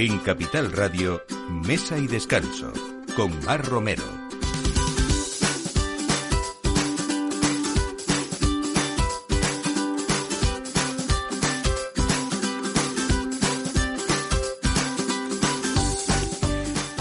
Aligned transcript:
En 0.00 0.20
Capital 0.20 0.70
Radio, 0.70 1.24
Mesa 1.66 1.98
y 1.98 2.06
Descanso, 2.06 2.72
con 3.16 3.36
Mar 3.44 3.66
Romero. 3.66 4.04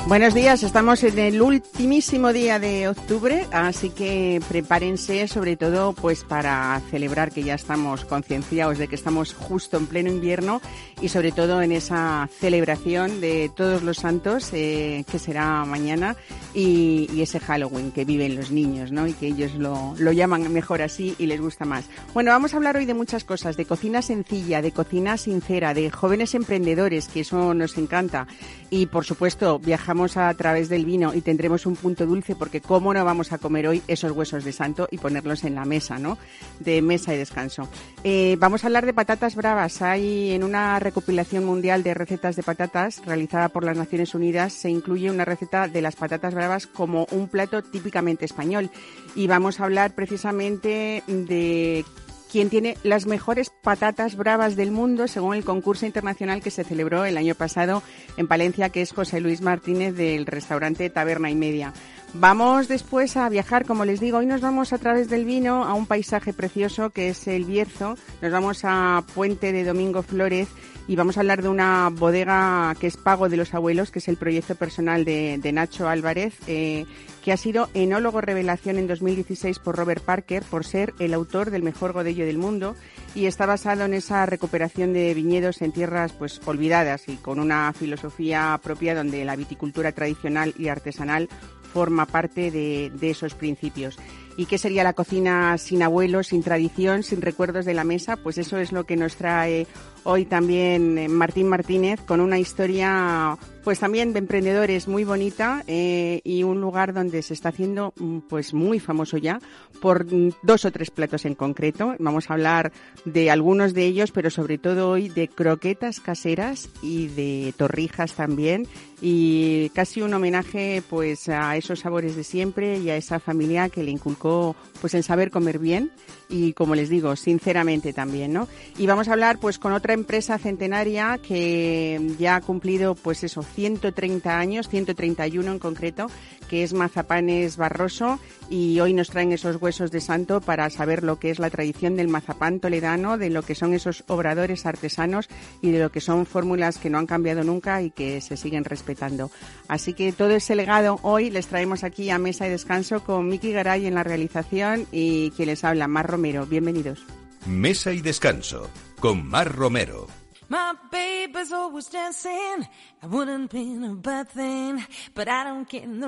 Buenos 0.07 0.33
días, 0.33 0.63
estamos 0.63 1.03
en 1.03 1.19
el 1.19 1.41
ultimísimo 1.41 2.31
día 2.31 2.59
de 2.59 2.87
octubre, 2.87 3.45
así 3.51 3.89
que 3.89 4.41
prepárense 4.47 5.27
sobre 5.27 5.57
todo 5.57 5.91
pues 5.91 6.23
para 6.23 6.81
celebrar 6.89 7.33
que 7.33 7.43
ya 7.43 7.55
estamos 7.55 8.05
concienciados 8.05 8.77
de 8.77 8.87
que 8.87 8.95
estamos 8.95 9.33
justo 9.33 9.75
en 9.75 9.85
pleno 9.85 10.09
invierno 10.09 10.61
y 11.01 11.09
sobre 11.09 11.31
todo 11.31 11.61
en 11.61 11.71
esa 11.71 12.29
celebración 12.39 13.21
de 13.21 13.51
todos 13.55 13.83
los 13.83 13.97
santos 13.97 14.49
eh, 14.53 15.05
que 15.09 15.19
será 15.19 15.63
mañana 15.65 16.15
y, 16.53 17.21
ese 17.21 17.39
Halloween 17.39 17.91
que 17.91 18.05
viven 18.05 18.35
los 18.35 18.51
niños, 18.51 18.91
¿no? 18.91 19.07
Y 19.07 19.13
que 19.13 19.27
ellos 19.27 19.55
lo, 19.55 19.95
lo 19.97 20.11
llaman 20.11 20.51
mejor 20.53 20.81
así 20.81 21.15
y 21.17 21.25
les 21.25 21.41
gusta 21.41 21.65
más. 21.65 21.85
Bueno, 22.13 22.31
vamos 22.31 22.53
a 22.53 22.57
hablar 22.57 22.77
hoy 22.77 22.85
de 22.85 22.93
muchas 22.93 23.23
cosas, 23.23 23.57
de 23.57 23.65
cocina 23.65 24.01
sencilla, 24.01 24.61
de 24.61 24.71
cocina 24.71 25.17
sincera, 25.17 25.73
de 25.73 25.89
jóvenes 25.89 26.35
emprendedores, 26.35 27.07
que 27.07 27.21
eso 27.21 27.53
nos 27.53 27.77
encanta. 27.77 28.27
Y 28.69 28.85
por 28.85 29.03
supuesto, 29.05 29.59
viajamos 29.59 30.15
a 30.15 30.33
través 30.35 30.69
del 30.69 30.85
vino 30.85 31.13
y 31.13 31.21
tendremos 31.21 31.65
un 31.65 31.75
punto 31.75 32.05
dulce 32.05 32.35
porque 32.35 32.61
cómo 32.61 32.93
no 32.93 33.03
vamos 33.03 33.31
a 33.31 33.37
comer 33.37 33.67
hoy 33.67 33.81
esos 33.87 34.11
huesos 34.11 34.43
de 34.43 34.51
santo 34.51 34.87
y 34.91 34.97
ponerlos 34.97 35.43
en 35.43 35.55
la 35.55 35.65
mesa, 35.65 35.97
¿no? 35.97 36.17
De 36.59 36.81
mesa 36.81 37.13
y 37.13 37.17
descanso. 37.17 37.67
Eh, 38.03 38.35
vamos 38.39 38.63
a 38.63 38.67
hablar 38.67 38.85
de 38.85 38.93
patatas 38.93 39.35
bravas. 39.35 39.81
Hay 39.81 40.31
en 40.31 40.43
una 40.43 40.79
recopilación 40.87 41.43
mundial 41.43 41.83
de 41.83 41.93
recetas 41.93 42.37
de 42.37 42.43
patatas 42.43 43.05
realizada 43.05 43.49
por 43.49 43.65
las 43.65 43.75
Naciones 43.75 44.15
Unidas 44.15 44.53
se 44.53 44.69
incluye 44.69 45.11
una 45.11 45.25
receta 45.25 45.67
de 45.67 45.81
las 45.81 45.97
patatas 45.97 46.33
bravas 46.33 46.65
como 46.65 47.07
un 47.11 47.27
plato 47.27 47.61
típicamente 47.61 48.23
español. 48.23 48.69
Y 49.13 49.27
vamos 49.27 49.59
a 49.59 49.65
hablar 49.65 49.95
precisamente 49.95 51.03
de 51.07 51.83
quien 52.31 52.49
tiene 52.49 52.77
las 52.83 53.05
mejores 53.05 53.49
patatas 53.49 54.15
bravas 54.15 54.55
del 54.55 54.71
mundo 54.71 55.07
según 55.07 55.35
el 55.35 55.43
concurso 55.43 55.85
internacional 55.85 56.41
que 56.41 56.51
se 56.51 56.63
celebró 56.63 57.03
el 57.03 57.17
año 57.17 57.35
pasado 57.35 57.83
en 58.15 58.27
Palencia, 58.27 58.69
que 58.69 58.81
es 58.81 58.93
José 58.93 59.19
Luis 59.19 59.41
Martínez 59.41 59.93
del 59.93 60.25
restaurante 60.25 60.89
Taberna 60.89 61.29
y 61.29 61.35
Media. 61.35 61.73
Vamos 62.13 62.67
después 62.67 63.17
a 63.17 63.29
viajar, 63.29 63.65
como 63.65 63.85
les 63.85 63.99
digo, 63.99 64.19
hoy 64.19 64.25
nos 64.25 64.41
vamos 64.41 64.71
a 64.73 64.77
través 64.77 65.09
del 65.09 65.25
vino 65.25 65.65
a 65.65 65.73
un 65.73 65.85
paisaje 65.85 66.33
precioso 66.33 66.89
que 66.89 67.09
es 67.09 67.27
el 67.27 67.43
Bierzo, 67.43 67.95
nos 68.21 68.31
vamos 68.31 68.61
a 68.63 69.03
Puente 69.13 69.51
de 69.51 69.65
Domingo 69.65 70.01
Flores 70.01 70.47
y 70.87 70.95
vamos 70.95 71.17
a 71.17 71.19
hablar 71.19 71.43
de 71.43 71.49
una 71.49 71.89
bodega 71.91 72.73
que 72.79 72.87
es 72.87 72.95
Pago 72.95 73.27
de 73.27 73.37
los 73.37 73.53
Abuelos, 73.53 73.91
que 73.91 73.99
es 73.99 74.07
el 74.07 74.15
proyecto 74.15 74.55
personal 74.55 75.03
de, 75.03 75.51
Nacho 75.53 75.89
Álvarez, 75.89 76.33
eh, 76.47 76.85
que 77.23 77.33
ha 77.33 77.37
sido 77.37 77.69
enólogo 77.73 78.21
revelación 78.21 78.77
en 78.77 78.87
2016 78.87 79.59
por 79.59 79.75
Robert 79.75 80.01
Parker 80.01 80.43
por 80.43 80.65
ser 80.65 80.93
el 80.99 81.13
autor 81.13 81.51
del 81.51 81.61
mejor 81.61 81.91
godello 81.91 82.25
del 82.25 82.37
mundo 82.37 82.75
y 83.15 83.25
está 83.25 83.45
basado 83.45 83.83
en 83.83 83.93
esa 83.93 84.25
recuperación 84.25 84.93
de 84.93 85.13
viñedos 85.13 85.61
en 85.61 85.73
tierras 85.73 86.13
pues 86.13 86.39
olvidadas 86.45 87.09
y 87.09 87.17
con 87.17 87.39
una 87.39 87.73
filosofía 87.73 88.57
propia 88.63 88.95
donde 88.95 89.25
la 89.25 89.35
viticultura 89.35 89.91
tradicional 89.91 90.53
y 90.57 90.69
artesanal 90.69 91.27
forma 91.71 92.05
parte 92.05 92.51
de, 92.51 92.91
de 92.93 93.09
esos 93.09 93.35
principios. 93.35 93.97
¿Y 94.37 94.45
qué 94.45 94.59
sería 94.59 94.83
la 94.83 94.93
cocina 94.93 95.57
sin 95.57 95.81
abuelos, 95.81 96.27
sin 96.27 96.43
tradición, 96.43 97.01
sin 97.01 97.21
recuerdos 97.21 97.65
de 97.65 97.73
la 97.73 97.83
mesa? 97.83 98.17
Pues 98.17 98.37
eso 98.37 98.57
es 98.57 98.71
lo 98.71 98.85
que 98.85 98.95
nos 98.95 99.15
trae 99.15 99.65
hoy 100.09 100.23
también 100.23 101.11
Martín 101.11 101.49
Martínez 101.49 101.99
con 101.99 102.21
una 102.21 102.39
historia 102.39 103.37
pues 103.67 103.79
también 103.79 104.13
de 104.13 104.19
emprendedores 104.19 104.87
muy 104.87 105.03
bonita 105.03 105.65
eh, 105.67 106.21
y 106.23 106.43
un 106.43 106.61
lugar 106.61 106.93
donde 106.93 107.21
se 107.21 107.33
está 107.33 107.49
haciendo 107.49 107.93
pues 108.29 108.53
muy 108.53 108.79
famoso 108.79 109.17
ya 109.17 109.41
por 109.81 110.05
dos 110.41 110.63
o 110.63 110.71
tres 110.71 110.89
platos 110.89 111.25
en 111.25 111.35
concreto. 111.35 111.93
Vamos 111.99 112.29
a 112.29 112.35
hablar 112.35 112.71
de 113.03 113.29
algunos 113.29 113.73
de 113.73 113.83
ellos, 113.83 114.13
pero 114.13 114.29
sobre 114.29 114.57
todo 114.57 114.91
hoy 114.91 115.09
de 115.09 115.27
croquetas 115.27 115.99
caseras 115.99 116.69
y 116.81 117.07
de 117.07 117.53
torrijas 117.57 118.13
también 118.13 118.69
y 119.01 119.69
casi 119.75 120.01
un 120.01 120.13
homenaje 120.13 120.81
pues 120.89 121.27
a 121.27 121.57
esos 121.57 121.81
sabores 121.81 122.15
de 122.15 122.23
siempre 122.23 122.77
y 122.77 122.89
a 122.89 122.95
esa 122.95 123.19
familia 123.19 123.67
que 123.67 123.83
le 123.83 123.91
inculcó 123.91 124.55
pues 124.79 124.93
en 124.93 125.03
saber 125.03 125.29
comer 125.29 125.59
bien 125.59 125.91
y 126.29 126.53
como 126.53 126.73
les 126.73 126.87
digo, 126.87 127.17
sinceramente 127.17 127.91
también, 127.91 128.31
¿no? 128.31 128.47
Y 128.77 128.87
vamos 128.87 129.09
a 129.09 129.13
hablar 129.13 129.39
pues 129.39 129.59
con 129.59 129.73
otra 129.73 129.93
empresa 129.97 130.37
centenaria 130.37 131.17
que 131.17 131.99
ya 132.19 132.35
ha 132.35 132.41
cumplido 132.41 132.95
pues 132.95 133.23
eso, 133.23 133.41
130 133.41 134.39
años, 134.39 134.69
131 134.69 135.51
en 135.51 135.59
concreto, 135.59 136.07
que 136.49 136.63
es 136.63 136.73
Mazapanes 136.73 137.57
Barroso 137.57 138.19
y 138.49 138.79
hoy 138.79 138.93
nos 138.93 139.09
traen 139.09 139.31
esos 139.31 139.61
huesos 139.61 139.91
de 139.91 139.99
santo 139.99 140.39
para 140.39 140.69
saber 140.69 141.03
lo 141.03 141.19
que 141.19 141.31
es 141.31 141.39
la 141.39 141.49
tradición 141.49 141.95
del 141.95 142.07
mazapán 142.07 142.59
toledano, 142.59 143.17
de 143.17 143.29
lo 143.29 143.41
que 143.41 143.55
son 143.55 143.73
esos 143.73 144.03
obradores 144.07 144.65
artesanos 144.65 145.27
y 145.61 145.71
de 145.71 145.79
lo 145.79 145.91
que 145.91 146.01
son 146.01 146.25
fórmulas 146.25 146.77
que 146.77 146.89
no 146.89 146.99
han 146.99 147.07
cambiado 147.07 147.43
nunca 147.43 147.81
y 147.81 147.91
que 147.91 148.21
se 148.21 148.37
siguen 148.37 148.63
respetando. 148.63 149.31
Así 149.67 149.93
que 149.93 150.11
todo 150.11 150.31
ese 150.31 150.55
legado 150.55 150.99
hoy 151.01 151.29
les 151.29 151.47
traemos 151.47 151.83
aquí 151.83 152.09
a 152.09 152.19
Mesa 152.19 152.47
y 152.47 152.51
Descanso 152.51 153.03
con 153.03 153.27
Miki 153.27 153.51
Garay 153.51 153.85
en 153.85 153.95
la 153.95 154.03
realización 154.03 154.85
y 154.91 155.31
quien 155.31 155.47
les 155.47 155.63
habla, 155.63 155.87
Mar 155.87 156.07
Romero. 156.07 156.45
Bienvenidos. 156.45 157.03
Mesa 157.45 157.91
y 157.91 158.01
Descanso 158.01 158.69
con 158.99 159.27
Mar 159.27 159.55
Romero. 159.55 160.07
My 160.49 160.75
baby's 160.89 161.51
always 161.51 161.87
dancing. 161.87 162.65
I 163.03 163.07
wouldn't 163.07 163.51
be 163.51 163.75
a 163.83 163.89
bad 163.95 164.29
thing, 164.29 164.83
but 165.13 165.27
I 165.27 165.43
don't 165.43 165.67
get 165.67 165.87
no 165.87 166.07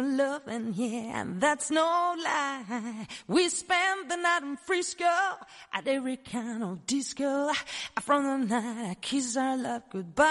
yeah, 0.73 1.21
and 1.21 1.41
that's 1.41 1.69
no 1.69 2.15
lie. 2.23 3.05
We 3.27 3.49
spend 3.49 4.09
the 4.09 4.15
night 4.15 4.43
in 4.43 4.55
Frisco 4.55 5.03
at 5.73 5.87
every 5.87 6.17
kind 6.17 6.63
of 6.63 6.85
disco. 6.85 7.51
From 7.99 8.47
the 8.47 8.55
night 8.55 8.89
I 8.91 8.93
kiss 8.95 9.35
our 9.35 9.57
love 9.57 9.83
goodbye. 9.91 10.25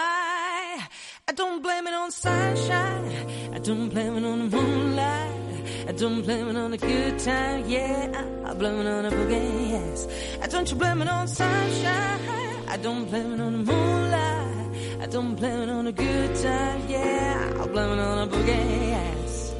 I 1.28 1.32
don't 1.34 1.62
blame 1.62 1.86
it 1.86 1.92
on 1.92 2.10
sunshine. 2.10 3.52
I 3.52 3.58
don't 3.58 3.90
blame 3.90 4.16
it 4.16 4.24
on 4.24 4.48
the 4.48 4.56
moonlight. 4.56 5.47
I 5.88 5.92
don't 5.92 6.22
blame 6.22 6.48
it 6.48 6.56
on 6.56 6.70
the 6.70 6.78
good 6.78 7.18
time, 7.18 7.68
yeah. 7.68 8.24
I 8.44 8.54
blame 8.54 8.80
it 8.80 8.86
on 8.86 9.04
the 9.04 9.10
boogie, 9.10 9.70
yes. 9.70 10.06
I 10.42 10.46
don't 10.46 10.68
you 10.70 10.76
blame 10.76 11.02
it 11.02 11.08
on 11.08 11.26
sunshine. 11.26 12.20
I 12.68 12.76
don't 12.76 13.04
blame 13.06 13.32
it 13.32 13.40
on 13.40 13.52
the 13.52 13.72
moonlight. 13.72 15.00
I 15.00 15.06
don't 15.06 15.34
blame 15.34 15.60
it 15.62 15.70
on 15.70 15.86
a 15.86 15.92
good 15.92 16.34
time, 16.36 16.82
yeah. 16.88 17.62
I 17.62 17.66
blame 17.66 17.90
it 17.90 18.00
on 18.00 18.28
a 18.28 18.30
boogie, 18.30 18.88
yes. 18.96 19.54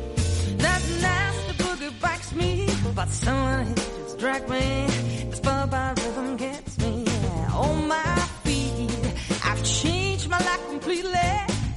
That 0.59 0.83
nasty 1.01 1.63
boogie 1.63 2.01
bites 2.01 2.35
me, 2.35 2.69
but 2.95 3.09
someone 3.09 3.67
hit 3.67 3.77
just 3.77 4.19
drag 4.19 4.49
me. 4.49 4.87
The 5.31 5.37
spell 5.37 5.67
by 5.67 5.95
rhythm 5.97 6.37
gets 6.37 6.79
me, 6.79 7.05
yeah. 7.07 7.53
On 7.55 7.89
my 7.89 8.17
feet, 8.45 8.91
I've 9.45 9.65
changed 9.65 10.29
my 10.29 10.39
life 10.39 10.69
completely. 10.69 11.31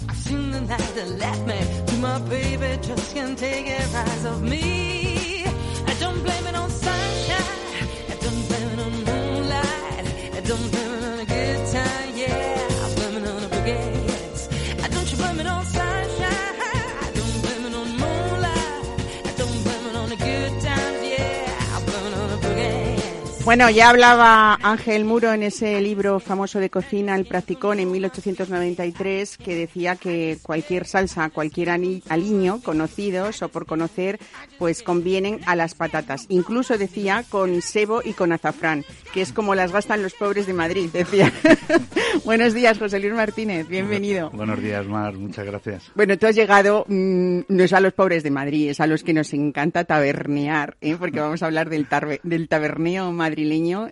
I've 0.09 0.17
seen 0.17 0.51
the 0.51 0.61
night 0.61 0.91
that 0.95 1.09
left 1.19 1.47
me. 1.47 1.90
My 2.01 2.17
baby, 2.17 2.79
just 2.81 3.13
can't 3.13 3.37
take 3.37 3.67
it 3.67 3.93
rise 3.93 4.25
of 4.25 4.41
me. 4.41 5.00
Bueno, 23.51 23.69
ya 23.69 23.89
hablaba 23.89 24.57
Ángel 24.63 25.03
Muro 25.03 25.33
en 25.33 25.43
ese 25.43 25.81
libro 25.81 26.21
famoso 26.21 26.61
de 26.61 26.69
cocina, 26.69 27.17
El 27.17 27.25
Practicón, 27.25 27.81
en 27.81 27.91
1893, 27.91 29.35
que 29.35 29.55
decía 29.55 29.97
que 29.97 30.37
cualquier 30.41 30.85
salsa, 30.87 31.29
cualquier 31.31 31.71
aliño, 31.71 32.61
conocidos 32.63 33.41
o 33.41 33.49
por 33.49 33.65
conocer, 33.65 34.19
pues 34.57 34.83
convienen 34.83 35.41
a 35.47 35.57
las 35.57 35.75
patatas. 35.75 36.27
Incluso 36.29 36.77
decía 36.77 37.25
con 37.27 37.61
sebo 37.61 38.01
y 38.01 38.13
con 38.13 38.31
azafrán, 38.31 38.85
que 39.13 39.21
es 39.21 39.33
como 39.33 39.53
las 39.53 39.73
gastan 39.73 40.01
los 40.01 40.13
pobres 40.13 40.47
de 40.47 40.53
Madrid, 40.53 40.89
decía. 40.93 41.29
Buenos 42.23 42.53
días, 42.53 42.79
José 42.79 43.01
Luis 43.01 43.13
Martínez, 43.13 43.67
bienvenido. 43.67 44.29
Buenos 44.29 44.61
días, 44.61 44.87
Mar, 44.87 45.15
muchas 45.15 45.45
gracias. 45.45 45.91
Bueno, 45.93 46.17
tú 46.17 46.25
has 46.25 46.35
llegado, 46.35 46.85
mm, 46.87 47.39
no 47.49 47.63
es 47.63 47.73
a 47.73 47.81
los 47.81 47.91
pobres 47.91 48.23
de 48.23 48.31
Madrid, 48.31 48.69
es 48.69 48.79
a 48.79 48.87
los 48.87 49.03
que 49.03 49.11
nos 49.11 49.33
encanta 49.33 49.83
tabernear, 49.83 50.77
¿eh? 50.79 50.95
porque 50.97 51.19
vamos 51.19 51.43
a 51.43 51.47
hablar 51.47 51.69
del, 51.69 51.85
del 52.23 52.47
taberneo 52.47 53.11
madrileño. 53.11 53.40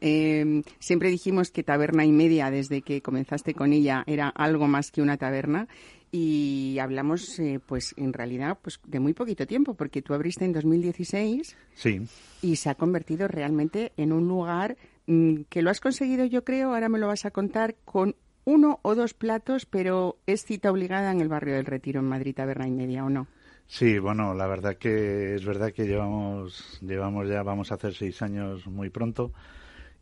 Eh, 0.02 0.64
siempre 0.80 1.10
dijimos 1.10 1.52
que 1.52 1.64
taberna 1.64 2.06
y 2.06 2.12
media, 2.12 2.52
desde 2.52 2.82
que 2.82 3.02
comenzaste 3.02 3.54
con 3.54 3.74
ella, 3.74 4.04
era 4.08 4.30
algo 4.30 4.68
más 4.68 4.92
que 4.92 5.02
una 5.02 5.18
taberna. 5.18 5.68
Y 6.12 6.78
hablamos, 6.82 7.40
eh, 7.40 7.60
pues 7.64 7.94
en 7.98 8.14
realidad, 8.14 8.58
pues 8.62 8.80
de 8.88 9.00
muy 9.00 9.14
poquito 9.14 9.46
tiempo, 9.46 9.76
porque 9.76 10.02
tú 10.02 10.14
abriste 10.14 10.44
en 10.44 10.54
2016 10.54 11.56
Sí, 11.76 12.02
y 12.42 12.56
se 12.56 12.70
ha 12.70 12.76
convertido 12.76 13.28
realmente 13.28 13.92
en 13.96 14.12
un 14.12 14.28
lugar 14.28 14.76
mm, 15.06 15.42
que 15.50 15.62
lo 15.62 15.70
has 15.70 15.80
conseguido, 15.80 16.26
yo 16.26 16.44
creo, 16.44 16.74
ahora 16.74 16.90
me 16.90 16.98
lo 16.98 17.08
vas 17.08 17.26
a 17.26 17.32
contar, 17.32 17.76
con 17.86 18.16
uno 18.46 18.80
o 18.82 18.96
dos 18.96 19.14
platos, 19.14 19.68
pero 19.68 20.18
es 20.26 20.44
cita 20.44 20.72
obligada 20.72 21.12
en 21.12 21.22
el 21.22 21.28
barrio 21.28 21.54
del 21.54 21.66
Retiro, 21.66 22.00
en 22.00 22.08
Madrid, 22.08 22.34
taberna 22.34 22.68
y 22.68 22.72
media, 22.72 23.06
¿o 23.06 23.10
no? 23.10 23.28
Sí, 23.72 24.00
bueno, 24.00 24.34
la 24.34 24.48
verdad 24.48 24.78
que 24.78 25.36
es 25.36 25.46
verdad 25.46 25.72
que 25.72 25.86
llevamos, 25.86 26.80
llevamos 26.82 27.30
ya, 27.30 27.44
vamos 27.44 27.72
a 27.72 27.76
hacer 27.76 27.94
seis 27.94 28.22
años 28.24 28.66
muy 28.66 28.90
pronto 28.90 29.32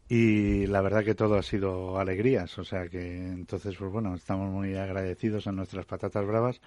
y 0.09 0.67
la 0.67 0.81
verdad 0.81 1.03
que 1.05 1.15
todo 1.15 1.35
ha 1.37 1.43
sido 1.43 1.99
alegrías, 1.99 2.57
o 2.59 2.63
sea 2.65 2.89
que 2.89 2.99
entonces, 3.27 3.75
pues 3.77 3.91
bueno, 3.91 4.15
estamos 4.15 4.51
muy 4.51 4.75
agradecidos 4.75 5.47
a 5.47 5.51
nuestras 5.53 5.85
patatas 5.85 6.25
bravas 6.27 6.61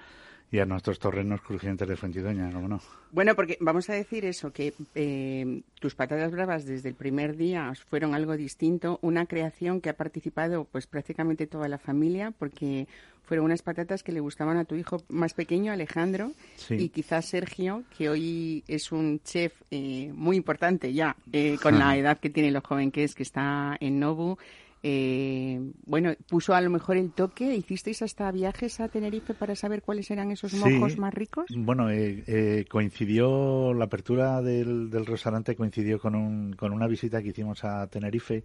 y 0.52 0.58
a 0.58 0.66
nuestros 0.66 0.98
torrenos 0.98 1.40
crujientes 1.40 1.86
de 1.86 1.96
Fuentidoña, 1.96 2.50
¿cómo 2.52 2.68
no? 2.68 2.80
Bueno, 3.12 3.34
porque 3.34 3.56
vamos 3.60 3.88
a 3.88 3.94
decir 3.94 4.24
eso, 4.24 4.52
que 4.52 4.74
eh, 4.94 5.62
tus 5.78 5.94
patatas 5.94 6.32
bravas 6.32 6.64
desde 6.64 6.88
el 6.88 6.94
primer 6.94 7.36
día 7.36 7.72
fueron 7.88 8.14
algo 8.14 8.36
distinto, 8.36 8.98
una 9.02 9.26
creación 9.26 9.80
que 9.80 9.90
ha 9.90 9.96
participado 9.96 10.64
pues 10.64 10.86
prácticamente 10.86 11.46
toda 11.46 11.68
la 11.68 11.78
familia, 11.78 12.32
porque 12.36 12.88
fueron 13.22 13.46
unas 13.46 13.62
patatas 13.62 14.02
que 14.02 14.10
le 14.10 14.18
gustaban 14.18 14.56
a 14.56 14.64
tu 14.64 14.74
hijo 14.74 15.04
más 15.08 15.34
pequeño, 15.34 15.72
Alejandro, 15.72 16.32
y 16.68 16.88
quizás 16.88 17.26
Sergio, 17.26 17.84
que 17.96 18.08
hoy 18.08 18.64
es 18.66 18.90
un 18.90 19.20
chef 19.22 19.52
eh, 19.70 20.10
muy 20.12 20.36
importante 20.36 20.92
ya, 20.92 21.14
eh, 21.32 21.56
con 21.62 21.78
la 21.78 21.96
edad 21.96 22.18
que 22.18 22.30
tiene 22.30 22.50
lo 22.50 22.60
joven 22.60 22.90
que 22.90 23.04
es, 23.04 23.14
que 23.14 23.22
está 23.22 23.76
en 23.78 24.00
Nobu, 24.00 24.36
eh, 24.82 25.60
bueno, 25.84 26.14
puso 26.28 26.54
a 26.54 26.60
lo 26.60 26.70
mejor 26.70 26.96
el 26.96 27.12
toque. 27.12 27.54
¿Hicisteis 27.54 28.02
hasta 28.02 28.30
viajes 28.32 28.80
a 28.80 28.88
Tenerife 28.88 29.34
para 29.34 29.54
saber 29.54 29.82
cuáles 29.82 30.10
eran 30.10 30.30
esos 30.30 30.54
mojos 30.54 30.96
más 30.96 31.12
ricos? 31.12 31.46
Bueno, 31.54 31.90
eh, 31.90 32.24
eh, 32.26 32.64
coincidió 32.68 33.74
la 33.74 33.84
apertura 33.84 34.40
del, 34.40 34.90
restaurante 35.04 35.56
coincidió 35.56 35.98
con, 35.98 36.14
un, 36.14 36.54
con 36.54 36.72
una 36.72 36.86
visita 36.86 37.22
que 37.22 37.28
hicimos 37.28 37.64
a 37.64 37.86
Tenerife. 37.88 38.44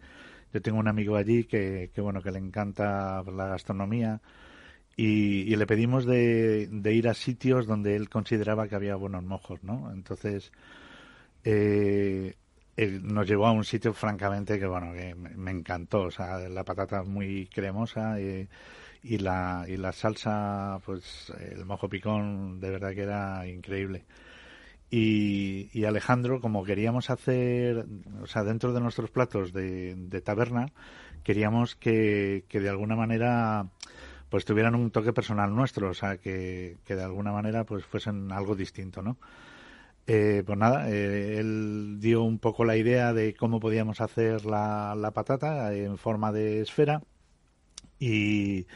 Yo 0.53 0.61
tengo 0.61 0.79
un 0.79 0.87
amigo 0.87 1.15
allí 1.15 1.45
que, 1.45 1.91
que 1.93 2.01
bueno 2.01 2.21
que 2.21 2.31
le 2.31 2.39
encanta 2.39 3.23
la 3.23 3.47
gastronomía 3.47 4.21
y, 4.97 5.55
le 5.55 5.67
pedimos 5.67 6.05
de, 6.05 6.67
de, 6.71 6.93
ir 6.93 7.09
a 7.09 7.13
sitios 7.13 7.67
donde 7.67 7.95
él 7.95 8.09
consideraba 8.09 8.67
que 8.67 8.75
había 8.75 8.95
buenos 8.95 9.23
mojos, 9.23 9.61
¿no? 9.63 9.91
Entonces 9.91 10.53
eh, 11.45 12.35
nos 12.77 13.27
llevó 13.27 13.47
a 13.47 13.51
un 13.51 13.63
sitio 13.63 13.93
francamente 13.93 14.59
que 14.59 14.67
bueno 14.67 14.91
que 14.93 15.15
me, 15.15 15.51
encantó. 15.51 16.03
O 16.03 16.11
sea 16.11 16.37
la 16.49 16.63
patata 16.63 17.03
muy 17.03 17.47
cremosa 17.47 18.19
y, 18.19 18.47
y, 19.03 19.17
la 19.19 19.65
y 19.67 19.77
la 19.77 19.91
salsa 19.91 20.79
pues 20.85 21.31
el 21.39 21.65
mojo 21.65 21.87
picón 21.89 22.59
de 22.59 22.69
verdad 22.69 22.93
que 22.93 23.03
era 23.03 23.47
increíble. 23.47 24.05
Y, 24.89 25.69
y 25.73 25.85
Alejandro 25.85 26.41
como 26.41 26.63
queríamos 26.63 27.09
hacer 27.09 27.85
o 28.21 28.27
sea 28.27 28.43
dentro 28.43 28.73
de 28.73 28.81
nuestros 28.81 29.09
platos 29.09 29.51
de, 29.51 29.95
de 29.95 30.21
taberna 30.21 30.67
queríamos 31.23 31.75
que, 31.75 32.45
que 32.47 32.59
de 32.59 32.69
alguna 32.69 32.95
manera 32.95 33.67
pues 34.29 34.45
tuvieran 34.45 34.75
un 34.75 34.91
toque 34.91 35.11
personal 35.11 35.53
nuestro 35.55 35.89
o 35.89 35.93
sea 35.93 36.17
que, 36.17 36.77
que 36.85 36.95
de 36.95 37.03
alguna 37.03 37.31
manera 37.31 37.63
pues 37.63 37.83
fuesen 37.83 38.31
algo 38.31 38.55
distinto 38.55 39.01
no 39.01 39.17
eh, 40.07 40.43
pues 40.45 40.57
nada, 40.57 40.89
eh, 40.89 41.39
él 41.39 41.97
dio 41.99 42.23
un 42.23 42.39
poco 42.39 42.63
la 42.65 42.77
idea 42.77 43.13
de 43.13 43.33
cómo 43.35 43.59
podíamos 43.59 44.01
hacer 44.01 44.45
la, 44.45 44.95
la 44.95 45.11
patata 45.11 45.73
en 45.73 45.97
forma 45.97 46.31
de 46.31 46.61
esfera 46.61 47.01
y, 47.99 48.67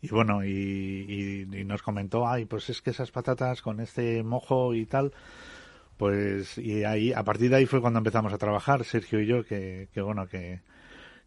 y 0.00 0.08
bueno, 0.10 0.44
y, 0.44 1.46
y, 1.52 1.64
nos 1.64 1.82
comentó, 1.82 2.28
ay, 2.28 2.44
pues 2.44 2.70
es 2.70 2.82
que 2.82 2.90
esas 2.90 3.10
patatas 3.10 3.62
con 3.62 3.80
este 3.80 4.22
mojo 4.22 4.74
y 4.74 4.86
tal, 4.86 5.12
pues 5.96 6.58
y 6.58 6.84
ahí, 6.84 7.12
a 7.12 7.24
partir 7.24 7.50
de 7.50 7.56
ahí 7.56 7.66
fue 7.66 7.80
cuando 7.80 7.98
empezamos 7.98 8.32
a 8.32 8.38
trabajar, 8.38 8.84
Sergio 8.84 9.20
y 9.20 9.26
yo, 9.26 9.44
que 9.44 9.88
bueno, 9.96 10.28
que, 10.28 10.60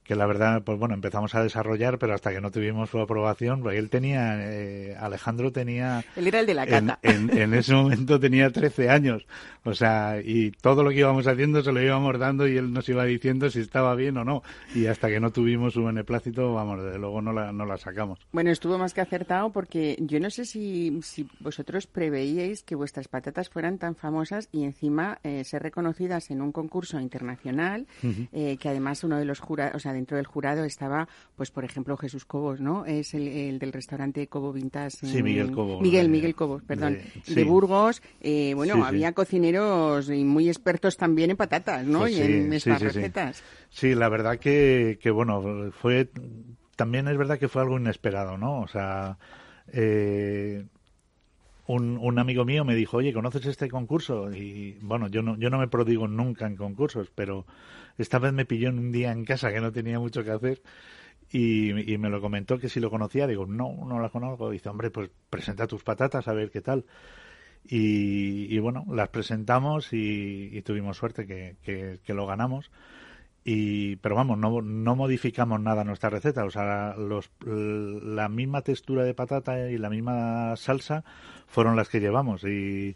que 0.09 0.15
la 0.15 0.25
verdad, 0.25 0.63
pues 0.63 0.79
bueno, 0.79 0.95
empezamos 0.95 1.35
a 1.35 1.43
desarrollar, 1.43 1.99
pero 1.99 2.15
hasta 2.15 2.31
que 2.31 2.41
no 2.41 2.49
tuvimos 2.49 2.89
su 2.89 2.97
aprobación, 2.97 3.61
pues 3.61 3.77
él 3.77 3.91
tenía, 3.91 4.39
eh, 4.41 4.95
Alejandro 4.99 5.51
tenía... 5.51 6.03
Él 6.15 6.25
era 6.25 6.39
el 6.39 6.47
de 6.47 6.55
la 6.55 6.65
cata. 6.65 6.97
En, 7.03 7.53
ese 7.53 7.75
momento 7.75 8.19
tenía 8.19 8.49
13 8.49 8.89
años, 8.89 9.27
o 9.63 9.75
sea, 9.75 10.19
y 10.19 10.49
todo 10.49 10.81
lo 10.81 10.89
que 10.89 10.95
íbamos 10.95 11.27
haciendo 11.27 11.61
se 11.61 11.71
lo 11.71 11.79
íbamos 11.79 12.17
dando 12.17 12.47
y 12.47 12.57
él 12.57 12.73
nos 12.73 12.89
iba 12.89 13.05
diciendo 13.05 13.51
si 13.51 13.59
estaba 13.59 13.93
bien 13.93 14.17
o 14.17 14.25
no. 14.25 14.41
Y 14.73 14.87
hasta 14.87 15.09
que 15.09 15.19
no 15.19 15.29
tuvimos 15.29 15.73
su 15.73 15.83
beneplácito, 15.83 16.55
vamos, 16.55 16.83
desde 16.83 16.97
luego 16.97 17.21
no 17.21 17.31
la, 17.31 17.51
no 17.51 17.67
la 17.67 17.77
sacamos. 17.77 18.17
Bueno, 18.31 18.49
estuvo 18.49 18.79
más 18.79 18.95
que 18.95 19.01
acertado 19.01 19.51
porque 19.51 19.95
yo 19.99 20.19
no 20.19 20.31
sé 20.31 20.45
si, 20.45 21.01
si 21.03 21.27
vosotros 21.39 21.85
preveíais 21.85 22.63
que 22.63 22.73
vuestras 22.73 23.07
patatas 23.07 23.49
fueran 23.49 23.77
tan 23.77 23.95
famosas 23.95 24.49
y 24.51 24.63
encima 24.63 25.19
eh, 25.21 25.43
ser 25.43 25.61
reconocidas 25.61 26.31
en 26.31 26.41
un 26.41 26.51
concurso 26.51 26.99
internacional, 26.99 27.85
eh, 28.33 28.57
que 28.59 28.69
además 28.69 29.03
uno 29.03 29.19
de 29.19 29.25
los 29.25 29.39
jurados, 29.39 29.75
o 29.75 29.79
sea, 29.79 29.98
dentro 29.99 30.17
del 30.17 30.25
jurado 30.25 30.63
estaba, 30.63 31.07
pues 31.35 31.51
por 31.51 31.63
ejemplo, 31.63 31.97
Jesús 31.97 32.25
Cobos, 32.25 32.59
¿no? 32.59 32.85
Es 32.85 33.13
el, 33.13 33.59
del 33.59 33.71
restaurante 33.71 34.27
Cobo 34.27 34.51
Vintas. 34.51 34.93
Sí, 34.93 35.21
Miguel 35.21 35.51
Cobos. 35.51 35.81
Miguel, 35.81 36.09
Miguel 36.09 36.35
Cobos, 36.35 36.63
perdón. 36.63 36.97
De, 37.27 37.43
Burgos. 37.43 38.01
Eh, 38.21 38.53
bueno, 38.55 38.83
había 38.83 39.13
cocineros 39.13 40.09
muy 40.09 40.47
expertos 40.47 40.97
también 40.97 41.31
en 41.31 41.37
patatas, 41.37 41.85
¿no? 41.85 41.99
Pues 41.99 42.17
y 42.17 42.21
en 42.21 42.53
estas 42.53 42.81
recetas. 42.81 43.43
Sí. 43.69 43.93
la 43.93 44.09
verdad 44.09 44.39
que, 44.39 44.97
que, 45.01 45.11
bueno, 45.11 45.71
fue... 45.71 46.09
También 46.75 47.07
es 47.09 47.17
verdad 47.17 47.37
que 47.37 47.49
fue 47.49 47.61
algo 47.61 47.77
inesperado, 47.77 48.37
¿no? 48.37 48.61
O 48.61 48.67
sea... 48.67 49.17
Eh, 49.71 50.65
un, 51.69 51.99
un, 52.01 52.17
amigo 52.17 52.45
mío 52.45 52.65
me 52.65 52.73
dijo, 52.73 52.97
oye, 52.97 53.13
¿conoces 53.13 53.45
este 53.45 53.69
concurso? 53.69 54.33
Y 54.33 54.79
bueno, 54.81 55.07
yo 55.07 55.21
no, 55.21 55.37
yo 55.37 55.51
no 55.51 55.59
me 55.59 55.67
prodigo 55.67 56.07
nunca 56.07 56.47
en 56.47 56.55
concursos, 56.55 57.11
pero 57.13 57.45
esta 57.99 58.17
vez 58.17 58.33
me 58.33 58.45
pilló 58.45 58.69
en 58.69 58.79
un 58.79 58.91
día 58.91 59.11
en 59.11 59.23
casa 59.23 59.53
que 59.53 59.61
no 59.61 59.71
tenía 59.71 59.99
mucho 59.99 60.23
que 60.23 60.31
hacer 60.31 60.63
y, 61.31 61.97
me 61.99 62.09
lo 62.09 62.21
comentó 62.21 62.57
que 62.57 62.69
si 62.69 62.79
lo 62.79 62.89
conocía. 62.89 63.27
Digo, 63.27 63.45
no, 63.45 63.85
no 63.85 63.99
la 63.99 64.09
conozco. 64.09 64.49
Dice, 64.49 64.69
hombre, 64.69 64.89
pues 64.89 65.11
presenta 65.29 65.67
tus 65.67 65.83
patatas 65.83 66.27
a 66.27 66.33
ver 66.33 66.49
qué 66.49 66.61
tal. 66.61 66.85
Y, 67.63 68.57
bueno, 68.57 68.85
las 68.89 69.09
presentamos 69.09 69.89
y, 69.91 70.63
tuvimos 70.63 70.97
suerte 70.97 71.27
que, 71.27 71.55
que, 72.03 72.13
lo 72.15 72.25
ganamos. 72.25 72.71
Y, 73.43 73.97
pero 73.97 74.15
vamos, 74.15 74.39
no, 74.39 74.61
no 74.63 74.95
modificamos 74.95 75.61
nada 75.61 75.83
nuestra 75.83 76.09
receta. 76.09 76.45
O 76.45 76.49
sea, 76.49 76.95
los, 76.97 77.29
la 77.45 78.27
misma 78.27 78.63
textura 78.63 79.03
de 79.03 79.13
patata 79.13 79.69
y 79.69 79.77
la 79.77 79.91
misma 79.91 80.55
salsa 80.55 81.03
fueron 81.49 81.75
las 81.75 81.89
que 81.89 81.99
llevamos. 81.99 82.43
Y, 82.43 82.95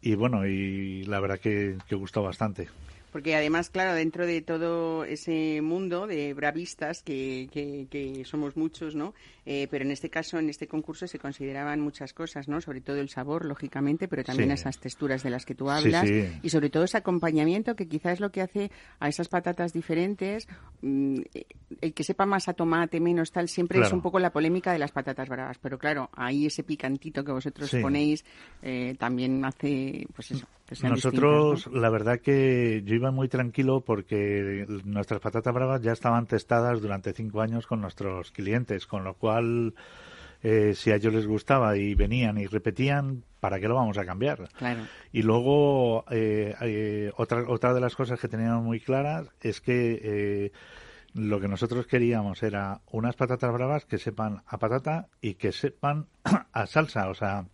y 0.00 0.14
bueno, 0.14 0.46
y 0.46 1.04
la 1.04 1.20
verdad 1.20 1.38
que, 1.38 1.76
que 1.88 1.94
gustó 1.94 2.22
bastante. 2.22 2.68
Porque 3.12 3.36
además, 3.36 3.68
claro, 3.68 3.94
dentro 3.94 4.26
de 4.26 4.40
todo 4.40 5.04
ese 5.04 5.60
mundo 5.60 6.06
de 6.06 6.32
bravistas, 6.32 7.02
que, 7.02 7.48
que, 7.52 8.24
somos 8.24 8.56
muchos, 8.56 8.94
¿no? 8.94 9.12
Eh, 9.44 9.68
pero 9.70 9.84
en 9.84 9.90
este 9.90 10.08
caso, 10.08 10.38
en 10.38 10.48
este 10.48 10.66
concurso, 10.66 11.06
se 11.06 11.18
consideraban 11.18 11.80
muchas 11.80 12.14
cosas, 12.14 12.48
¿no? 12.48 12.62
Sobre 12.62 12.80
todo 12.80 12.96
el 12.96 13.10
sabor, 13.10 13.44
lógicamente, 13.44 14.08
pero 14.08 14.24
también 14.24 14.50
esas 14.50 14.78
texturas 14.78 15.22
de 15.22 15.28
las 15.28 15.44
que 15.44 15.54
tú 15.54 15.68
hablas. 15.68 16.08
Y 16.42 16.48
sobre 16.48 16.70
todo 16.70 16.84
ese 16.84 16.96
acompañamiento 16.96 17.76
que 17.76 17.86
quizás 17.86 18.14
es 18.14 18.20
lo 18.20 18.32
que 18.32 18.40
hace 18.40 18.70
a 18.98 19.08
esas 19.08 19.28
patatas 19.28 19.74
diferentes. 19.74 20.48
Mm, 20.80 21.20
el 21.82 21.92
que 21.92 22.04
sepa 22.04 22.24
más 22.24 22.48
a 22.48 22.54
tomate, 22.54 22.98
menos 22.98 23.30
tal, 23.30 23.48
siempre 23.48 23.80
es 23.80 23.92
un 23.92 24.00
poco 24.00 24.18
la 24.20 24.32
polémica 24.32 24.72
de 24.72 24.78
las 24.78 24.90
patatas 24.90 25.28
bravas. 25.28 25.58
Pero 25.58 25.78
claro, 25.78 26.08
ahí 26.14 26.46
ese 26.46 26.62
picantito 26.62 27.22
que 27.22 27.32
vosotros 27.32 27.70
ponéis 27.82 28.24
eh, 28.62 28.96
también 28.98 29.44
hace, 29.44 30.06
pues 30.14 30.30
eso. 30.30 30.46
Nosotros, 30.82 31.68
la 31.72 31.90
verdad 31.90 32.20
que 32.20 32.82
yo 32.84 32.94
iba 32.94 33.10
muy 33.10 33.28
tranquilo 33.28 33.82
porque 33.82 34.66
nuestras 34.84 35.20
patatas 35.20 35.52
bravas 35.52 35.82
ya 35.82 35.92
estaban 35.92 36.26
testadas 36.26 36.80
durante 36.80 37.12
cinco 37.12 37.40
años 37.40 37.66
con 37.66 37.80
nuestros 37.80 38.30
clientes, 38.32 38.86
con 38.86 39.04
lo 39.04 39.14
cual 39.14 39.74
eh, 40.42 40.74
si 40.74 40.90
a 40.90 40.96
ellos 40.96 41.14
les 41.14 41.26
gustaba 41.26 41.76
y 41.76 41.94
venían 41.94 42.38
y 42.38 42.46
repetían, 42.46 43.22
¿para 43.38 43.60
qué 43.60 43.68
lo 43.68 43.76
vamos 43.76 43.98
a 43.98 44.04
cambiar? 44.04 44.48
Y 45.12 45.22
luego, 45.22 46.04
eh, 46.10 46.54
eh, 46.60 47.12
otra, 47.16 47.44
otra 47.48 47.74
de 47.74 47.80
las 47.80 47.94
cosas 47.94 48.18
que 48.18 48.28
teníamos 48.28 48.64
muy 48.64 48.80
claras 48.80 49.28
es 49.40 49.60
que 49.60 50.50
lo 51.14 51.40
que 51.40 51.48
nosotros 51.48 51.86
queríamos 51.86 52.42
era 52.42 52.80
unas 52.90 53.16
patatas 53.16 53.52
bravas 53.52 53.84
que 53.84 53.98
sepan 53.98 54.42
a 54.46 54.58
patata 54.58 55.08
y 55.20 55.34
que 55.34 55.52
sepan 55.52 56.06
a 56.52 56.66
salsa, 56.66 57.08
o 57.08 57.14
sea, 57.14 57.44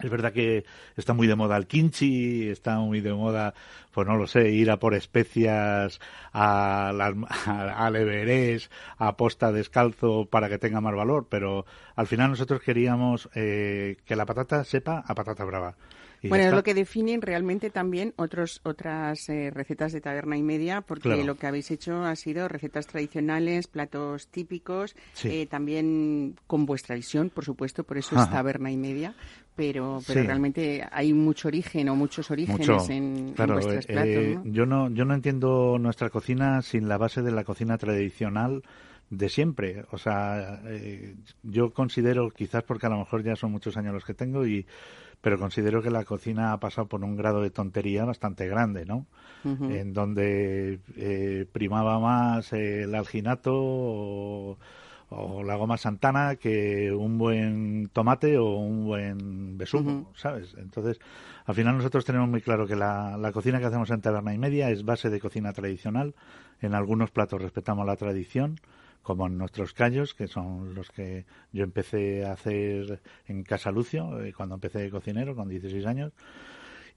es 0.00 0.10
verdad 0.10 0.32
que 0.32 0.64
está 0.96 1.12
muy 1.12 1.26
de 1.26 1.36
moda 1.36 1.56
el 1.56 1.66
kimchi, 1.66 2.48
está 2.48 2.78
muy 2.78 3.00
de 3.00 3.12
moda, 3.14 3.54
pues 3.92 4.06
no 4.06 4.16
lo 4.16 4.26
sé, 4.26 4.50
ir 4.50 4.70
a 4.70 4.78
por 4.78 4.94
especias 4.94 6.00
a, 6.32 6.88
al 6.88 7.96
Everest, 7.96 8.72
a 8.98 9.16
posta 9.16 9.52
descalzo 9.52 10.26
para 10.26 10.48
que 10.48 10.58
tenga 10.58 10.80
más 10.80 10.94
valor, 10.94 11.28
pero 11.30 11.64
al 11.94 12.06
final 12.06 12.30
nosotros 12.30 12.60
queríamos 12.60 13.28
eh, 13.34 13.96
que 14.04 14.16
la 14.16 14.26
patata 14.26 14.64
sepa 14.64 15.04
a 15.06 15.14
patata 15.14 15.44
brava. 15.44 15.76
Bueno, 16.28 16.44
es 16.44 16.52
lo 16.52 16.62
que 16.62 16.74
definen 16.74 17.22
realmente 17.22 17.70
también 17.70 18.14
otros, 18.16 18.60
otras 18.64 19.28
eh, 19.28 19.50
recetas 19.50 19.92
de 19.92 20.00
taberna 20.00 20.36
y 20.36 20.42
media, 20.42 20.80
porque 20.80 21.24
lo 21.24 21.36
que 21.36 21.46
habéis 21.46 21.70
hecho 21.70 22.04
ha 22.04 22.16
sido 22.16 22.48
recetas 22.48 22.86
tradicionales, 22.86 23.66
platos 23.66 24.28
típicos, 24.28 24.96
eh, 25.24 25.46
también 25.46 26.36
con 26.46 26.66
vuestra 26.66 26.96
visión, 26.96 27.30
por 27.30 27.44
supuesto, 27.44 27.84
por 27.84 27.98
eso 27.98 28.20
es 28.20 28.30
taberna 28.30 28.70
y 28.70 28.76
media, 28.76 29.14
pero, 29.56 30.00
pero 30.06 30.22
realmente 30.22 30.86
hay 30.90 31.12
mucho 31.12 31.48
origen 31.48 31.88
o 31.88 31.96
muchos 31.96 32.30
orígenes 32.30 32.88
en, 32.90 33.34
vuestros 33.36 33.86
platos. 33.86 34.14
Eh, 34.14 34.38
yo 34.44 34.66
no 34.66 34.90
yo 34.90 35.04
no 35.04 35.14
entiendo 35.14 35.78
nuestra 35.78 36.10
cocina 36.10 36.60
sin 36.62 36.88
la 36.88 36.98
base 36.98 37.22
de 37.22 37.30
la 37.30 37.44
cocina 37.44 37.78
tradicional 37.78 38.62
de 39.10 39.28
siempre. 39.28 39.84
O 39.90 39.98
sea, 39.98 40.60
eh, 40.66 41.14
yo 41.42 41.72
considero, 41.72 42.30
quizás 42.30 42.62
porque 42.64 42.86
a 42.86 42.90
lo 42.90 42.98
mejor 42.98 43.22
ya 43.22 43.36
son 43.36 43.52
muchos 43.52 43.76
años 43.76 43.94
los 43.94 44.04
que 44.04 44.14
tengo, 44.14 44.46
y 44.46 44.66
pero 45.24 45.38
considero 45.38 45.80
que 45.80 45.90
la 45.90 46.04
cocina 46.04 46.52
ha 46.52 46.60
pasado 46.60 46.86
por 46.86 47.02
un 47.02 47.16
grado 47.16 47.40
de 47.40 47.48
tontería 47.48 48.04
bastante 48.04 48.46
grande, 48.46 48.84
¿no? 48.84 49.06
En 49.42 49.94
donde 49.94 50.80
eh, 50.96 51.46
primaba 51.50 51.98
más 51.98 52.52
el 52.52 52.94
alginato 52.94 53.52
o, 53.54 54.58
la 55.42 55.56
goma 55.56 55.78
santana 55.78 56.36
que 56.36 56.92
un 56.92 57.16
buen 57.16 57.88
tomate 57.90 58.36
o 58.36 58.56
un 58.56 58.84
buen 58.84 59.56
besugo, 59.56 60.12
¿sabes? 60.14 60.54
Entonces, 60.58 61.00
al 61.46 61.54
final 61.54 61.78
nosotros 61.78 62.04
tenemos 62.04 62.28
muy 62.28 62.42
claro 62.42 62.66
que 62.66 62.76
la, 62.76 63.16
la 63.16 63.32
cocina 63.32 63.60
que 63.60 63.66
hacemos 63.66 63.88
en 63.90 64.02
Taberna 64.02 64.34
y 64.34 64.38
Media 64.38 64.68
es 64.68 64.84
base 64.84 65.08
de 65.08 65.20
cocina 65.20 65.54
tradicional. 65.54 66.14
En 66.60 66.74
algunos 66.74 67.10
platos 67.10 67.40
respetamos 67.40 67.86
la 67.86 67.96
tradición, 67.96 68.56
como 69.04 69.28
en 69.28 69.38
nuestros 69.38 69.74
callos, 69.74 70.14
que 70.14 70.26
son 70.26 70.74
los 70.74 70.90
que 70.90 71.26
yo 71.52 71.62
empecé 71.62 72.24
a 72.24 72.32
hacer 72.32 73.00
en 73.28 73.44
Casa 73.44 73.70
Lucio, 73.70 74.20
eh, 74.24 74.32
cuando 74.32 74.56
empecé 74.56 74.80
de 74.80 74.90
cocinero, 74.90 75.36
con 75.36 75.48
16 75.48 75.86
años. 75.86 76.12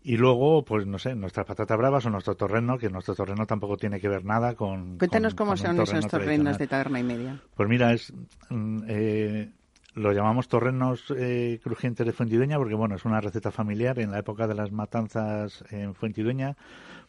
Y 0.01 0.15
luego, 0.15 0.63
pues 0.63 0.87
no 0.87 0.97
sé, 0.99 1.15
nuestras 1.15 1.45
patatas 1.45 1.77
bravas 1.77 2.05
o 2.05 2.09
nuestro 2.09 2.35
torreno, 2.35 2.77
que 2.77 2.89
nuestro 2.89 3.13
torreno 3.13 3.45
tampoco 3.45 3.75
tiene 3.75 3.99
que 3.99 4.07
ver 4.07 4.23
nada 4.23 4.55
con. 4.55 4.97
Cuéntanos 4.97 5.35
cómo 5.35 5.57
son 5.57 5.79
esos 5.81 6.07
torrenos 6.07 6.57
de 6.57 6.65
taberna 6.65 6.99
y 6.99 7.03
media. 7.03 7.41
Pues 7.55 7.67
mira, 7.67 7.93
es. 7.93 8.13
Mm, 8.49 8.83
eh, 8.87 9.51
lo 9.95 10.13
llamamos 10.13 10.47
torrenos 10.47 11.11
eh, 11.17 11.59
crujientes 11.61 12.05
de 12.05 12.13
Fuentidueña 12.13 12.57
porque, 12.57 12.75
bueno, 12.75 12.95
es 12.95 13.03
una 13.03 13.19
receta 13.19 13.51
familiar. 13.51 13.99
En 13.99 14.11
la 14.11 14.19
época 14.19 14.47
de 14.47 14.53
las 14.53 14.71
matanzas 14.71 15.65
en 15.71 15.95
Fuentidueña, 15.95 16.55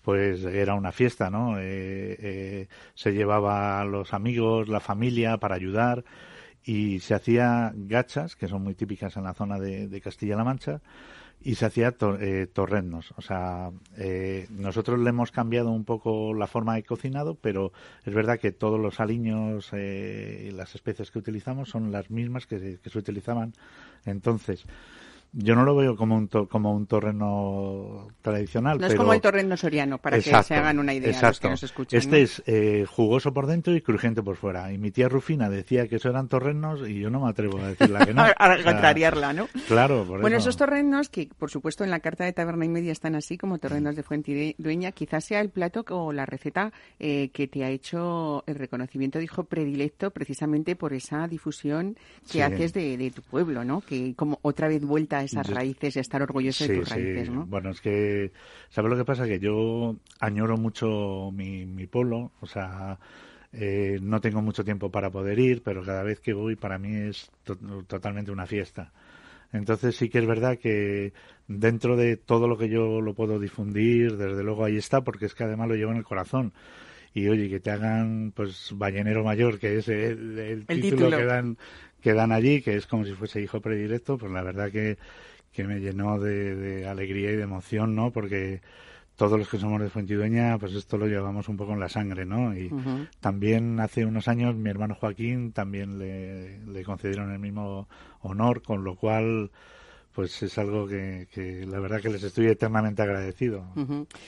pues 0.09 0.43
era 0.43 0.75
una 0.75 0.91
fiesta, 0.91 1.29
¿no? 1.29 1.59
Eh, 1.59 2.17
eh, 2.19 2.69
se 2.95 3.13
llevaba 3.13 3.79
a 3.79 3.85
los 3.85 4.15
amigos, 4.15 4.67
la 4.67 4.81
familia 4.81 5.37
para 5.37 5.55
ayudar 5.55 6.03
y 6.65 7.01
se 7.01 7.13
hacía 7.13 7.73
gachas, 7.75 8.35
que 8.35 8.49
son 8.49 8.63
muy 8.65 8.75
típicas 8.75 9.19
en 9.19 9.25
la 9.25 9.35
zona 9.35 9.59
de, 9.59 10.01
Castilla-La 10.01 10.45
Mancha, 10.45 10.81
y 11.43 11.57
se 11.57 11.67
hacía 11.67 11.95
eh, 12.21 12.47
torrendos. 12.51 13.13
O 13.19 13.21
sea, 13.21 13.71
nosotros 14.49 14.99
le 14.99 15.11
hemos 15.11 15.31
cambiado 15.31 15.71
un 15.73 15.85
poco 15.85 16.33
la 16.33 16.47
forma 16.47 16.77
de 16.77 16.85
cocinado, 16.85 17.35
pero 17.35 17.73
es 18.07 18.15
verdad 18.15 18.41
que 18.41 18.51
todos 18.51 18.81
los 18.81 19.01
aliños 19.01 19.75
y 19.75 20.51
las 20.53 20.75
especies 20.75 21.11
que 21.11 21.19
utilizamos 21.19 21.69
son 21.69 21.93
las 21.93 22.11
mismas 22.11 22.47
que, 22.47 22.79
que 22.83 22.89
se 22.89 22.99
utilizaban 22.99 23.53
entonces. 24.07 24.65
Yo 25.33 25.55
no 25.55 25.65
lo 25.65 25.77
veo 25.77 25.95
como 25.95 26.17
un, 26.17 26.27
como 26.27 26.75
un 26.75 26.87
torreno 26.87 28.09
tradicional. 28.23 28.79
No 28.79 28.87
es 28.87 28.95
como 28.95 29.13
el 29.13 29.21
torreno 29.21 29.57
soriano, 29.57 29.99
para 29.99 30.17
que 30.21 30.43
se 30.43 30.55
hagan 30.55 30.79
una 30.79 30.95
idea 30.95 31.21
los 31.21 31.41
que 31.41 31.49
nos 31.49 31.63
escuchan. 31.63 31.99
Este 31.99 32.23
es 32.23 32.43
eh, 32.47 32.87
jugoso 32.89 33.33
por 33.35 33.47
dentro 33.47 33.75
y 33.75 33.83
crujiente 33.83 34.23
por 34.23 34.37
fuera. 34.37 34.73
Y 34.73 34.79
mi 34.79 34.91
tía 34.91 35.09
Rufina 35.09 35.51
decía 35.51 35.87
que 35.87 35.97
eso 35.97 36.09
eran 36.09 36.29
torrenos 36.29 36.89
y 36.89 37.01
yo 37.01 37.11
no 37.11 37.21
me 37.21 37.31
atrevo 37.31 37.59
a 37.59 37.69
decirla 37.69 38.07
que 38.07 38.15
no. 38.15 38.23
a 38.39 38.63
contrariarla, 38.63 39.35
¿no? 39.35 39.49
Claro, 39.67 40.05
por 40.07 40.23
Bueno, 40.23 40.39
esos 40.39 40.57
torrenos 40.57 41.11
que, 41.11 41.29
por 41.39 41.51
supuesto, 41.51 41.85
en 41.85 41.91
la 41.91 42.01
carta 42.01 42.25
de 42.25 42.33
taberna 42.33 42.65
y 42.65 42.69
media 42.69 42.93
están 42.93 43.15
así 43.15 43.37
como 43.37 43.59
torrenos 43.59 43.97
de 43.97 44.03
fuente 44.03 44.55
dueña, 44.57 44.93
quizás 44.93 45.25
sea 45.25 45.41
el 45.41 45.51
plato 45.51 45.85
o 45.91 46.13
la 46.13 46.25
receta 46.25 46.73
eh, 46.99 47.31
que 47.35 47.49
te 47.49 47.65
ha 47.65 47.71
hecho 47.71 48.45
el 48.47 48.55
reconocimiento 48.55 49.19
de 49.19 49.25
hijo 49.25 49.45
predilecto 49.45 50.11
precisamente 50.11 50.75
por 50.75 50.95
esa 50.95 51.29
difusión 51.29 51.97
que 52.31 52.43
haces 52.43 52.73
de, 52.73 52.97
de 52.97 53.11
tu 53.11 53.23
pueblo, 53.23 53.65
¿no? 53.65 53.83
Que 53.83 54.15
como 54.15 54.39
otra 54.43 54.69
vez 54.69 54.83
vuelta 54.85 55.18
esas 55.23 55.49
raíces 55.49 55.97
y 55.97 56.01
estar 56.01 56.23
orgulloso 56.23 56.67
de 56.67 56.79
tus 56.79 56.89
raíces, 56.89 57.31
¿no? 57.31 57.47
Bueno, 57.47 57.71
es 57.71 57.81
que, 57.81 58.33
¿sabes 58.69 58.91
lo 58.91 58.97
que 58.97 59.05
pasa? 59.05 59.27
Que 59.27 59.39
yo 59.39 59.97
añoro 60.21 60.57
mucho 60.57 61.31
mi, 61.33 61.67
mi 61.67 61.87
pueblo, 61.87 62.33
o 62.41 62.47
sea, 62.47 62.99
eh, 63.53 63.99
no 64.03 64.21
tengo 64.21 64.43
mucho 64.43 64.65
tiempo 64.65 64.91
para 64.91 65.11
poder 65.11 65.39
ir, 65.39 65.63
pero 65.63 65.83
cada 65.83 66.03
vez 66.03 66.21
que 66.21 66.35
voy 66.35 66.57
para 66.57 66.79
mí 66.79 66.95
es 66.95 67.31
totalmente 67.87 68.31
una 68.31 68.47
fiesta. 68.47 68.93
Entonces 69.53 69.97
sí 69.97 70.11
que 70.11 70.19
es 70.19 70.27
verdad 70.27 70.59
que 70.59 71.15
dentro 71.47 71.97
de 71.97 72.19
todo 72.19 72.47
lo 72.47 72.59
que 72.59 72.69
yo 72.69 73.01
lo 73.01 73.15
puedo 73.15 73.39
difundir, 73.39 74.17
desde 74.17 74.43
luego 74.43 74.65
ahí 74.65 74.77
está, 74.77 75.01
porque 75.03 75.27
es 75.27 75.35
que 75.35 75.45
además 75.45 75.69
lo 75.69 75.75
llevo 75.75 75.93
en 75.93 75.99
el 75.99 76.05
corazón. 76.05 76.53
Y 77.15 77.27
oye, 77.29 77.49
que 77.49 77.59
te 77.59 77.71
hagan, 77.71 78.33
pues, 78.37 78.71
Ballenero 78.75 79.25
Mayor, 79.25 79.59
que 79.59 79.79
es 79.79 79.89
el, 79.89 80.67
título, 80.67 81.17
que 81.17 81.25
dan 81.25 81.57
que 82.01 82.15
dan 82.15 82.33
allí, 82.33 82.63
que 82.63 82.77
es 82.77 82.87
como 82.87 83.05
si 83.05 83.13
fuese 83.15 83.41
hijo 83.41 83.61
predilecto, 83.61 84.19
pues 84.19 84.33
la 84.33 84.43
verdad 84.43 84.71
que, 84.71 84.99
que 85.53 85.65
me 85.65 85.81
llenó 85.81 86.19
de, 86.19 86.87
alegría 86.87 87.33
y 87.33 87.37
de 87.37 87.43
emoción, 87.43 87.95
¿no? 87.95 88.13
Porque 88.13 88.61
todos 89.17 89.39
los 89.39 89.49
que 89.49 89.59
somos 89.59 89.81
de 89.81 89.91
Fuentidueña, 89.91 90.59
pues 90.59 90.75
esto 90.75 90.97
lo 90.97 91.07
llevamos 91.07 91.49
un 91.49 91.57
poco 91.57 91.73
en 91.73 91.81
la 91.81 91.89
sangre, 91.89 92.25
¿no? 92.25 92.57
Y 92.57 92.71
también 93.21 93.81
hace 93.81 94.05
unos 94.05 94.29
años 94.29 94.55
mi 94.55 94.71
hermano 94.71 94.95
Joaquín 94.95 95.53
también 95.53 95.99
le, 95.99 96.61
le, 96.67 96.85
concedieron 96.85 97.33
el 97.33 97.41
mismo 97.41 97.89
honor, 98.21 98.63
con 98.63 98.85
lo 98.85 98.95
cual 98.95 99.51
pues 100.19 100.43
es 100.43 100.59
algo 100.59 100.87
que, 100.89 101.29
que, 101.33 101.65
la 101.65 101.79
verdad 101.79 102.01
que 102.01 102.09
les 102.09 102.23
estoy 102.25 102.47
eternamente 102.47 103.03
agradecido. 103.03 103.65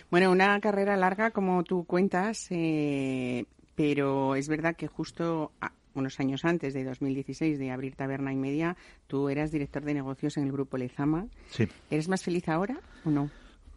Bueno, 0.08 0.30
una 0.30 0.60
carrera 0.60 0.96
larga 0.96 1.32
como 1.32 1.64
tú 1.64 1.84
cuentas, 1.84 2.46
eh, 2.50 3.44
pero 3.74 4.36
es 4.36 4.48
verdad 4.48 4.76
que 4.76 4.86
justo 4.86 5.50
unos 5.94 6.20
años 6.20 6.44
antes 6.44 6.74
de 6.74 6.84
2016 6.84 7.58
de 7.58 7.70
abrir 7.70 7.94
Taberna 7.94 8.32
y 8.32 8.36
Media, 8.36 8.76
tú 9.06 9.28
eras 9.28 9.50
director 9.50 9.84
de 9.84 9.94
negocios 9.94 10.36
en 10.36 10.44
el 10.44 10.52
grupo 10.52 10.76
Lezama. 10.76 11.26
Sí. 11.50 11.68
¿Eres 11.90 12.08
más 12.08 12.22
feliz 12.22 12.48
ahora 12.48 12.80
o 13.04 13.10
no? 13.10 13.30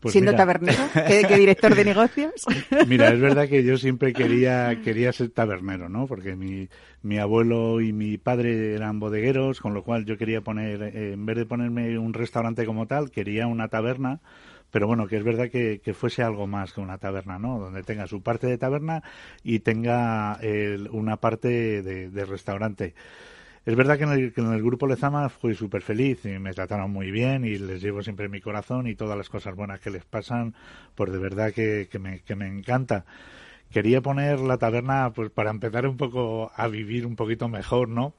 Pues 0.03 0.11
siendo 0.11 0.35
tabernero 0.35 0.83
que, 0.93 1.37
director 1.37 1.73
de 1.73 1.85
negocios. 1.85 2.33
Mira, 2.87 3.07
es 3.13 3.21
verdad 3.21 3.47
que 3.47 3.63
yo 3.63 3.77
siempre 3.77 4.11
quería 4.11 4.81
quería 4.83 5.13
ser 5.13 5.29
tabernero, 5.29 5.87
¿no? 5.87 6.07
Porque 6.07 6.35
mi, 6.35 6.67
mi 7.03 7.19
abuelo 7.19 7.79
y 7.79 7.93
mi 7.93 8.17
padre 8.17 8.73
eran 8.73 8.99
bodegueros, 8.99 9.61
con 9.61 9.73
lo 9.73 9.81
cual 9.83 10.03
yo 10.03 10.17
quería 10.17 10.41
poner, 10.41 10.81
eh, 10.83 11.13
en 11.13 11.25
vez 11.25 11.37
de 11.37 11.45
ponerme 11.45 11.97
un 11.97 12.13
restaurante 12.13 12.65
como 12.65 12.85
tal, 12.85 13.11
quería 13.11 13.47
una 13.47 13.69
taberna 13.69 14.19
pero 14.73 14.87
bueno, 14.87 15.05
que 15.05 15.17
es 15.17 15.23
verdad 15.23 15.51
que, 15.51 15.93
fuese 15.93 16.23
algo 16.23 16.47
más 16.47 16.73
que 16.73 16.81
una 16.81 16.97
taberna, 16.97 17.37
¿no? 17.37 17.59
Donde 17.59 17.83
tenga 17.83 18.07
su 18.07 18.23
parte 18.23 18.47
de 18.47 18.57
taberna 18.57 19.03
y 19.43 19.59
tenga 19.59 20.39
una 20.91 21.17
parte 21.17 21.83
de, 21.83 22.25
restaurante. 22.25 22.95
Es 23.67 23.75
verdad 23.75 23.99
que 23.99 24.05
en, 24.05 24.51
el, 24.51 24.63
grupo 24.63 24.87
Lezama 24.87 25.29
fui 25.29 25.53
súper 25.53 25.83
feliz 25.83 26.25
y 26.25 26.39
me 26.39 26.53
trataron 26.53 26.89
muy 26.89 27.11
bien 27.11 27.45
y 27.45 27.59
les 27.59 27.83
llevo 27.83 28.01
siempre 28.01 28.25
en 28.25 28.31
mi 28.31 28.41
corazón 28.41 28.87
y 28.87 28.95
todas 28.95 29.15
las 29.15 29.29
cosas 29.29 29.55
buenas 29.55 29.79
que 29.79 29.91
les 29.91 30.05
pasan, 30.05 30.55
pues 30.95 31.11
de 31.11 31.19
verdad 31.19 31.53
que, 31.53 31.87
me, 31.99 32.21
que 32.21 32.35
me 32.35 32.47
encanta 32.47 33.05
quería 33.71 34.01
poner 34.01 34.39
la 34.39 34.57
taberna 34.59 35.11
pues 35.13 35.31
para 35.31 35.49
empezar 35.49 35.87
un 35.87 35.97
poco 35.97 36.51
a 36.55 36.67
vivir 36.67 37.07
un 37.07 37.15
poquito 37.15 37.47
mejor, 37.47 37.89
¿no? 37.89 38.13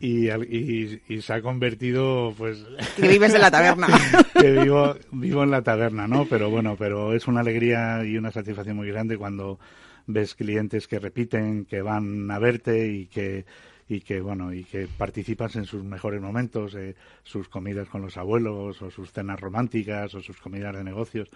Y, 0.00 0.30
y, 0.30 1.22
se 1.22 1.32
ha 1.32 1.42
convertido 1.42 2.32
pues 2.38 2.64
que 2.96 3.08
vives 3.08 3.34
en 3.34 3.40
la 3.40 3.50
taberna. 3.50 3.88
que 4.40 4.52
vivo 4.52 4.94
vivo 5.10 5.42
en 5.42 5.50
la 5.50 5.62
taberna 5.62 6.06
no 6.06 6.26
pero 6.26 6.50
bueno 6.50 6.76
pero 6.78 7.14
es 7.14 7.26
una 7.26 7.40
alegría 7.40 8.04
y 8.04 8.16
una 8.16 8.30
satisfacción 8.30 8.76
muy 8.76 8.88
grande 8.88 9.18
cuando 9.18 9.58
ves 10.06 10.34
clientes 10.34 10.86
que 10.86 10.98
repiten 10.98 11.64
que 11.64 11.82
van 11.82 12.30
a 12.30 12.38
verte 12.38 12.86
y 12.88 13.06
que 13.06 13.44
y 13.88 14.00
que 14.00 14.20
bueno 14.20 14.52
y 14.52 14.64
que 14.64 14.86
participas 14.86 15.56
en 15.56 15.64
sus 15.64 15.82
mejores 15.82 16.20
momentos 16.20 16.74
eh, 16.74 16.94
sus 17.22 17.48
comidas 17.48 17.88
con 17.88 18.02
los 18.02 18.16
abuelos 18.16 18.80
o 18.82 18.90
sus 18.90 19.12
cenas 19.12 19.40
románticas 19.40 20.14
o 20.14 20.20
sus 20.20 20.38
comidas 20.38 20.74
de 20.76 20.84
negocios. 20.84 21.28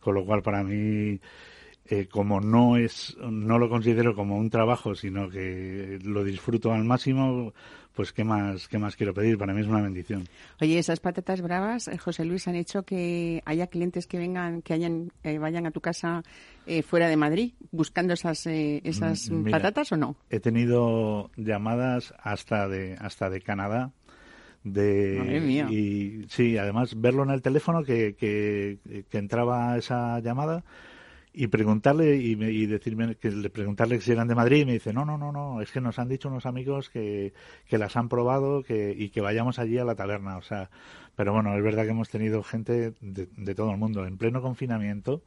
Con 0.00 0.14
lo 0.14 0.24
cual 0.24 0.42
para 0.42 0.62
mí 0.62 1.18
eh, 1.88 2.06
como 2.08 2.40
no 2.40 2.76
es 2.76 3.16
no 3.20 3.58
lo 3.58 3.68
considero 3.68 4.14
como 4.14 4.36
un 4.36 4.50
trabajo 4.50 4.94
sino 4.94 5.28
que 5.28 5.98
lo 6.02 6.22
disfruto 6.24 6.72
al 6.72 6.84
máximo 6.84 7.52
pues 7.96 8.12
qué 8.12 8.22
más 8.22 8.68
qué 8.68 8.78
más 8.78 8.94
quiero 8.94 9.12
pedir 9.14 9.38
para 9.38 9.52
mí 9.52 9.62
es 9.62 9.66
una 9.66 9.82
bendición. 9.82 10.28
Oye 10.60 10.78
esas 10.78 11.00
patatas 11.00 11.40
bravas 11.40 11.88
eh, 11.88 11.98
José 11.98 12.24
Luis 12.24 12.46
han 12.46 12.54
hecho 12.54 12.84
que 12.84 13.42
haya 13.44 13.66
clientes 13.66 14.06
que 14.06 14.18
vengan 14.18 14.62
que 14.62 14.74
hayan 14.74 15.10
eh, 15.24 15.38
vayan 15.38 15.66
a 15.66 15.70
tu 15.70 15.80
casa 15.80 16.22
fuera 16.84 17.08
de 17.08 17.16
Madrid 17.16 17.54
buscando 17.70 18.12
esas 18.12 18.44
esas 18.46 19.30
mm, 19.30 19.50
patatas 19.50 19.92
o 19.92 19.96
no 19.96 20.16
he 20.30 20.40
tenido 20.40 21.30
llamadas 21.36 22.12
hasta 22.18 22.68
de 22.68 22.96
hasta 22.98 23.30
de 23.30 23.40
Canadá 23.40 23.92
de 24.64 25.68
y 25.70 26.26
sí 26.28 26.58
además 26.58 27.00
verlo 27.00 27.22
en 27.22 27.30
el 27.30 27.40
teléfono 27.40 27.84
que, 27.84 28.16
que, 28.16 28.78
que 29.08 29.18
entraba 29.18 29.76
esa 29.76 30.18
llamada 30.20 30.64
y 31.38 31.48
preguntarle 31.48 32.16
y, 32.16 32.32
y, 32.32 32.66
decirme 32.66 33.16
que 33.16 33.30
le 33.30 33.50
preguntarle 33.50 34.00
si 34.00 34.10
eran 34.10 34.26
de 34.26 34.34
Madrid 34.34 34.62
y 34.62 34.64
me 34.64 34.72
dice 34.72 34.94
no 34.94 35.04
no 35.04 35.18
no 35.18 35.32
no 35.32 35.60
es 35.60 35.70
que 35.70 35.82
nos 35.82 35.98
han 35.98 36.08
dicho 36.08 36.28
unos 36.28 36.46
amigos 36.46 36.88
que, 36.88 37.34
que 37.68 37.76
las 37.76 37.94
han 37.98 38.08
probado 38.08 38.62
que, 38.62 38.94
y 38.96 39.10
que 39.10 39.20
vayamos 39.20 39.58
allí 39.58 39.76
a 39.76 39.84
la 39.84 39.94
taberna 39.94 40.38
o 40.38 40.42
sea 40.42 40.70
pero 41.14 41.34
bueno 41.34 41.54
es 41.54 41.62
verdad 41.62 41.84
que 41.84 41.90
hemos 41.90 42.08
tenido 42.08 42.42
gente 42.42 42.94
de, 43.00 43.28
de 43.36 43.54
todo 43.54 43.70
el 43.70 43.76
mundo. 43.76 44.06
En 44.06 44.16
pleno 44.16 44.40
confinamiento 44.40 45.22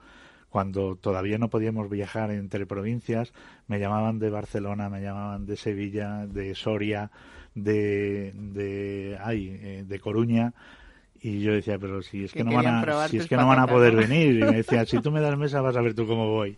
cuando 0.50 0.96
todavía 0.96 1.38
no 1.38 1.52
podíamos 1.52 1.92
viajar 1.92 2.32
entre 2.32 2.66
provincias 2.66 3.32
me 3.68 3.80
llamaban 3.80 4.18
de 4.18 4.32
Barcelona 4.32 4.90
me 4.90 5.04
llamaban 5.04 5.46
de 5.46 5.58
Sevilla 5.58 6.26
de 6.26 6.56
Soria 6.56 7.12
de 7.54 8.34
de 8.34 9.16
ay, 9.22 9.60
eh, 9.62 9.86
de 9.88 10.00
Coruña 10.00 10.56
Y 11.22 11.42
yo 11.42 11.54
decía, 11.54 11.78
pero 11.78 12.02
si 12.02 12.24
es 12.24 12.32
que, 12.32 12.44
no 12.44 12.54
van 12.54 12.68
a, 12.68 13.08
si 13.08 13.18
es 13.18 13.28
que 13.28 13.36
no 13.36 13.48
van 13.48 13.60
a 13.60 13.68
poder 13.68 13.96
venir. 13.96 14.38
Y 14.38 14.44
me 14.44 14.58
decía, 14.58 14.86
si 14.86 15.00
tú 15.00 15.12
me 15.12 15.20
das 15.20 15.38
mesa 15.38 15.62
vas 15.62 15.76
a 15.76 15.82
ver 15.82 15.94
tú 15.94 16.08
cómo 16.08 16.28
voy. 16.30 16.58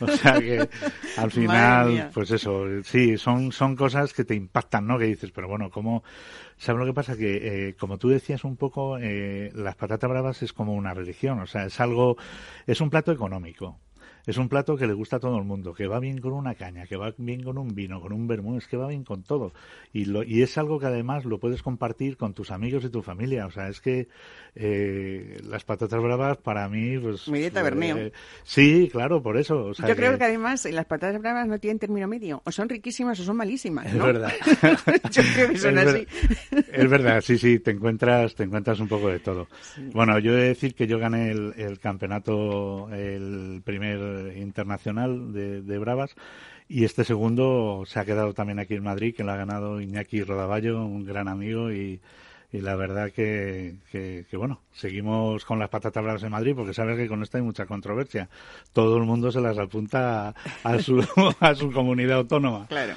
O 0.00 0.08
sea 0.08 0.40
que 0.40 0.68
al 1.16 1.30
final, 1.30 2.10
pues 2.12 2.30
eso, 2.30 2.64
sí, 2.82 3.16
son, 3.18 3.52
son 3.52 3.76
cosas 3.76 4.12
que 4.12 4.24
te 4.24 4.34
impactan, 4.34 4.86
¿no? 4.86 4.98
Que 4.98 5.04
dices, 5.04 5.30
pero 5.30 5.48
bueno, 5.48 5.70
¿cómo? 5.70 6.02
¿Sabes 6.56 6.80
lo 6.80 6.86
que 6.86 6.94
pasa? 6.94 7.16
Que, 7.16 7.68
eh, 7.68 7.74
como 7.78 7.98
tú 7.98 8.08
decías 8.08 8.44
un 8.44 8.56
poco, 8.56 8.98
eh, 8.98 9.50
las 9.54 9.76
patatas 9.76 10.10
bravas 10.10 10.42
es 10.42 10.52
como 10.52 10.74
una 10.74 10.92
religión, 10.92 11.40
o 11.40 11.46
sea, 11.46 11.66
es 11.66 11.80
algo, 11.80 12.16
es 12.66 12.80
un 12.80 12.90
plato 12.90 13.12
económico. 13.12 13.78
Es 14.26 14.36
un 14.36 14.48
plato 14.48 14.76
que 14.76 14.86
le 14.86 14.92
gusta 14.92 15.16
a 15.16 15.20
todo 15.20 15.36
el 15.38 15.44
mundo, 15.44 15.72
que 15.74 15.86
va 15.86 15.98
bien 16.00 16.18
con 16.20 16.32
una 16.32 16.54
caña, 16.54 16.86
que 16.86 16.96
va 16.96 17.12
bien 17.18 17.42
con 17.42 17.58
un 17.58 17.74
vino, 17.74 18.00
con 18.00 18.12
un 18.12 18.26
vermú, 18.26 18.56
es 18.58 18.66
que 18.66 18.76
va 18.76 18.88
bien 18.88 19.04
con 19.04 19.22
todo. 19.22 19.52
Y, 19.92 20.04
lo, 20.04 20.22
y 20.22 20.42
es 20.42 20.56
algo 20.58 20.78
que 20.78 20.86
además 20.86 21.24
lo 21.24 21.38
puedes 21.38 21.62
compartir 21.62 22.16
con 22.16 22.34
tus 22.34 22.50
amigos 22.50 22.84
y 22.84 22.90
tu 22.90 23.02
familia. 23.02 23.46
O 23.46 23.50
sea, 23.50 23.68
es 23.68 23.80
que 23.80 24.08
eh, 24.54 25.40
las 25.48 25.64
patatas 25.64 26.02
bravas 26.02 26.36
para 26.38 26.68
mí, 26.68 26.98
pues... 26.98 27.26
De 27.30 27.50
taberneo. 27.50 27.96
eh, 27.96 28.12
sí, 28.42 28.88
claro, 28.92 29.22
por 29.22 29.36
eso. 29.36 29.66
o 29.66 29.74
sea 29.74 29.88
Yo 29.88 29.96
creo 29.96 30.18
que 30.18 30.24
además 30.24 30.64
las 30.70 30.84
patatas 30.86 31.20
bravas 31.20 31.46
no 31.48 31.58
tienen 31.58 31.78
término 31.78 32.06
medio. 32.08 32.42
O 32.44 32.52
son 32.52 32.68
riquísimas 32.68 33.18
o 33.20 33.24
son 33.24 33.36
malísimas, 33.36 33.86
Es 33.86 33.94
verdad. 34.02 34.32
Yo 35.10 35.22
creo 35.34 35.48
que 35.50 35.58
son 35.58 35.78
es, 35.78 35.86
así. 35.86 36.06
ver- 36.50 36.66
es 36.72 36.90
verdad, 36.90 37.20
sí, 37.20 37.38
sí, 37.38 37.58
te 37.58 37.70
encuentras, 37.70 38.34
te 38.34 38.42
encuentras 38.44 38.78
un 38.80 38.88
poco 38.88 39.08
de 39.08 39.20
todo. 39.20 39.48
Bueno, 39.92 40.18
yo 40.18 40.32
he 40.32 40.36
de 40.42 40.48
decir 40.48 40.74
que 40.74 40.86
yo 40.86 40.98
gané 40.98 41.30
el, 41.30 41.54
el 41.56 41.78
campeonato, 41.78 42.88
el 42.92 43.62
primer 43.64 44.09
internacional 44.36 45.32
de, 45.32 45.62
de 45.62 45.78
Bravas, 45.78 46.14
y 46.68 46.84
este 46.84 47.04
segundo 47.04 47.82
se 47.86 47.98
ha 47.98 48.04
quedado 48.04 48.32
también 48.32 48.58
aquí 48.58 48.74
en 48.74 48.84
Madrid, 48.84 49.14
que 49.14 49.24
lo 49.24 49.32
ha 49.32 49.36
ganado 49.36 49.80
Iñaki 49.80 50.22
Rodaballo, 50.22 50.84
un 50.84 51.04
gran 51.04 51.26
amigo, 51.28 51.72
y, 51.72 52.00
y 52.52 52.60
la 52.60 52.76
verdad 52.76 53.10
que, 53.10 53.76
que, 53.90 54.24
que, 54.30 54.36
bueno, 54.36 54.60
seguimos 54.72 55.44
con 55.44 55.58
las 55.58 55.68
patatas 55.68 56.02
bravas 56.02 56.22
en 56.22 56.30
Madrid, 56.30 56.54
porque 56.54 56.74
sabes 56.74 56.96
que 56.96 57.08
con 57.08 57.22
esto 57.22 57.38
hay 57.38 57.42
mucha 57.42 57.66
controversia. 57.66 58.28
Todo 58.72 58.96
el 58.98 59.04
mundo 59.04 59.30
se 59.30 59.40
las 59.40 59.58
apunta 59.58 60.28
a, 60.28 60.34
a 60.62 60.78
su, 60.78 61.04
a 61.40 61.54
su 61.54 61.72
comunidad 61.72 62.18
autónoma. 62.18 62.66
Claro. 62.68 62.94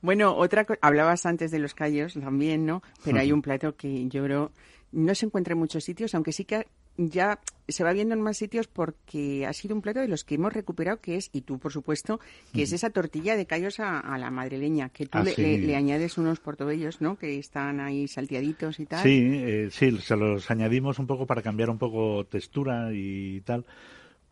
Bueno, 0.00 0.34
otra 0.36 0.64
cosa, 0.64 0.80
hablabas 0.82 1.26
antes 1.26 1.50
de 1.50 1.60
los 1.60 1.74
callos 1.74 2.14
también, 2.14 2.66
¿no? 2.66 2.82
Pero 3.04 3.18
hay 3.18 3.32
un 3.32 3.42
plato 3.42 3.76
que 3.76 4.08
yo 4.08 4.24
creo 4.24 4.52
no 4.92 5.14
se 5.14 5.26
encuentra 5.26 5.52
en 5.52 5.58
muchos 5.58 5.84
sitios, 5.84 6.14
aunque 6.14 6.32
sí 6.32 6.44
que 6.44 6.66
ya 6.96 7.40
se 7.68 7.84
va 7.84 7.92
viendo 7.92 8.14
en 8.14 8.20
más 8.20 8.36
sitios 8.36 8.66
porque 8.68 9.46
ha 9.46 9.52
sido 9.52 9.74
un 9.74 9.80
plato 9.82 10.00
de 10.00 10.08
los 10.08 10.24
que 10.24 10.34
hemos 10.34 10.52
recuperado, 10.52 11.00
que 11.00 11.16
es, 11.16 11.30
y 11.32 11.42
tú 11.42 11.58
por 11.58 11.72
supuesto, 11.72 12.20
que 12.52 12.62
es 12.62 12.72
esa 12.72 12.90
tortilla 12.90 13.36
de 13.36 13.46
callos 13.46 13.80
a, 13.80 13.98
a 14.00 14.18
la 14.18 14.30
madrileña, 14.30 14.88
que 14.90 15.06
tú 15.06 15.18
Ah, 15.18 15.24
le, 15.24 15.32
sí. 15.32 15.42
le- 15.42 15.58
le 15.58 15.76
añades 15.76 16.18
unos 16.18 16.40
portobellos, 16.40 17.00
¿no? 17.00 17.16
Que 17.16 17.38
están 17.38 17.80
ahí 17.80 18.08
salteaditos 18.08 18.78
y 18.80 18.86
tal. 18.86 19.02
Sí, 19.02 19.20
eh, 19.32 19.68
sí, 19.70 19.96
se 19.98 20.16
los 20.16 20.50
añadimos 20.50 20.98
un 20.98 21.06
poco 21.06 21.24
para 21.26 21.40
cambiar 21.40 21.70
un 21.70 21.78
poco 21.78 22.26
textura 22.26 22.90
y 22.92 23.40
tal. 23.42 23.64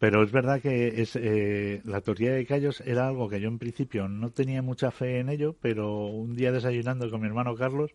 Pero 0.00 0.22
es 0.22 0.32
verdad 0.32 0.62
que 0.62 1.02
es 1.02 1.14
eh, 1.14 1.82
la 1.84 2.00
tortilla 2.00 2.32
de 2.32 2.46
callos 2.46 2.80
era 2.80 3.06
algo 3.06 3.28
que 3.28 3.38
yo 3.40 3.48
en 3.48 3.58
principio 3.58 4.08
no 4.08 4.30
tenía 4.30 4.62
mucha 4.62 4.90
fe 4.90 5.18
en 5.20 5.28
ello, 5.28 5.56
pero 5.60 6.06
un 6.06 6.34
día 6.34 6.52
desayunando 6.52 7.10
con 7.10 7.20
mi 7.20 7.26
hermano 7.26 7.54
Carlos 7.54 7.92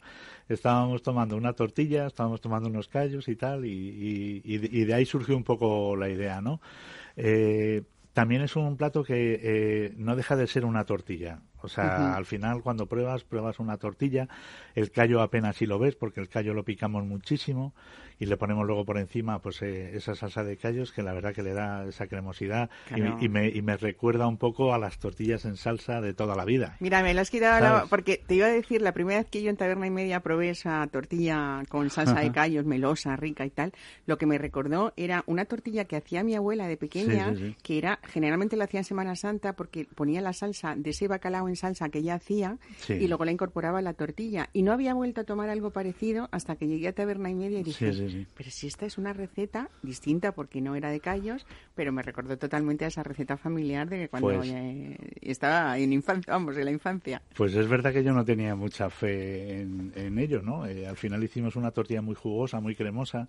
estábamos 0.47 1.01
tomando 1.01 1.35
una 1.35 1.53
tortilla, 1.53 2.05
estábamos 2.05 2.41
tomando 2.41 2.69
unos 2.69 2.89
callos 2.89 3.27
y 3.27 3.35
tal, 3.35 3.65
y, 3.65 3.71
y- 3.71 4.41
y 4.45 4.85
de- 4.85 4.93
ahí 4.93 5.05
surgió 5.07 5.35
un 5.35 5.43
poco 5.43 5.95
la 5.95 6.07
idea, 6.09 6.41
¿no? 6.41 6.61
Eh, 7.17 7.83
también 8.13 8.41
es 8.41 8.55
un 8.55 8.77
plato 8.77 9.03
que 9.03 9.39
eh, 9.43 9.93
no 9.97 10.15
deja 10.15 10.35
de 10.35 10.47
ser 10.47 10.65
una 10.65 10.85
tortilla. 10.85 11.41
O 11.61 11.67
sea, 11.69 12.15
al 12.15 12.25
final 12.25 12.61
cuando 12.63 12.87
pruebas, 12.87 13.23
pruebas 13.23 13.59
una 13.59 13.77
tortilla. 13.77 14.29
El 14.75 14.91
callo 14.91 15.21
apenas 15.21 15.55
si 15.55 15.65
lo 15.65 15.79
ves 15.79 15.95
porque 15.95 16.19
el 16.19 16.29
callo 16.29 16.53
lo 16.53 16.63
picamos 16.63 17.05
muchísimo 17.05 17.73
y 18.19 18.25
le 18.27 18.37
ponemos 18.37 18.65
luego 18.65 18.85
por 18.85 18.97
encima 18.97 19.39
pues 19.41 19.61
eh, 19.61 19.95
esa 19.95 20.15
salsa 20.15 20.43
de 20.43 20.55
callos 20.57 20.91
que 20.91 21.01
la 21.01 21.13
verdad 21.13 21.33
que 21.33 21.43
le 21.43 21.53
da 21.53 21.85
esa 21.87 22.07
cremosidad 22.07 22.69
y- 22.91 22.95
Claro. 22.95 23.17
y, 23.21 23.29
me, 23.29 23.49
y 23.49 23.61
me 23.61 23.75
recuerda 23.77 24.27
un 24.27 24.37
poco 24.37 24.73
a 24.73 24.77
las 24.77 24.99
tortillas 24.99 25.43
en 25.45 25.55
salsa 25.57 25.99
de 26.01 26.13
toda 26.13 26.35
la 26.35 26.45
vida. 26.45 26.77
Mira, 26.79 27.01
me 27.03 27.13
lo 27.13 27.21
has 27.21 27.29
quitado 27.29 27.59
la- 27.63 27.85
porque 27.89 28.21
te 28.25 28.35
iba 28.35 28.45
a 28.47 28.49
decir, 28.51 28.81
la 28.81 28.93
primera 28.93 29.19
vez 29.19 29.29
que 29.29 29.41
yo 29.41 29.49
en 29.49 29.57
Taberna 29.57 29.87
y 29.87 29.91
Media 29.91 30.19
probé 30.21 30.49
esa 30.49 30.85
tortilla 30.87 31.63
con 31.69 31.89
salsa 31.89 32.19
de 32.19 32.31
callos, 32.31 32.65
melosa, 32.65 33.15
rica 33.15 33.45
y 33.45 33.49
tal, 33.49 33.73
lo 34.05 34.17
que 34.17 34.25
me 34.25 34.37
recordó 34.37 34.93
era 34.97 35.23
una 35.27 35.45
tortilla 35.45 35.85
que 35.85 35.95
hacía 35.95 36.23
mi 36.23 36.35
abuela 36.35 36.67
de 36.67 36.77
pequeña, 36.77 37.31
Sí, 37.33 37.37
sí, 37.37 37.45
sí. 37.51 37.55
que 37.63 37.77
era, 37.77 37.99
generalmente 38.03 38.55
la 38.57 38.65
hacía 38.65 38.81
en 38.81 38.85
Semana 38.85 39.15
Santa 39.15 39.53
porque 39.53 39.87
ponía 39.95 40.21
la 40.21 40.33
salsa 40.33 40.75
de 40.75 40.89
ese 40.89 41.07
bacalao 41.07 41.47
en 41.47 41.55
salsa 41.55 41.89
que 41.89 41.99
ella 41.99 42.15
hacía 42.15 42.57
y 42.89 43.07
luego 43.07 43.23
la 43.25 43.31
incorporaba 43.31 43.79
a 43.79 43.81
la 43.81 43.93
tortilla. 43.93 44.49
Y 44.53 44.63
no 44.65 44.73
había 44.73 44.93
vuelto 44.93 45.21
a 45.21 45.23
tomar 45.23 45.49
algo 45.49 45.69
parecido 45.69 46.27
hasta 46.31 46.55
que 46.57 46.67
llegué 46.67 46.89
a 46.89 46.93
Taberna 46.93 47.29
y 47.29 47.35
Media 47.35 47.59
y 47.59 47.63
dije, 47.63 47.93
Sí, 47.93 47.99
sí, 48.09 48.09
sí. 48.09 48.27
pero 48.35 48.49
si 48.51 48.67
esta 48.67 48.85
es 48.85 48.97
una 48.97 49.13
receta 49.13 49.69
distinta 49.83 50.33
porque 50.33 50.59
no 50.59 50.75
era 50.75 50.89
de 50.91 50.99
callos, 50.99 51.45
pero 51.75 51.93
me 51.93 52.01
recordó 52.01 52.37
totalmente 52.37 52.83
a 52.83 52.89
esa 52.89 53.03
receta 53.03 53.37
familiar 53.37 53.87
de 53.87 53.97
que 53.99 54.09
cuando 54.09 54.27
Pues- 54.33 54.49
eh, 54.53 54.97
estaba 55.21 55.77
en 55.77 55.93
infancia, 55.93 56.33
vamos, 56.33 56.57
en 56.57 56.65
la 56.65 56.71
infancia. 56.71 57.21
Pues 57.37 57.53
es 57.55 57.67
verdad 57.67 57.93
que 57.93 58.03
yo 58.03 58.11
no 58.13 58.25
tenía 58.25 58.55
mucha 58.55 58.89
fe 58.89 59.61
en, 59.61 59.93
en 59.95 60.19
ello, 60.19 60.41
¿no? 60.41 60.65
Eh, 60.65 60.87
al 60.87 60.97
final 60.97 61.23
hicimos 61.23 61.55
una 61.55 61.71
tortilla 61.71 62.01
muy 62.01 62.15
jugosa, 62.15 62.59
muy 62.59 62.75
cremosa 62.75 63.27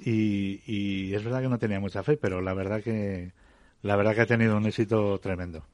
y, 0.00 0.60
y 0.66 1.14
es 1.14 1.24
verdad 1.24 1.40
que 1.42 1.48
no 1.48 1.58
tenía 1.58 1.80
mucha 1.80 2.02
fe, 2.02 2.16
pero 2.16 2.40
la 2.40 2.54
verdad 2.54 2.82
que 2.82 3.32
la 3.82 3.94
verdad 3.94 4.14
que 4.14 4.22
ha 4.22 4.26
tenido 4.26 4.56
un 4.56 4.66
éxito 4.66 5.18
tremendo. 5.20 5.64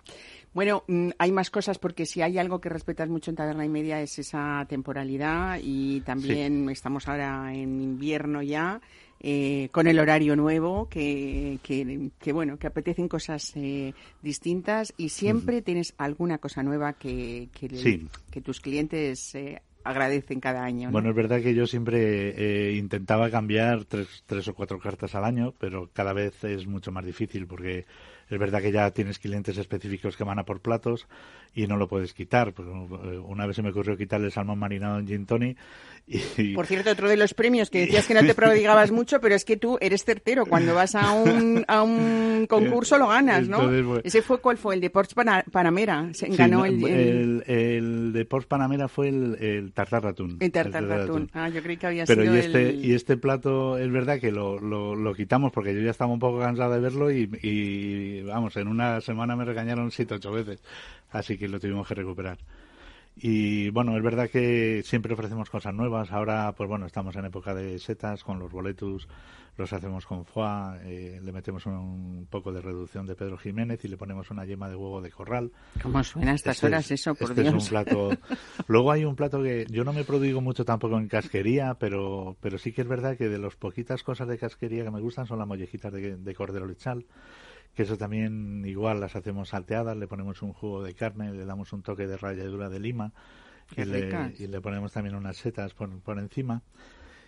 Bueno, 0.55 0.85
mm, 0.87 1.11
hay 1.19 1.33
más 1.33 1.51
cosas 1.51 1.79
porque 1.79 2.07
si 2.07 2.23
hay 2.23 2.39
algo 2.39 2.61
que 2.61 2.69
respetas 2.69 3.09
mucho 3.09 3.31
en 3.31 3.37
Taberna 3.37 3.65
y 3.65 3.69
Media 3.69 4.01
es 4.01 4.19
esa 4.21 4.65
temporalidad 4.69 5.59
y 5.63 6.01
también 6.03 6.69
estamos 6.71 7.09
ahora 7.09 7.53
en 7.53 7.81
invierno 7.81 8.41
ya 8.41 8.81
eh, 9.21 9.69
con 9.73 9.89
el 9.89 9.99
horario 9.99 10.37
nuevo 10.37 10.89
que, 10.89 11.59
que, 11.63 12.11
que, 12.21 12.33
bueno 12.33 12.57
que 12.59 12.67
apetecen 12.69 13.09
cosas 13.09 13.53
eh, 13.57 13.95
distintas 14.23 14.95
y 14.97 15.09
siempre 15.09 15.61
tienes 15.61 15.95
alguna 15.99 16.39
cosa 16.39 16.63
nueva 16.63 16.93
que, 16.93 17.49
que, 17.53 17.69
Sí. 17.71 18.07
que 18.31 18.41
tus 18.41 18.61
clientes 18.61 19.35
eh, 19.35 19.61
agradecen 19.83 20.41
cada 20.41 20.65
año. 20.65 20.89
¿no? 20.89 20.93
Bueno, 20.93 21.11
es 21.11 21.17
verdad 21.17 21.43
que 21.43 21.55
yo 21.55 21.67
siempre 21.67 22.71
eh, 22.71 22.77
intentaba 22.77 23.31
cambiar 23.31 23.85
tres, 23.85 24.25
tres 24.27 24.49
o 24.49 24.55
cuatro 24.55 24.79
cartas 24.79 25.15
al 25.15 25.25
año, 25.25 25.53
pero 25.59 25.91
cada 25.93 26.13
vez 26.13 26.43
es 26.45 26.67
mucho 26.67 26.91
más 26.91 27.05
difícil 27.05 27.47
porque 27.47 27.85
es 28.31 28.39
verdad 28.39 28.61
que 28.63 28.73
ya 28.73 28.91
tienes 28.91 29.19
clientes 29.19 29.57
específicos 29.59 30.17
que 30.17 30.25
van 30.25 30.39
a 30.39 30.45
por 30.45 30.61
platos 30.61 31.07
y 31.55 31.67
no 31.67 31.77
lo 31.77 31.87
puedes 31.89 32.13
quitar. 32.15 32.53
Pues, 32.53 32.67
eh, 32.69 33.19
una 33.19 33.47
vez 33.47 33.57
se 33.57 33.63
me 33.63 33.71
ocurrió 33.71 33.97
quitar 33.97 34.21
el 34.21 34.33
salmón 34.33 34.59
marinado 34.59 34.99
en 34.99 35.07
gin 35.07 35.27
tonic 35.27 35.57
y, 36.07 36.53
Por 36.55 36.67
cierto, 36.67 36.91
otro 36.91 37.09
de 37.09 37.17
los 37.17 37.33
premios 37.33 37.71
que 37.71 37.81
decías 37.81 38.07
que 38.07 38.13
no 38.15 38.21
te 38.21 38.35
prodigabas 38.35 38.91
mucho, 38.91 39.21
pero 39.21 39.35
es 39.35 39.45
que 39.45 39.57
tú 39.57 39.79
eres 39.81 40.05
certero. 40.05 40.45
Cuando 40.47 40.75
vas 40.75 40.95
a 40.95 41.13
un, 41.13 41.65
a 41.67 41.83
un 41.83 42.47
concurso 42.51 42.99
lo 42.99 43.09
ganas, 43.09 43.49
¿no? 43.49 43.57
Entonces, 43.59 43.85
bueno. 43.85 44.01
Ese 44.05 44.21
fue 44.21 44.39
cuál 44.41 44.59
fue 44.59 44.75
el 44.75 44.81
de 44.83 44.91
Porsche 44.91 45.15
Pana- 45.15 45.45
Panamera. 45.51 46.09
Se 46.13 46.27
Sí, 46.27 46.37
ganó 46.37 46.65
el, 46.67 46.85
el, 46.85 47.45
el, 47.47 47.51
el 47.57 48.13
de 48.13 48.25
Porsche 48.27 48.49
Panamera 48.49 48.89
fue 48.89 49.09
el, 49.09 49.37
el 49.41 49.73
tartar 49.73 50.03
ratún. 50.03 50.37
el 50.41 50.51
tartar 50.53 50.83
El 50.83 50.89
tartar 50.89 51.07
ratún. 51.09 51.31
Ah, 51.33 51.49
yo 51.49 51.63
creí 51.63 51.77
que 51.79 51.87
había 51.87 52.05
Pero 52.05 52.23
sido 52.23 52.35
y 52.37 52.39
este, 52.39 52.69
el... 52.71 52.85
y 52.85 52.95
este 52.95 53.17
plato 53.17 53.79
es 53.79 53.91
verdad 53.91 54.19
que 54.21 54.31
lo, 54.33 54.59
lo, 54.61 54.95
lo 54.97 55.15
quitamos 55.15 55.53
porque 55.53 55.73
yo 55.75 55.81
ya 55.81 55.91
estaba 55.91 56.13
un 56.13 56.19
poco 56.19 56.41
cansado 56.41 56.75
de 56.75 56.81
verlo 56.81 57.11
y, 57.11 57.31
y, 57.43 58.14
vamos, 58.23 58.57
en 58.57 58.69
una 58.69 59.01
semana 59.01 59.37
me 59.37 59.45
regañaron 59.45 59.91
siete 59.91 60.15
ocho 60.15 60.33
veces. 60.33 60.63
Así 61.11 61.37
que 61.39 61.49
lo 61.49 61.59
tuvimos 61.61 61.87
que 61.89 61.95
recuperar. 61.95 62.39
Y 63.17 63.71
bueno, 63.71 63.97
es 63.97 64.03
verdad 64.03 64.29
que 64.29 64.83
siempre 64.85 65.15
ofrecemos 65.15 65.49
cosas 65.49 65.73
nuevas. 65.73 66.11
Ahora, 66.11 66.53
pues 66.57 66.69
bueno, 66.69 66.87
estamos 66.87 67.15
en 67.15 67.25
época 67.27 67.55
de 67.55 67.79
setas 67.79 68.25
con 68.25 68.41
los 68.41 68.51
boletus, 68.51 69.07
los 69.57 69.73
hacemos 69.73 70.05
con 70.05 70.25
foie, 70.25 70.81
eh, 70.83 71.21
le 71.23 71.31
metemos 71.31 71.65
un 71.67 72.27
poco 72.29 72.51
de 72.53 72.61
reducción 72.61 73.07
de 73.07 73.15
Pedro 73.15 73.39
Jiménez 73.39 73.85
y 73.85 73.89
le 73.89 73.97
ponemos 73.97 74.33
una 74.33 74.45
yema 74.45 74.69
de 74.69 74.75
huevo 74.75 75.01
de 75.01 75.13
corral. 75.13 75.53
¿Cómo 75.81 76.03
suena 76.03 76.33
a 76.33 76.35
estas 76.35 76.57
Este 76.57 76.67
horas 76.67 76.87
es- 76.87 77.01
eso, 77.03 77.15
por 77.15 77.31
este 77.31 77.43
Dios? 77.43 77.55
es 77.55 77.63
un 77.63 77.69
plato. 77.69 78.11
Luego 78.67 78.91
hay 78.91 79.05
un 79.05 79.15
plato 79.15 79.41
que 79.45 79.65
yo 79.71 79.85
no 79.85 79.93
me 79.93 80.03
prodigo 80.03 80.41
mucho 80.41 80.65
tampoco 80.65 80.99
en 80.99 81.07
casquería, 81.07 81.75
pero, 81.79 82.37
pero 82.41 82.59
sí 82.59 82.73
que 82.73 82.81
es 82.83 82.89
verdad 82.89 83.17
que 83.17 83.29
de 83.29 83.39
las 83.39 83.55
poquitas 83.55 84.03
cosas 84.03 84.27
de 84.27 84.39
casquería 84.39 84.83
que 84.83 84.91
me 84.91 85.01
gustan 85.01 85.29
son 85.29 85.39
las 85.39 85.47
mollejitas 85.47 85.93
de, 85.93 86.17
de 86.17 86.35
cordero 86.35 86.67
lechal, 86.67 87.07
que 87.75 87.83
eso 87.83 87.97
también 87.99 88.65
igual 88.67 89.01
las 89.01 89.17
hacemos 89.17 89.51
salteadas, 89.51 89.97
le 89.97 90.07
ponemos 90.07 90.43
un 90.43 90.53
jugo 90.53 90.83
de 90.83 90.95
carne, 90.95 91.33
le 91.33 91.45
damos 91.45 91.73
un 91.73 91.83
toque 91.83 92.07
de 92.07 92.17
ralladura 92.17 92.69
de 92.69 92.81
lima 92.81 93.13
y 93.77 93.85
le, 93.85 94.03
ricas. 94.03 94.41
y 94.41 94.47
le 94.47 94.61
ponemos 94.61 94.93
también 94.93 95.17
unas 95.17 95.37
setas 95.37 95.75
por, 95.75 95.91
por 96.01 96.19
encima. 96.19 96.63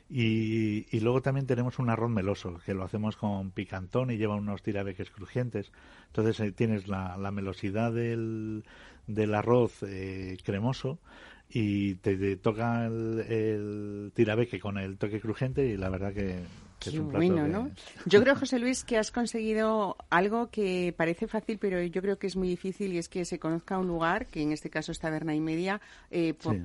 Y, 0.08 0.86
y 0.96 1.00
luego 1.00 1.20
también 1.20 1.46
tenemos 1.46 1.80
un 1.80 1.90
arroz 1.90 2.10
meloso, 2.10 2.60
que 2.64 2.74
lo 2.74 2.84
hacemos 2.84 3.16
con 3.16 3.50
picantón 3.50 4.12
y 4.12 4.16
lleva 4.16 4.36
unos 4.36 4.62
tirabeques 4.62 5.10
crujientes. 5.10 5.72
Entonces 6.06 6.38
eh, 6.40 6.52
tienes 6.52 6.86
la, 6.86 7.16
la 7.16 7.32
melosidad 7.32 7.92
del, 7.92 8.64
del 9.08 9.34
arroz 9.34 9.82
eh, 9.82 10.36
cremoso 10.44 11.00
y 11.48 11.96
te, 11.96 12.16
te 12.16 12.36
toca 12.36 12.86
el, 12.86 13.20
el 13.28 14.12
tirabeque 14.14 14.60
con 14.60 14.78
el 14.78 14.96
toque 14.96 15.20
crujiente 15.20 15.66
y 15.66 15.76
la 15.76 15.88
verdad 15.88 16.12
que 16.12 16.38
Qué 16.78 16.90
es 16.90 16.96
un 16.98 17.08
plato 17.08 17.16
bueno, 17.26 17.48
¿no? 17.48 17.70
Yo 18.06 18.22
creo, 18.22 18.36
José 18.36 18.58
Luis, 18.58 18.84
que 18.84 18.98
has 18.98 19.10
conseguido 19.10 19.96
algo 20.10 20.50
que 20.50 20.94
parece 20.96 21.26
fácil, 21.26 21.58
pero 21.58 21.82
yo 21.82 22.02
creo 22.02 22.18
que 22.18 22.26
es 22.26 22.36
muy 22.36 22.48
difícil 22.48 22.92
y 22.92 22.98
es 22.98 23.08
que 23.08 23.24
se 23.24 23.38
conozca 23.38 23.78
un 23.78 23.86
lugar, 23.86 24.26
que 24.26 24.42
en 24.42 24.52
este 24.52 24.68
caso 24.70 24.92
es 24.92 24.98
Taberna 24.98 25.34
y 25.34 25.40
Media, 25.40 25.80
eh, 26.10 26.34
por, 26.34 26.54
Sí. 26.54 26.62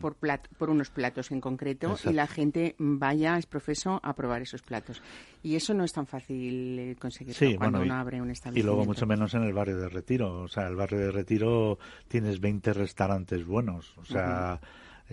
por, 0.57 0.69
unos 0.69 0.89
platos 0.89 1.31
en 1.31 1.39
concreto 1.41 1.87
Exacto. 1.91 2.11
y 2.11 2.13
la 2.13 2.27
gente 2.27 2.75
vaya, 2.77 3.37
es 3.37 3.45
profeso, 3.45 3.99
a 4.03 4.13
probar 4.13 4.41
esos 4.41 4.61
platos. 4.61 5.01
Y 5.43 5.55
eso 5.55 5.73
no 5.73 5.83
es 5.85 5.93
tan 5.93 6.05
fácil 6.05 6.77
eh, 6.77 6.95
conseguirlo 6.99 7.39
Sí, 7.39 7.55
cuando 7.55 7.79
bueno, 7.79 7.85
y- 7.85 7.89
uno 7.89 7.99
abre 7.99 8.21
un 8.21 8.29
Y 8.29 8.33
establecimiento. 8.33 8.75
luego 8.75 8.85
mucho 8.85 9.05
menos 9.07 9.33
en 9.33 9.43
el 9.43 9.53
barrio 9.53 9.77
de 9.77 9.89
Retiro. 9.89 10.41
O 10.41 10.47
sea, 10.49 10.67
el 10.67 10.75
barrio 10.75 10.99
de 10.99 11.11
Retiro 11.11 11.79
tienes 12.07 12.39
20 12.39 12.73
restaurantes 12.73 13.45
buenos. 13.45 13.93
O 13.97 14.05
sea, 14.05 14.59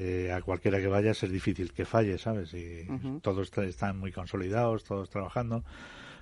eh, 0.01 0.31
a 0.33 0.41
cualquiera 0.43 0.79
que 0.79 0.87
vayas 0.87 1.21
es 1.25 1.31
difícil 1.33 1.73
que 1.73 1.85
falle, 1.85 2.19
¿sabes? 2.19 2.55
Y 2.55 2.87
todos 3.21 3.51
están 3.59 3.99
muy 3.99 4.13
consolidados, 4.13 4.85
todos 4.85 5.11
trabajando. 5.11 5.65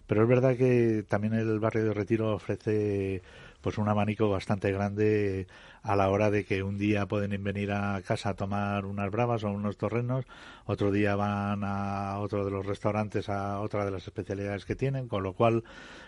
Pero 0.06 0.22
es 0.22 0.28
verdad 0.28 0.56
que 0.56 1.04
también 1.06 1.34
el 1.34 1.58
barrio 1.58 1.84
de 1.84 1.92
Retiro 1.92 2.32
ofrece 2.32 3.20
pues 3.60 3.76
un 3.76 3.88
abanico 3.88 4.30
bastante 4.30 4.72
grande 4.72 5.46
a 5.86 5.96
la 5.96 6.10
hora 6.10 6.30
de 6.30 6.44
que 6.44 6.62
un 6.62 6.78
día 6.78 7.06
pueden 7.06 7.42
venir 7.44 7.70
a 7.72 8.00
casa 8.02 8.30
a 8.30 8.34
tomar 8.34 8.84
unas 8.86 9.10
bravas 9.10 9.44
o 9.44 9.50
unos 9.50 9.76
torrenos, 9.76 10.24
otro 10.64 10.90
día 10.90 11.14
van 11.16 11.62
a 11.64 12.18
otro 12.18 12.44
de 12.44 12.50
los 12.50 12.66
restaurantes 12.66 13.28
a 13.28 13.60
otra 13.60 13.84
de 13.84 13.90
las 13.92 14.02
especialidades 14.06 14.64
que 14.64 14.74
tienen, 14.74 15.06
con 15.08 15.22
lo 15.22 15.32
cual 15.32 15.62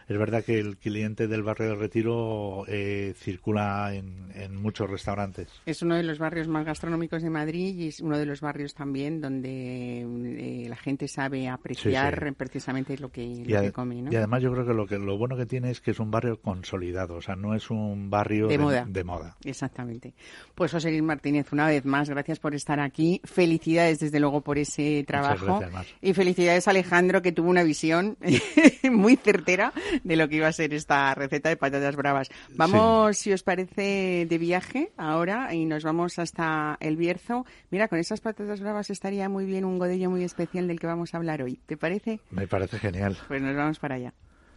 es 0.08 0.18
verdad 0.18 0.42
que 0.42 0.58
el 0.58 0.78
cliente 0.78 1.28
del 1.28 1.42
barrio 1.42 1.68
de 1.68 1.74
Retiro 1.76 2.64
eh, 2.66 3.14
circula 3.16 3.94
en, 3.94 4.30
en 4.34 4.56
muchos 4.56 4.90
restaurantes. 4.90 5.48
Es 5.66 5.82
uno 5.82 5.94
de 5.96 6.02
los 6.02 6.18
barrios 6.18 6.48
más 6.48 6.64
gastronómicos 6.64 7.22
de 7.22 7.30
Madrid 7.30 7.76
y 7.76 7.88
es 7.88 8.00
uno 8.00 8.18
de 8.18 8.26
los 8.26 8.40
barrios 8.40 8.74
también 8.74 9.20
donde 9.20 10.00
eh, 10.00 10.66
la 10.68 10.76
gente 10.76 11.06
sabe 11.08 11.48
apreciar 11.48 12.18
Sí, 12.20 12.28
sí. 12.28 12.34
precisamente 12.36 12.98
lo 12.98 13.10
que, 13.10 13.44
lo 13.46 13.60
que 13.60 13.72
come, 13.72 14.02
¿no? 14.02 14.10
y 14.12 14.16
además 14.16 14.42
yo 14.42 14.50
creo 14.52 14.66
que 14.66 14.74
lo 14.74 14.86
que 14.86 14.98
lo 14.98 15.16
bueno 15.18 15.36
que 15.36 15.46
tiene 15.46 15.70
es 15.70 15.80
que 15.80 15.90
es 15.92 16.00
un 16.00 16.10
barrio 16.10 16.40
consolidado, 16.40 17.16
o 17.16 17.20
sea, 17.22 17.36
no 17.36 17.54
es 17.54 17.70
un 17.70 18.10
barrio 18.10 18.48
De 18.48 18.58
moda. 18.58 18.84
de 18.88 19.04
moda. 19.04 19.36
Exactamente. 19.68 20.14
Pues 20.54 20.72
José 20.72 20.90
Luis 20.90 21.02
Martínez, 21.02 21.52
una 21.52 21.66
vez 21.66 21.84
más, 21.84 22.08
gracias 22.08 22.38
por 22.38 22.54
estar 22.54 22.80
aquí. 22.80 23.20
Felicidades, 23.24 24.00
desde 24.00 24.18
luego, 24.18 24.40
por 24.40 24.58
ese 24.58 25.04
trabajo. 25.06 25.60
gracias, 25.60 25.94
y 26.00 26.14
felicidades 26.14 26.66
a 26.66 26.70
Alejandro, 26.70 27.20
que 27.20 27.32
tuvo 27.32 27.50
una 27.50 27.62
visión 27.62 28.16
muy 28.90 29.16
certera 29.16 29.72
de 30.02 30.16
lo 30.16 30.28
que 30.28 30.36
iba 30.36 30.48
a 30.48 30.52
ser 30.52 30.72
esta 30.72 31.14
receta 31.14 31.50
de 31.50 31.56
patatas 31.56 31.96
bravas. 31.96 32.30
Vamos, 32.54 33.18
si 33.18 33.32
os 33.32 33.42
parece, 33.42 34.26
de 34.28 34.38
viaje 34.38 34.90
ahora 34.96 35.54
y 35.54 35.66
nos 35.66 35.84
vamos 35.84 36.18
hasta 36.18 36.78
el 36.80 36.96
Bierzo. 36.96 37.44
Mira, 37.70 37.88
con 37.88 37.98
esas 37.98 38.20
patatas 38.20 38.60
bravas 38.60 38.88
estaría 38.90 39.28
muy 39.28 39.44
bien 39.44 39.64
un 39.64 39.78
godello 39.78 40.10
muy 40.10 40.24
especial 40.24 40.66
del 40.66 40.80
que 40.80 40.86
vamos 40.86 41.12
a 41.12 41.18
hablar 41.18 41.42
hoy. 41.42 41.60
¿Te 41.66 41.76
parece? 41.76 42.20
Me 42.30 42.48
parece 42.48 42.78
genial. 42.78 43.18
Pues 43.28 43.42
nos 43.42 43.54
vamos 43.54 43.78
para 43.78 43.96
allá. 43.96 44.14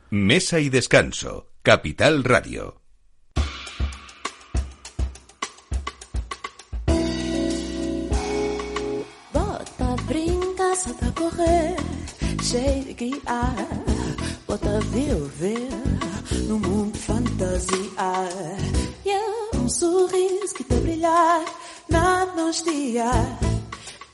Mesa 0.10 0.60
y 0.60 0.70
descanso. 0.70 1.48
Capital 1.64 2.24
Radio. 2.24 2.81
Brinca, 10.82 10.94
salta, 10.98 11.12
correr, 11.12 11.76
cheio 12.42 12.84
de 12.84 12.94
guiar. 12.94 13.56
Bota, 14.48 14.80
viver 14.82 15.70
no 16.48 16.60
mundo 16.60 16.98
fantasia. 16.98 17.80
E 19.06 19.10
é 19.10 19.58
um 19.58 19.70
sorriso 19.70 20.56
que 20.56 20.64
te 20.64 20.76
brilhar 20.76 21.46
na 21.90 22.26
nostalgia. 22.36 23.12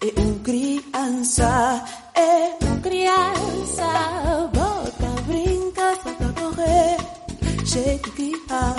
É 0.02 0.22
um 0.22 0.40
criança, 0.40 1.84
é 2.16 2.66
um 2.66 2.82
criança. 2.82 4.50
Bota, 4.54 5.22
brinca, 5.26 5.96
salta, 6.04 6.42
correr, 6.42 6.98
cheio 7.66 8.00
de 8.00 8.12
guiar. 8.12 8.76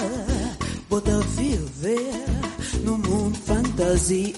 Bota, 0.89 1.19
viver 1.21 2.28
no 2.89 2.97
mundo 2.97 3.39
fantasia. 3.39 4.33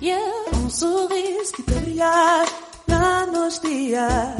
E 0.00 0.10
é 0.10 0.44
um 0.54 0.70
sorriso 0.70 1.52
que 1.54 1.62
te 1.64 1.80
brilhar 1.80 2.46
na 2.86 3.26
nostalgia. 3.26 4.36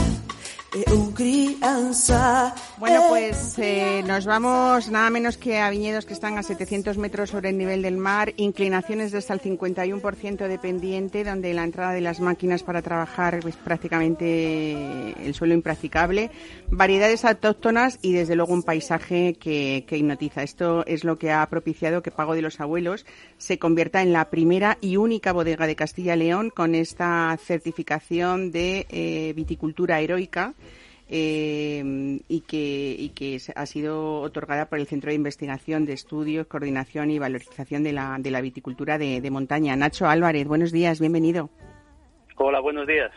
É 0.73 0.93
um 0.93 1.11
criança. 1.11 2.55
Bueno, 2.81 3.05
é 3.05 3.09
pues 3.11 3.59
eh, 3.59 4.03
nos 4.09 4.25
vamos 4.25 4.89
nada 4.89 5.11
menos 5.11 5.37
que 5.37 5.61
a 5.61 5.69
viñedos 5.69 6.07
que 6.07 6.15
están 6.15 6.39
a 6.39 6.43
700 6.43 6.97
metros 6.97 7.29
sobre 7.29 7.51
el 7.51 7.59
nivel 7.59 7.83
del 7.83 7.99
mar, 7.99 8.33
inclinaciones 8.39 9.13
de 9.13 9.19
hasta 9.19 9.35
el 9.35 9.43
51% 9.43 10.49
de 10.49 10.59
pendiente, 10.59 11.23
donde 11.23 11.53
la 11.53 11.65
entrada 11.65 11.93
de 11.93 12.01
las 12.01 12.21
máquinas 12.21 12.63
para 12.63 12.81
trabajar 12.81 13.41
es 13.47 13.57
prácticamente 13.57 15.13
el 15.27 15.35
suelo 15.35 15.53
impracticable, 15.53 16.31
variedades 16.71 17.27
autóctonas 17.27 17.99
y 18.01 18.15
desde 18.15 18.35
luego 18.35 18.55
un 18.55 18.63
paisaje 18.63 19.35
que, 19.35 19.85
que 19.87 19.99
hipnotiza. 19.99 20.43
Esto 20.43 20.83
es 20.87 21.05
lo 21.05 21.19
que 21.19 21.33
ha 21.33 21.47
propiciado 21.51 22.03
que 22.03 22.11
Pago 22.11 22.35
de 22.35 22.41
los 22.41 22.61
Abuelos 22.61 23.05
se 23.37 23.59
convierta 23.59 24.01
en 24.01 24.15
la 24.15 24.31
primera 24.31 24.79
y 24.81 24.97
única 24.97 25.35
bodega 25.35 25.67
de 25.67 25.77
Castilla 25.77 26.17
y 26.17 26.21
León 26.21 26.49
con 26.49 26.75
esta 26.75 27.39
certificación 27.45 28.51
de 28.51 28.87
eh, 28.89 29.35
viticultura 29.37 30.01
heroica 30.01 30.55
eh, 31.11 32.21
y 32.29 32.41
que, 32.43 32.95
y 32.99 33.09
que 33.11 33.39
ha 33.55 33.67
sido 33.67 34.21
otorgada 34.21 34.69
por 34.69 34.79
el 34.79 34.87
Centro 34.87 35.11
de 35.11 35.17
Investigación 35.17 35.85
de 35.85 35.93
Estudios, 35.93 36.47
Coordinación 36.47 37.11
y 37.11 37.19
Valorización 37.19 37.83
de 37.83 37.93
la, 37.93 38.17
de 38.19 38.31
la 38.31 38.41
Viticultura 38.41 38.97
de, 38.97 39.21
de 39.21 39.31
Montaña. 39.31 39.75
Nacho 39.77 40.07
Álvarez, 40.07 40.47
buenos 40.47 40.71
días, 40.71 41.01
bienvenido. 41.01 41.51
Hola, 42.37 42.61
buenos 42.61 42.87
días. 42.87 43.11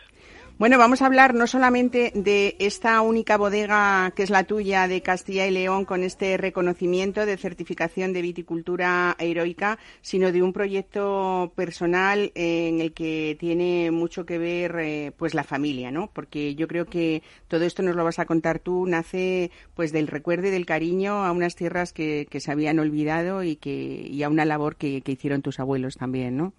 Bueno, 0.56 0.78
vamos 0.78 1.02
a 1.02 1.06
hablar 1.06 1.34
no 1.34 1.48
solamente 1.48 2.12
de 2.14 2.54
esta 2.60 3.00
única 3.00 3.36
bodega 3.36 4.12
que 4.14 4.22
es 4.22 4.30
la 4.30 4.44
tuya 4.44 4.86
de 4.86 5.02
Castilla 5.02 5.48
y 5.48 5.50
León 5.50 5.84
con 5.84 6.04
este 6.04 6.36
reconocimiento 6.36 7.26
de 7.26 7.36
certificación 7.36 8.12
de 8.12 8.22
viticultura 8.22 9.16
heroica, 9.18 9.80
sino 10.00 10.30
de 10.30 10.44
un 10.44 10.52
proyecto 10.52 11.52
personal 11.56 12.30
eh, 12.36 12.68
en 12.68 12.80
el 12.80 12.92
que 12.92 13.36
tiene 13.40 13.90
mucho 13.90 14.24
que 14.24 14.38
ver 14.38 14.76
eh, 14.78 15.12
pues 15.16 15.34
la 15.34 15.42
familia, 15.42 15.90
¿no? 15.90 16.08
Porque 16.12 16.54
yo 16.54 16.68
creo 16.68 16.86
que 16.86 17.24
todo 17.48 17.64
esto 17.64 17.82
nos 17.82 17.96
lo 17.96 18.04
vas 18.04 18.20
a 18.20 18.26
contar 18.26 18.60
tú, 18.60 18.86
nace 18.86 19.50
pues 19.74 19.90
del 19.90 20.06
recuerdo 20.06 20.46
y 20.46 20.50
del 20.50 20.66
cariño 20.66 21.24
a 21.24 21.32
unas 21.32 21.56
tierras 21.56 21.92
que, 21.92 22.28
que 22.30 22.38
se 22.38 22.52
habían 22.52 22.78
olvidado 22.78 23.42
y 23.42 23.56
que 23.56 24.06
y 24.08 24.22
a 24.22 24.28
una 24.28 24.44
labor 24.44 24.76
que, 24.76 25.00
que 25.00 25.12
hicieron 25.12 25.42
tus 25.42 25.58
abuelos 25.58 25.96
también, 25.96 26.36
¿no? 26.36 26.52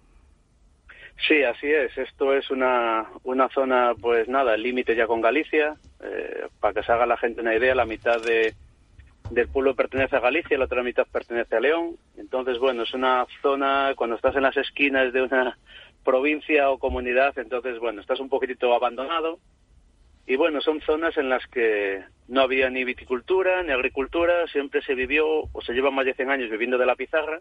Sí, 1.26 1.42
así 1.42 1.66
es. 1.66 1.96
Esto 1.96 2.34
es 2.34 2.50
una, 2.50 3.06
una 3.24 3.48
zona, 3.48 3.94
pues 4.00 4.28
nada, 4.28 4.56
límite 4.56 4.94
ya 4.94 5.06
con 5.06 5.20
Galicia. 5.20 5.76
Eh, 6.02 6.48
para 6.60 6.74
que 6.74 6.82
se 6.82 6.92
haga 6.92 7.06
la 7.06 7.16
gente 7.16 7.40
una 7.40 7.54
idea, 7.54 7.74
la 7.74 7.86
mitad 7.86 8.20
de, 8.20 8.54
del 9.30 9.48
pueblo 9.48 9.74
pertenece 9.74 10.16
a 10.16 10.20
Galicia, 10.20 10.58
la 10.58 10.66
otra 10.66 10.82
mitad 10.82 11.06
pertenece 11.10 11.56
a 11.56 11.60
León. 11.60 11.96
Entonces, 12.16 12.58
bueno, 12.58 12.82
es 12.82 12.94
una 12.94 13.26
zona, 13.42 13.94
cuando 13.96 14.16
estás 14.16 14.36
en 14.36 14.42
las 14.42 14.56
esquinas 14.56 15.12
de 15.12 15.22
una 15.22 15.58
provincia 16.04 16.70
o 16.70 16.78
comunidad, 16.78 17.36
entonces, 17.38 17.78
bueno, 17.78 18.00
estás 18.00 18.20
un 18.20 18.28
poquitito 18.28 18.74
abandonado. 18.74 19.38
Y 20.26 20.36
bueno, 20.36 20.60
son 20.60 20.80
zonas 20.80 21.16
en 21.16 21.28
las 21.28 21.46
que 21.46 22.02
no 22.28 22.40
había 22.40 22.68
ni 22.68 22.84
viticultura 22.84 23.62
ni 23.62 23.72
agricultura, 23.72 24.46
siempre 24.48 24.82
se 24.82 24.94
vivió, 24.94 25.26
o 25.52 25.62
se 25.64 25.72
lleva 25.72 25.90
más 25.90 26.04
de 26.04 26.14
100 26.14 26.30
años 26.30 26.50
viviendo 26.50 26.78
de 26.78 26.86
la 26.86 26.96
pizarra. 26.96 27.38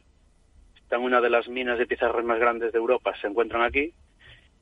Están 0.85 1.01
una 1.01 1.19
de 1.19 1.31
las 1.31 1.47
minas 1.47 1.79
de 1.79 1.87
pizarras 1.87 2.23
más 2.23 2.39
grandes 2.39 2.71
de 2.71 2.77
Europa, 2.77 3.11
se 3.19 3.25
encuentran 3.25 3.63
aquí. 3.63 3.91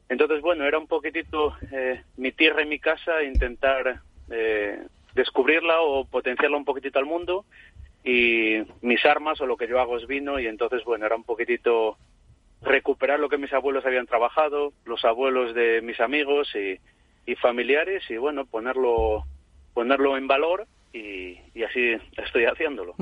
Entonces, 0.07 0.39
bueno, 0.39 0.63
era 0.63 0.79
un 0.79 0.87
poquitito 0.87 1.53
eh, 1.69 2.01
mi 2.15 2.31
tierra 2.31 2.61
y 2.61 2.65
mi 2.65 2.79
casa, 2.79 3.23
intentar 3.23 3.99
eh, 4.31 4.87
descubrirla 5.15 5.81
o 5.81 6.05
potenciarla 6.05 6.55
un 6.55 6.63
poquitito 6.63 6.97
al 6.97 7.05
mundo. 7.05 7.43
Y 8.05 8.61
mis 8.81 9.03
armas 9.05 9.41
o 9.41 9.45
lo 9.45 9.57
que 9.57 9.67
yo 9.67 9.81
hago 9.81 9.97
es 9.97 10.07
vino, 10.07 10.39
y 10.39 10.47
entonces, 10.47 10.85
bueno, 10.85 11.05
era 11.05 11.17
un 11.17 11.25
poquitito 11.25 11.97
recuperar 12.61 13.19
lo 13.19 13.27
que 13.27 13.37
mis 13.37 13.51
abuelos 13.51 13.85
habían 13.85 14.07
trabajado, 14.07 14.71
los 14.85 15.03
abuelos 15.03 15.53
de 15.53 15.81
mis 15.81 15.99
amigos 15.99 16.55
y, 16.55 16.79
y 17.29 17.35
familiares, 17.35 18.09
y 18.09 18.15
bueno, 18.15 18.45
ponerlo, 18.45 19.25
ponerlo 19.73 20.15
en 20.15 20.27
valor. 20.27 20.67
Y, 20.95 21.39
y 21.55 21.63
así 21.63 21.93
estoy 22.23 22.45
haciéndolo. 22.45 22.93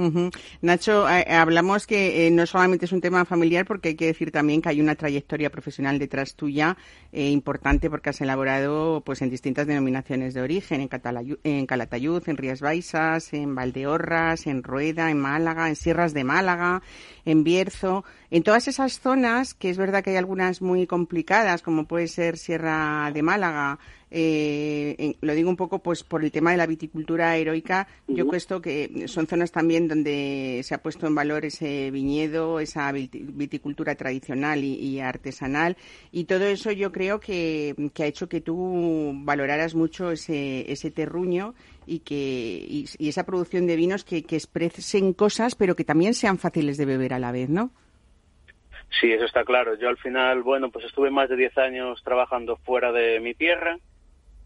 Nacho, 0.61 1.09
eh, 1.09 1.25
hablamos 1.29 1.85
que 1.85 2.25
eh, 2.25 2.31
no 2.31 2.45
solamente 2.45 2.85
es 2.85 2.93
un 2.93 3.01
tema 3.01 3.25
familiar, 3.25 3.65
porque 3.65 3.89
hay 3.89 3.95
que 3.95 4.05
decir 4.05 4.31
también 4.31 4.61
que 4.61 4.69
hay 4.69 4.79
una 4.79 4.95
trayectoria 4.95 5.49
profesional 5.49 5.99
detrás 5.99 6.35
tuya 6.35 6.77
eh, 7.11 7.27
importante, 7.29 7.89
porque 7.89 8.11
has 8.11 8.21
elaborado 8.21 9.01
pues 9.05 9.21
en 9.21 9.29
distintas 9.29 9.67
denominaciones 9.67 10.33
de 10.33 10.41
origen, 10.41 10.79
en, 10.79 10.89
Catalayu- 10.89 11.39
en 11.43 11.65
Calatayud, 11.65 12.23
en 12.29 12.37
Rías 12.37 12.61
Baixas, 12.61 13.33
en 13.33 13.55
Valdeorras, 13.55 14.47
en 14.47 14.63
Rueda, 14.63 15.11
en 15.11 15.19
Málaga, 15.19 15.67
en 15.67 15.75
Sierras 15.75 16.13
de 16.13 16.23
Málaga, 16.23 16.81
en 17.25 17.43
Bierzo, 17.43 18.05
en 18.29 18.43
todas 18.43 18.69
esas 18.69 19.01
zonas, 19.01 19.53
que 19.53 19.69
es 19.69 19.77
verdad 19.77 20.01
que 20.01 20.11
hay 20.11 20.15
algunas 20.15 20.61
muy 20.61 20.87
complicadas, 20.87 21.61
como 21.61 21.87
puede 21.87 22.07
ser 22.07 22.37
Sierra 22.37 23.11
de 23.13 23.21
Málaga, 23.21 23.79
eh, 24.13 25.15
lo 25.21 25.33
digo 25.33 25.49
un 25.49 25.55
poco 25.55 25.79
pues 25.79 26.03
por 26.03 26.21
el 26.23 26.31
tema 26.31 26.51
de 26.51 26.57
la 26.57 26.67
viticultura 26.67 27.37
heroica. 27.37 27.87
Yo 28.07 28.27
cuesto 28.27 28.61
que 28.61 29.07
son 29.07 29.25
zonas 29.25 29.51
también 29.53 29.87
donde 29.87 30.59
se 30.63 30.75
ha 30.75 30.81
puesto 30.81 31.07
en 31.07 31.15
valor 31.15 31.45
ese 31.45 31.89
viñedo, 31.91 32.59
esa 32.59 32.91
viticultura 32.91 33.95
tradicional 33.95 34.63
y, 34.63 34.99
artesanal. 34.99 35.77
Y 36.11 36.25
todo 36.25 36.45
eso 36.45 36.71
yo 36.71 36.91
creo 36.91 37.21
que, 37.21 37.73
ha 37.99 38.05
hecho 38.05 38.27
que 38.27 38.41
tú 38.41 39.13
valoraras 39.23 39.75
mucho 39.75 40.11
ese, 40.11 40.69
ese 40.69 40.91
terruño 40.91 41.55
y 41.87 41.99
que 41.99 42.15
y, 42.15 42.85
esa 42.99 43.25
producción 43.25 43.65
de 43.65 43.77
vinos 43.77 44.03
que, 44.03 44.23
que 44.23 44.35
expresen 44.35 45.13
cosas, 45.13 45.55
pero 45.55 45.75
que 45.75 45.85
también 45.85 46.13
sean 46.13 46.37
fáciles 46.37 46.77
de 46.77 46.85
beber 46.85 47.13
a 47.13 47.19
la 47.19 47.31
vez, 47.31 47.49
¿no? 47.49 47.71
Sí, 48.99 49.09
eso 49.09 49.23
está 49.23 49.45
claro. 49.45 49.75
Yo 49.75 49.87
al 49.87 49.97
final, 49.97 50.43
bueno, 50.43 50.69
pues 50.69 50.83
estuve 50.83 51.09
más 51.11 51.29
de 51.29 51.37
10 51.37 51.57
años 51.59 52.03
trabajando 52.03 52.57
fuera 52.57 52.91
de 52.91 53.21
mi 53.21 53.33
tierra 53.33 53.79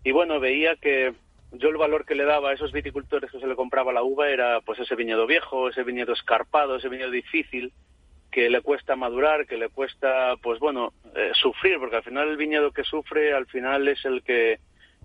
y 0.05 0.11
bueno, 0.11 0.39
veía 0.39 0.75
que 0.75 1.13
yo 1.51 1.69
el 1.69 1.77
valor 1.77 2.05
que 2.05 2.13
le 2.13 2.25
daba 2.25 2.51
a 2.51 2.53
esos 2.53 2.71
viticultores 2.71 3.31
que 3.31 3.39
se 3.39 3.47
le 3.47 3.55
compraba 3.55 3.91
la 3.91 4.03
uva 4.03 4.29
era 4.29 4.61
pues 4.61 4.79
ese 4.79 4.95
viñedo 4.95 5.25
viejo, 5.25 5.67
ese 5.67 5.83
viñedo 5.83 6.13
escarpado, 6.13 6.75
ese 6.75 6.89
viñedo 6.89 7.09
difícil 7.09 7.73
que 8.31 8.51
le 8.51 8.61
cuesta 8.61 8.95
madurar, 8.95 9.47
que 9.47 9.57
le 9.57 9.69
cuesta 9.69 10.35
pues 10.43 10.59
bueno, 10.59 10.93
eh, 11.15 11.31
sufrir, 11.33 11.79
porque 11.79 11.95
al 11.95 12.03
final 12.03 12.29
el 12.29 12.37
viñedo 12.37 12.71
que 12.71 12.83
sufre 12.83 13.33
al 13.33 13.47
final 13.47 13.87
es 13.87 14.05
el 14.05 14.21
que 14.21 14.59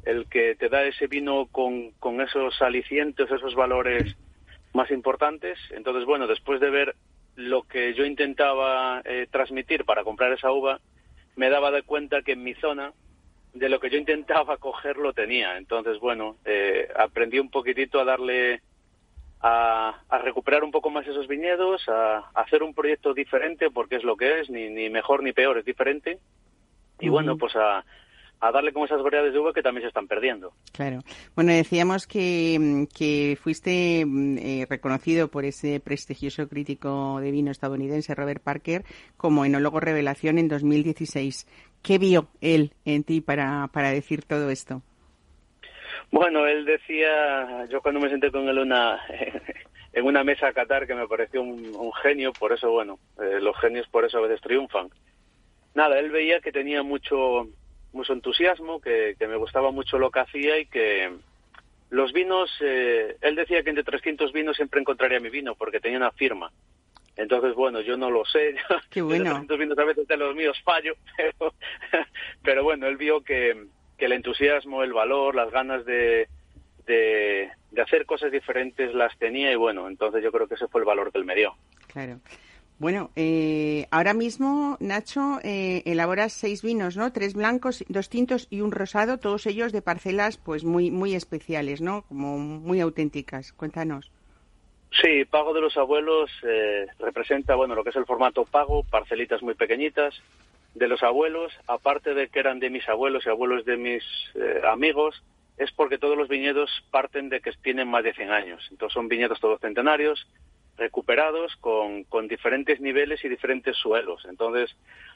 el 0.04 0.28
que 0.28 0.54
te 0.54 0.68
da 0.68 0.82
ese 0.82 1.06
vino 1.06 1.46
con, 1.46 1.92
con 1.92 2.20
esos 2.20 2.60
alicientes, 2.60 3.30
esos 3.30 3.54
valores 3.54 4.16
más 4.74 4.90
importantes. 4.90 5.58
Entonces, 5.70 6.04
bueno, 6.04 6.26
después 6.26 6.60
de 6.60 6.70
ver 6.70 6.94
lo 7.36 7.62
que 7.62 7.94
yo 7.94 8.04
intentaba 8.04 9.00
eh, 9.04 9.26
transmitir 9.30 9.84
para 9.84 10.04
comprar 10.04 10.32
esa 10.32 10.52
uva, 10.52 10.80
me 11.36 11.48
daba 11.48 11.70
de 11.70 11.82
cuenta 11.82 12.22
que 12.22 12.32
en 12.32 12.42
mi 12.42 12.54
zona 12.54 12.92
de 13.52 13.68
lo 13.68 13.80
que 13.80 13.90
yo 13.90 13.98
intentaba 13.98 14.56
coger 14.56 14.96
lo 14.96 15.12
tenía. 15.12 15.56
Entonces, 15.56 15.98
bueno, 15.98 16.36
eh, 16.44 16.88
aprendí 16.96 17.38
un 17.38 17.50
poquitito 17.50 18.00
a 18.00 18.04
darle, 18.04 18.62
a, 19.40 20.02
a, 20.08 20.18
recuperar 20.18 20.64
un 20.64 20.70
poco 20.70 20.90
más 20.90 21.06
esos 21.06 21.26
viñedos, 21.26 21.88
a, 21.88 22.18
a, 22.18 22.30
hacer 22.34 22.62
un 22.62 22.74
proyecto 22.74 23.14
diferente, 23.14 23.70
porque 23.70 23.96
es 23.96 24.04
lo 24.04 24.16
que 24.16 24.40
es, 24.40 24.50
ni, 24.50 24.68
ni 24.68 24.88
mejor 24.88 25.22
ni 25.22 25.32
peor, 25.32 25.58
es 25.58 25.64
diferente. 25.64 26.18
Y 27.00 27.08
bueno, 27.08 27.38
pues 27.38 27.56
a, 27.56 27.84
a 28.40 28.52
darle 28.52 28.72
con 28.72 28.84
esas 28.84 29.02
variedades 29.02 29.34
de 29.34 29.38
uva 29.38 29.52
que 29.52 29.62
también 29.62 29.82
se 29.82 29.88
están 29.88 30.08
perdiendo. 30.08 30.52
Claro. 30.72 31.00
Bueno, 31.34 31.52
decíamos 31.52 32.06
que, 32.06 32.86
que 32.94 33.38
fuiste 33.40 34.04
mm, 34.06 34.38
eh, 34.38 34.66
reconocido 34.68 35.28
por 35.28 35.44
ese 35.44 35.78
prestigioso 35.80 36.48
crítico 36.48 37.20
de 37.20 37.30
vino 37.30 37.50
estadounidense, 37.50 38.14
Robert 38.14 38.42
Parker, 38.42 38.84
como 39.16 39.44
enólogo 39.44 39.80
revelación 39.80 40.38
en 40.38 40.48
2016. 40.48 41.46
¿Qué 41.83 41.99
vio 41.99 42.29
él 42.40 42.73
en 42.85 43.05
ti 43.05 43.21
para, 43.21 43.69
para 43.73 43.90
decir 43.90 44.23
todo 44.25 44.51
esto? 44.51 44.83
Bueno, 46.11 46.47
él 46.47 46.64
decía, 46.64 47.66
yo 47.66 47.81
cuando 47.81 48.01
me 48.01 48.11
senté 48.11 48.31
con 48.33 48.49
él 48.49 48.59
una, 48.59 49.01
en 49.93 50.05
una 50.05 50.25
mesa 50.25 50.49
a 50.49 50.53
Qatar, 50.53 50.87
que 50.87 50.95
me 50.95 51.07
pareció 51.07 51.43
un, 51.43 51.93
genio, 52.03 52.33
por 52.33 52.53
eso, 52.53 52.71
bueno, 52.71 52.99
eh, 53.21 53.40
los 53.40 53.57
genios 53.59 53.87
por 53.88 54.05
eso 54.05 54.19
a 54.19 54.23
veces 54.23 54.40
triunfan. 54.40 54.88
Nada, 55.75 55.99
él 55.99 56.11
veía 56.11 56.40
que 56.40 56.53
tenía 56.53 56.83
mucho, 56.83 57.49
mucho 57.93 58.12
entusiasmo, 58.12 58.81
que, 58.81 59.14
me 59.21 59.37
gustaba 59.37 59.71
mucho 59.71 59.99
lo 59.99 60.11
que 60.11 60.21
hacía 60.21 60.59
y 60.59 60.66
que 60.66 61.12
los 61.90 62.12
vinos, 62.12 62.51
eh, 62.61 63.16
él 63.21 63.37
decía 63.37 63.62
que 63.62 63.71
entre 63.71 63.85
300 63.85 64.33
vinos 64.33 64.57
siempre 64.57 64.81
encontraría 64.81 65.21
mi 65.21 65.31
vino 65.31 65.55
porque 65.55 65.81
tenía 65.81 65.99
una 65.99 66.12
firma. 66.12 66.51
Entonces, 67.16 67.55
bueno, 67.55 67.81
yo 67.81 67.96
no 67.96 68.11
lo 68.11 68.25
sé. 68.25 68.55
Qué 68.90 69.03
bueno. 69.03 69.25
300 69.25 69.59
vinos 69.59 69.79
a 69.79 69.85
veces 69.85 70.09
de 70.09 70.16
los 70.16 70.35
míos 70.35 70.61
fallo, 70.64 70.94
pero, 71.16 71.55
pero 72.42 72.64
bueno, 72.64 72.87
él 72.87 72.96
vio 72.96 73.23
que, 73.23 73.66
que 73.99 74.07
el 74.07 74.12
entusiasmo, 74.12 74.83
el 74.83 74.92
valor, 74.92 75.35
las 75.35 75.51
ganas 75.51 75.85
de, 75.85 76.29
de, 76.87 77.51
de, 77.70 77.83
hacer 77.83 78.07
cosas 78.07 78.33
diferentes 78.33 78.94
las 78.94 79.16
tenía 79.18 79.53
y 79.53 79.57
bueno, 79.57 79.88
entonces 79.88 80.23
yo 80.23 80.33
creo 80.33 80.49
que 80.49 80.55
ese 80.55 80.68
fue 80.68 80.81
el 80.81 80.87
valor 80.87 81.12
que 81.12 81.18
él 81.18 81.25
me 81.25 81.35
dio. 81.35 81.55
Claro. 81.88 82.20
Bueno, 82.81 83.11
eh, 83.14 83.87
ahora 83.90 84.14
mismo, 84.14 84.79
Nacho, 84.81 85.38
eh, 85.42 85.83
elaboras 85.85 86.33
seis 86.33 86.62
vinos, 86.62 86.96
¿no? 86.96 87.12
Tres 87.12 87.35
blancos, 87.35 87.85
dos 87.88 88.09
tintos 88.09 88.46
y 88.49 88.62
un 88.62 88.73
rosado, 88.73 89.18
todos 89.18 89.46
ellos 89.46 89.70
de 89.70 89.83
parcelas, 89.83 90.38
pues 90.38 90.64
muy 90.64 90.90
muy 90.90 91.14
especiales, 91.14 91.83
¿no? 91.83 92.01
Como 92.09 92.38
muy 92.38 92.81
auténticas. 92.81 93.53
Cuéntanos. 93.53 94.11
Sí, 95.02 95.24
Pago 95.24 95.54
de 95.54 95.62
los 95.62 95.76
Abuelos 95.76 96.30
eh, 96.42 96.86
representa, 96.98 97.54
bueno, 97.54 97.74
lo 97.74 97.82
que 97.82 97.90
es 97.90 97.96
el 97.96 98.04
formato 98.04 98.44
pago, 98.44 98.84
parcelitas 98.84 99.42
muy 99.42 99.54
pequeñitas. 99.54 100.14
De 100.74 100.86
los 100.86 101.02
abuelos, 101.02 101.52
aparte 101.66 102.14
de 102.14 102.28
que 102.28 102.38
eran 102.38 102.60
de 102.60 102.70
mis 102.70 102.88
abuelos 102.88 103.26
y 103.26 103.28
abuelos 103.28 103.64
de 103.64 103.76
mis 103.76 104.04
eh, 104.34 104.60
amigos, 104.68 105.20
es 105.56 105.72
porque 105.72 105.98
todos 105.98 106.16
los 106.16 106.28
viñedos 106.28 106.70
parten 106.90 107.28
de 107.28 107.40
que 107.40 107.50
tienen 107.62 107.88
más 107.88 108.04
de 108.04 108.14
100 108.14 108.30
años. 108.30 108.66
Entonces 108.70 108.94
son 108.94 109.08
viñedos 109.08 109.40
todos 109.40 109.60
centenarios, 109.60 110.28
recuperados 110.76 111.56
con, 111.56 112.04
con 112.04 112.28
diferentes 112.28 112.80
niveles 112.80 113.24
y 113.24 113.28
diferentes 113.28 113.76
suelos. 113.76 114.24
Entonces, 114.28 114.74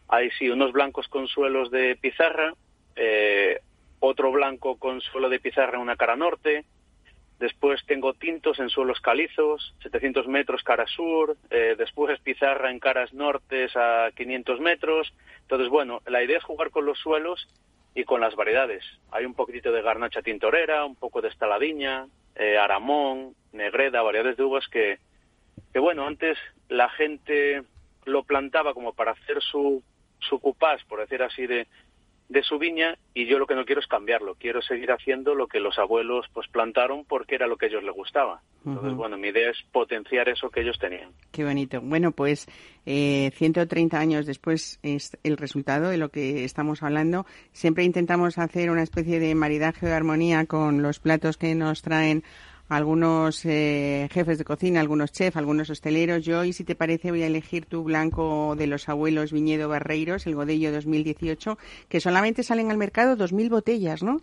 hay 0.09 0.31
sí 0.33 0.51
unos 0.51 0.73
blancos 0.73 1.09
con 1.09 1.29
suelos 1.29 1.71
de 1.71 1.97
pizarra, 1.97 2.55
eh, 2.97 3.61
otro 4.01 4.33
blanco 4.33 4.77
con 4.77 5.01
suelo 5.01 5.29
de 5.29 5.41
pizarra 5.41 5.77
en 5.77 5.83
una 5.83 5.97
cara 5.97 6.17
norte, 6.17 6.65
después 7.39 7.85
tengo 7.87 8.15
tintos 8.15 8.59
en 8.59 8.69
suelos 8.69 9.01
calizos, 9.01 9.75
700 9.83 10.27
metros 10.29 10.63
cara 10.63 10.87
sur, 10.87 11.37
eh, 11.51 11.75
después 11.77 12.21
pizarra 12.21 12.71
en 12.71 12.79
caras 12.79 13.13
nortes 13.13 13.73
a 13.77 14.11
500 14.15 14.61
metros. 14.61 15.13
Entonces, 15.43 15.69
bueno, 15.69 16.01
la 16.07 16.23
idea 16.23 16.39
es 16.39 16.45
jugar 16.45 16.71
con 16.71 16.87
los 16.87 16.99
suelos 16.99 17.49
y 17.95 18.05
con 18.05 18.21
las 18.21 18.35
variedades. 18.35 18.85
Hay 19.11 19.25
un 19.25 19.35
poquitito 19.35 19.73
de 19.73 19.83
garnacha 19.83 20.23
tintorera, 20.23 20.85
un 20.85 20.97
poco 20.97 21.21
de 21.21 21.29
estaladiña, 21.29 22.07
eh, 22.35 22.59
aramón, 22.59 23.35
negreda, 23.53 24.03
variedades 24.03 24.37
de 24.37 24.43
uvas 24.43 24.67
que, 24.69 24.99
que 25.73 25.79
bueno, 25.79 26.07
antes 26.07 26.37
la 26.69 26.89
gente 26.89 27.63
lo 28.05 28.25
plantaba 28.25 28.75
como 28.75 28.93
para 28.93 29.13
hacer 29.13 29.41
su, 29.43 29.83
su 30.19 30.41
cupás, 30.41 30.83
por 30.85 31.01
decir 31.01 31.23
así, 31.23 31.47
de, 31.47 31.67
de 32.29 32.43
su 32.43 32.59
viña 32.59 32.97
y 33.13 33.27
yo 33.27 33.39
lo 33.39 33.47
que 33.47 33.55
no 33.55 33.65
quiero 33.65 33.81
es 33.81 33.87
cambiarlo, 33.87 34.35
quiero 34.35 34.63
seguir 34.63 34.91
haciendo 34.91 35.35
lo 35.35 35.47
que 35.47 35.61
los 35.61 35.79
abuelos 35.79 36.27
pues 36.33 36.49
plantaron 36.49 37.05
porque 37.05 37.35
era 37.35 37.47
lo 37.47 37.57
que 37.57 37.67
a 37.67 37.69
ellos 37.69 37.83
les 37.83 37.95
gustaba. 37.95 38.41
Entonces, 38.67 38.95
bueno, 38.95 39.19
mi 39.19 39.29
idea 39.29 39.51
es 39.51 39.59
potenciar 39.73 40.29
eso 40.31 40.49
que 40.49 40.63
ellos 40.63 40.79
tenían. 40.79 41.11
Qué 41.33 41.45
bonito. 41.45 41.83
Bueno, 41.83 42.13
pues 42.13 42.47
eh, 42.87 43.31
130 43.35 43.99
años 43.99 44.25
después 44.25 44.79
es 44.83 45.19
el 45.23 45.37
resultado 45.37 45.91
de 45.91 45.99
lo 45.99 46.09
que 46.09 46.45
estamos 46.45 46.83
hablando. 46.83 47.27
Siempre 47.53 47.85
intentamos 47.85 48.39
hacer 48.39 48.71
una 48.71 48.83
especie 48.83 49.21
de 49.21 49.35
maridaje 49.35 49.87
de 49.87 49.93
armonía 49.93 50.47
con 50.47 50.83
los 50.83 50.99
platos 50.99 51.37
que 51.37 51.55
nos 51.55 51.83
traen 51.83 52.25
algunos 52.75 53.45
eh, 53.47 54.09
jefes 54.13 54.39
de 54.39 54.45
cocina, 54.45 54.81
algunos 54.81 55.13
chefs, 55.13 55.37
algunos 55.37 55.71
hosteleros. 55.71 56.25
Yo 56.25 56.41
hoy, 56.41 56.53
si 56.53 56.65
te 56.65 56.75
parece, 56.75 57.11
voy 57.11 57.23
a 57.23 57.27
elegir 57.27 57.67
tu 57.67 57.85
blanco 57.85 58.55
de 58.57 58.67
los 58.67 58.89
abuelos 58.89 59.33
Viñedo 59.33 59.69
Barreiros, 59.69 60.27
el 60.27 60.35
Godello 60.35 60.73
2018, 60.73 61.57
que 61.89 62.01
solamente 62.01 62.43
salen 62.43 62.71
al 62.71 62.77
mercado 62.77 63.17
2.000 63.17 63.49
botellas, 63.49 64.03
¿no? 64.03 64.21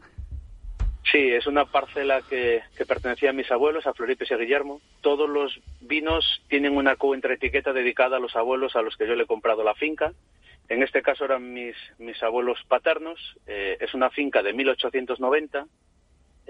Sí, 1.12 1.18
es 1.18 1.48
una 1.48 1.66
parcela 1.66 2.22
que, 2.30 2.62
que, 2.78 2.86
pertenecía 2.86 3.32
a 3.32 3.34
mis 3.34 3.50
abuelos, 3.52 3.88
a 3.88 3.94
Florito 3.94 4.24
y 4.30 4.34
a 4.34 4.38
Guillermo. 4.38 4.82
Todos 5.02 5.30
los 5.30 5.60
vinos 5.82 6.42
tienen 6.48 6.76
una 6.76 6.96
etiqueta 7.24 7.74
dedicada 7.74 8.18
a 8.18 8.20
los 8.20 8.36
abuelos 8.36 8.76
a 8.76 8.82
los 8.82 8.96
que 8.98 9.08
yo 9.08 9.16
le 9.16 9.24
he 9.24 9.28
comprado 9.28 9.64
la 9.64 9.74
finca. 9.74 10.14
En 10.70 10.84
este 10.84 11.02
caso 11.02 11.26
eran 11.26 11.54
mis, 11.54 11.76
mis 11.98 12.22
abuelos 12.22 12.60
paternos. 12.68 13.20
Eh, 13.48 13.78
es 13.80 13.94
una 13.94 14.10
finca 14.10 14.44
de 14.44 14.54
1890 14.54 15.66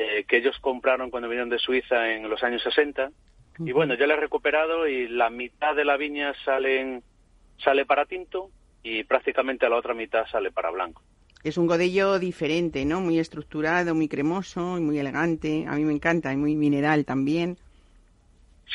eh, 0.01 0.25
que 0.27 0.37
ellos 0.37 0.57
compraron 0.59 1.09
cuando 1.09 1.29
vinieron 1.29 1.49
de 1.49 1.59
Suiza 1.59 2.11
en 2.11 2.29
los 2.29 2.43
años 2.43 2.61
60. 2.63 3.11
Y 3.59 3.71
bueno, 3.73 3.93
ya 3.95 4.07
la 4.07 4.15
he 4.15 4.17
recuperado 4.17 4.87
y 4.87 5.07
la 5.07 5.29
mitad 5.29 5.75
de 5.75 5.85
la 5.85 5.97
viña 5.97 6.33
salen, 6.45 7.03
sale 7.63 7.85
para 7.85 8.05
tinto 8.05 8.49
y 8.81 9.03
prácticamente 9.03 9.69
la 9.69 9.75
otra 9.75 9.93
mitad 9.93 10.25
sale 10.27 10.51
para 10.51 10.71
blanco. 10.71 11.01
Es 11.43 11.57
un 11.57 11.67
godello 11.67 12.19
diferente, 12.19 12.85
¿no? 12.85 13.01
Muy 13.01 13.19
estructurado, 13.19 13.95
muy 13.95 14.07
cremoso 14.07 14.77
y 14.77 14.81
muy 14.81 14.99
elegante. 14.99 15.65
A 15.67 15.73
mí 15.73 15.83
me 15.85 15.93
encanta 15.93 16.31
y 16.31 16.37
muy 16.37 16.55
mineral 16.55 17.03
también. 17.05 17.57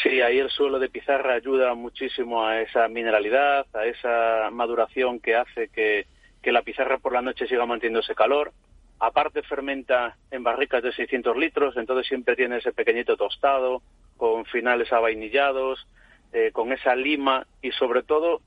Sí, 0.02 0.20
ahí 0.20 0.38
el 0.38 0.50
suelo 0.50 0.78
de 0.78 0.90
pizarra 0.90 1.34
ayuda 1.34 1.74
muchísimo 1.74 2.44
a 2.44 2.60
esa 2.60 2.86
mineralidad, 2.88 3.66
a 3.72 3.86
esa 3.86 4.50
maduración 4.50 5.20
que 5.20 5.36
hace 5.36 5.68
que, 5.68 6.06
que 6.42 6.52
la 6.52 6.62
pizarra 6.62 6.98
por 6.98 7.12
la 7.12 7.22
noche 7.22 7.46
siga 7.46 7.64
manteniendo 7.66 8.00
ese 8.00 8.14
calor. 8.14 8.52
Aparte 8.98 9.42
fermenta 9.42 10.16
en 10.30 10.42
barricas 10.42 10.82
de 10.82 10.92
600 10.92 11.36
litros, 11.36 11.76
entonces 11.76 12.06
siempre 12.06 12.36
tiene 12.36 12.58
ese 12.58 12.72
pequeñito 12.72 13.16
tostado, 13.16 13.82
con 14.16 14.46
finales 14.46 14.92
avainillados, 14.92 15.86
eh, 16.32 16.50
con 16.52 16.72
esa 16.72 16.94
lima 16.96 17.46
y 17.62 17.70
sobre 17.72 18.02
todo 18.02 18.40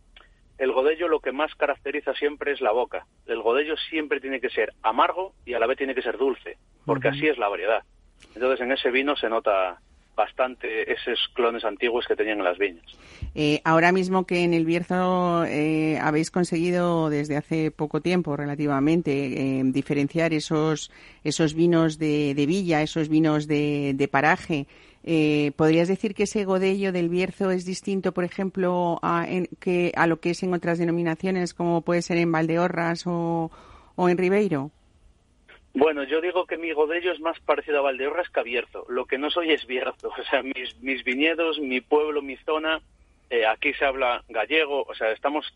el 0.58 0.72
godello 0.74 1.08
lo 1.08 1.22
que 1.22 1.32
más 1.32 1.56
caracteriza 1.56 2.14
siempre 2.14 2.52
es 2.52 2.62
la 2.62 2.72
boca. 2.72 3.06
El 3.28 3.42
godello 3.42 3.78
siempre 3.78 4.20
tiene 4.20 4.42
que 4.42 4.50
ser 4.50 4.74
amargo 4.84 5.34
y 5.46 5.54
a 5.54 5.60
la 5.60 5.68
vez 5.68 5.78
tiene 5.78 5.96
que 5.96 6.02
ser 6.02 6.18
dulce, 6.18 6.58
porque 6.86 7.08
así 7.08 7.28
es 7.28 7.38
la 7.38 7.48
variedad. 7.48 7.84
Entonces 8.36 8.60
en 8.60 8.72
ese 8.72 8.92
vino 8.92 9.16
se 9.16 9.30
nota 9.30 9.80
bastante 10.20 10.92
esos 10.92 11.18
clones 11.34 11.64
antiguos 11.64 12.06
que 12.06 12.16
tenían 12.16 12.40
en 12.40 12.44
las 12.44 12.58
viñas. 12.58 12.86
Eh, 13.36 13.62
ahora 13.64 13.94
mismo 13.94 14.26
que 14.26 14.44
en 14.44 14.54
el 14.54 14.66
Bierzo 14.66 15.46
eh, 15.46 15.98
habéis 16.02 16.30
conseguido 16.30 17.10
desde 17.10 17.38
hace 17.38 17.72
poco 17.72 18.02
tiempo 18.02 18.36
relativamente 18.36 19.12
eh, 19.14 19.62
diferenciar 19.64 20.34
esos, 20.34 20.92
esos 21.24 21.54
vinos 21.54 21.98
de, 21.98 22.34
villa, 22.48 22.82
esos 22.82 23.08
vinos 23.08 23.48
de, 23.48 23.94
de 23.96 24.08
paraje, 24.10 24.68
eh, 25.02 25.54
¿Podrías 25.56 25.88
decir 25.88 26.14
que 26.14 26.24
ese 26.24 26.44
godello 26.44 26.92
del 26.92 27.08
Bierzo 27.08 27.52
es 27.52 27.64
distinto, 27.64 28.12
por 28.12 28.26
ejemplo, 28.26 29.00
a, 29.02 29.26
en, 29.30 29.48
que, 29.62 29.94
a 29.96 30.08
lo 30.08 30.20
que 30.20 30.32
es 30.32 30.44
en 30.44 30.54
otras 30.54 30.78
denominaciones, 30.78 31.54
como 31.54 31.82
puede 31.84 32.02
ser 32.02 32.18
en 32.18 32.34
Valdeorras 32.34 33.08
o 33.08 33.50
en 33.98 34.18
Ribeiro? 34.18 34.72
Bueno, 35.74 36.04
yo 36.04 36.20
digo 36.22 36.46
que 36.46 36.58
mi 36.58 36.72
godello 36.72 37.12
es 37.12 37.20
más 37.20 37.40
parecido 37.42 37.80
a 37.80 37.84
Valdeorras 37.84 38.30
que 38.30 38.40
a 38.40 38.44
Bierzo. 38.44 38.86
Lo 38.90 39.06
que 39.06 39.18
no 39.18 39.30
soy 39.30 39.52
es 39.52 39.66
Bierzo. 39.66 40.10
O 40.18 40.24
sea, 40.24 40.42
mis, 40.42 40.80
mis 40.82 41.04
viñedos, 41.04 41.60
mi 41.60 41.82
pueblo, 41.82 42.22
mi 42.22 42.38
zona, 42.38 42.82
eh, 43.30 43.46
aquí 43.46 43.74
se 43.74 43.86
habla 43.86 44.24
gallego. 44.30 44.84
O 44.84 44.96
sea, 44.96 45.12
estamos 45.12 45.54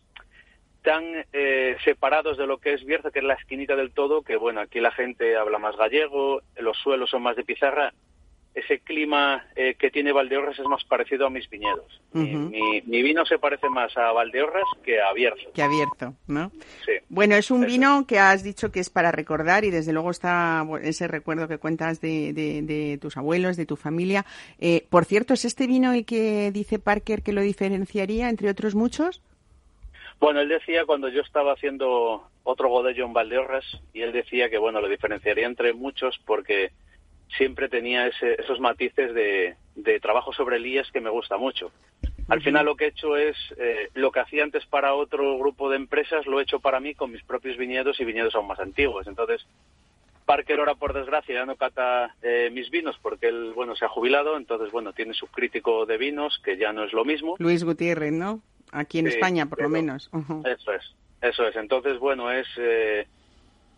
tan 0.82 1.24
eh, 1.32 1.76
separados 1.82 2.36
de 2.36 2.46
lo 2.46 2.58
que 2.58 2.74
es 2.74 2.84
Bierzo, 2.84 3.10
que 3.10 3.20
es 3.20 3.24
la 3.24 3.34
esquinita 3.34 3.74
del 3.74 3.92
todo, 3.92 4.22
que 4.22 4.36
bueno, 4.36 4.60
aquí 4.60 4.80
la 4.80 4.92
gente 4.92 5.36
habla 5.36 5.58
más 5.58 5.76
gallego, 5.76 6.42
los 6.56 6.76
suelos 6.76 7.10
son 7.10 7.22
más 7.22 7.36
de 7.36 7.44
pizarra 7.44 7.92
ese 8.54 8.78
clima 8.78 9.44
eh, 9.56 9.74
que 9.76 9.90
tiene 9.90 10.12
Valdeorras 10.12 10.58
es 10.58 10.64
más 10.66 10.84
parecido 10.84 11.26
a 11.26 11.30
mis 11.30 11.50
viñedos. 11.50 12.00
Mi, 12.12 12.82
mi 12.86 13.02
vino 13.02 13.26
se 13.26 13.38
parece 13.38 13.68
más 13.68 13.96
a 13.96 14.12
Valdeorras 14.12 14.64
que 14.84 15.00
a 15.02 15.12
Bierzo. 15.12 15.50
Que 15.52 15.62
abierto, 15.62 16.14
¿no? 16.28 16.52
Sí. 16.86 16.92
Bueno, 17.08 17.34
es 17.34 17.50
un 17.50 17.64
Eso. 17.64 17.72
vino 17.72 18.06
que 18.06 18.20
has 18.20 18.44
dicho 18.44 18.70
que 18.70 18.78
es 18.78 18.90
para 18.90 19.10
recordar 19.10 19.64
y 19.64 19.70
desde 19.70 19.92
luego 19.92 20.12
está 20.12 20.64
ese 20.82 21.08
recuerdo 21.08 21.48
que 21.48 21.58
cuentas 21.58 22.00
de, 22.00 22.32
de- 22.32 22.62
de 22.62 22.98
tus 22.98 23.16
abuelos, 23.16 23.56
de 23.56 23.66
tu 23.66 23.74
familia. 23.76 24.24
Eh, 24.60 24.86
por 24.88 25.04
cierto, 25.04 25.34
¿es 25.34 25.44
este 25.44 25.66
vino 25.66 25.92
el 25.92 26.04
que 26.06 26.52
dice 26.52 26.78
Parker 26.78 27.22
que 27.22 27.32
lo 27.32 27.40
diferenciaría 27.40 28.28
entre 28.28 28.48
otros 28.50 28.74
muchos? 28.76 29.20
Bueno, 30.20 30.40
él 30.40 30.48
decía 30.48 30.84
cuando 30.86 31.08
yo 31.08 31.22
estaba 31.22 31.52
haciendo 31.54 32.22
otro 32.44 32.68
godello 32.68 33.04
en 33.04 33.12
Valdeorras 33.12 33.64
y 33.92 34.02
él 34.02 34.12
decía 34.12 34.48
que 34.48 34.58
bueno 34.58 34.80
lo 34.80 34.88
diferenciaría 34.88 35.46
entre 35.46 35.72
muchos 35.72 36.20
porque 36.24 36.70
siempre 37.36 37.68
tenía 37.68 38.06
ese- 38.06 38.40
esos 38.40 38.60
matices 38.60 39.12
de, 39.14 39.56
de 39.74 40.00
trabajo 40.00 40.32
sobre 40.32 40.58
lías 40.58 40.90
que 40.92 41.00
me 41.00 41.10
gusta 41.10 41.36
mucho. 41.36 41.70
Al 42.28 42.40
final 42.42 42.64
lo 42.64 42.76
que 42.76 42.84
he 42.86 42.88
hecho 42.88 43.16
es 43.16 43.36
eh, 43.58 43.90
lo 43.94 44.10
que 44.10 44.20
hacía 44.20 44.44
antes 44.44 44.64
para 44.66 44.94
otro 44.94 45.36
grupo 45.38 45.68
de 45.68 45.76
empresas 45.76 46.26
lo 46.26 46.40
he 46.40 46.44
hecho 46.44 46.58
para 46.60 46.80
mí 46.80 46.94
con 46.94 47.10
mis 47.12 47.22
propios 47.22 47.56
viñedos 47.58 48.00
y 48.00 48.04
viñedos 48.04 48.34
aún 48.34 48.46
más 48.46 48.60
antiguos. 48.60 49.06
Entonces 49.06 49.44
Parker 50.24 50.58
ahora 50.58 50.74
por 50.74 50.94
desgracia 50.94 51.34
ya 51.34 51.44
no 51.44 51.56
cata 51.56 52.14
eh, 52.22 52.48
mis 52.50 52.70
vinos 52.70 52.98
porque 53.02 53.28
él 53.28 53.52
bueno 53.54 53.76
se 53.76 53.84
ha 53.84 53.88
jubilado, 53.88 54.38
entonces 54.38 54.70
bueno 54.72 54.94
tiene 54.94 55.12
su 55.12 55.26
crítico 55.26 55.84
de 55.84 55.98
vinos 55.98 56.40
que 56.42 56.56
ya 56.56 56.72
no 56.72 56.84
es 56.84 56.94
lo 56.94 57.04
mismo. 57.04 57.36
Luis 57.38 57.62
Gutiérrez, 57.62 58.12
¿no? 58.12 58.40
Aquí 58.72 59.00
en 59.00 59.06
Sí, 59.08 59.14
España, 59.14 59.44
por 59.46 59.60
lo 59.60 59.68
menos. 59.68 60.10
Eso 60.46 60.72
es, 60.72 60.94
eso 61.20 61.46
es. 61.46 61.56
Entonces, 61.56 61.98
bueno, 61.98 62.30
es... 62.30 62.46
eh, 62.58 63.06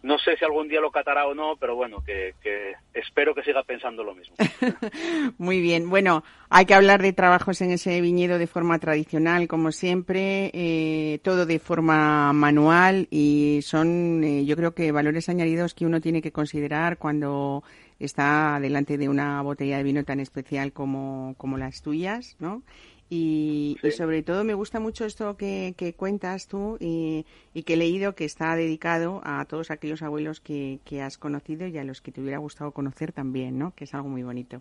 no 0.07 0.19
sé 0.21 0.37
si 0.37 0.45
algún 0.45 0.69
día 0.69 0.81
lo 0.81 0.93
catará 0.93 1.27
o 1.27 1.35
no, 1.35 1.57
pero 1.57 1.75
bueno, 1.75 2.03
que, 2.05 2.35
que 2.41 2.75
espero 2.95 3.35
que 3.35 3.43
siga 3.43 3.65
pensando 3.65 4.05
lo 4.05 4.15
mismo. 4.15 4.37
Muy 5.39 5.61
bien. 5.61 5.91
Bueno, 5.91 6.23
hay 6.49 6.65
que 6.65 6.75
hablar 6.75 7.03
de 7.03 7.13
trabajos 7.13 7.61
en 7.61 7.73
ese 7.73 8.01
viñedo 8.01 8.39
de 8.39 8.47
forma 8.47 8.79
tradicional, 8.79 9.49
como 9.49 9.73
siempre, 9.73 10.53
eh, 10.55 11.19
todo 11.25 11.45
de 11.45 11.59
forma 11.59 12.33
manual 12.33 13.09
y 13.11 13.59
son, 13.63 14.23
eh, 14.23 14.45
yo 14.45 14.55
creo 14.57 14.75
que 14.75 14.93
valores 14.93 15.29
añadidos 15.29 15.75
que 15.75 15.87
uno 15.87 16.01
tiene 16.01 16.23
que 16.23 16.31
considerar 16.31 16.99
cuando 16.99 17.65
está 17.99 18.61
delante 18.61 18.99
de 18.99 19.09
una 19.09 19.43
botella 19.43 19.79
de 19.79 19.83
vino 19.83 20.05
tan 20.05 20.21
especial 20.21 20.73
como, 20.73 21.35
como 21.37 21.59
las 21.59 21.83
tuyas, 21.83 22.37
¿no? 22.39 22.63
Y, 23.09 23.79
sobre 23.97 24.23
todo 24.25 24.43
me 24.43 24.55
gusta 24.55 24.81
mucho 24.81 25.05
esto 25.05 25.37
que, 25.37 25.75
que 25.77 25.95
cuentas 25.95 26.49
tú 26.49 26.77
y, 26.81 27.25
y 27.55 27.63
que 27.63 27.75
he 27.75 27.77
leído 27.77 28.17
que 28.17 28.25
está 28.25 28.57
dedicado 28.57 29.21
a 29.25 29.45
todos 29.45 29.71
aquellos 29.71 30.03
abuelos 30.03 30.41
que, 30.41 30.81
que 30.85 31.03
has 31.03 31.17
conocido 31.17 31.69
y 31.69 31.79
a 31.79 31.85
los 31.85 32.01
que 32.01 32.11
te 32.11 32.21
hubiera 32.21 32.39
gustado 32.39 32.73
conocer 32.73 33.13
también, 33.13 33.59
¿no? 33.59 33.73
Que 33.77 33.85
es 33.85 33.95
algo 33.95 34.09
muy 34.09 34.25
bonito. 34.25 34.61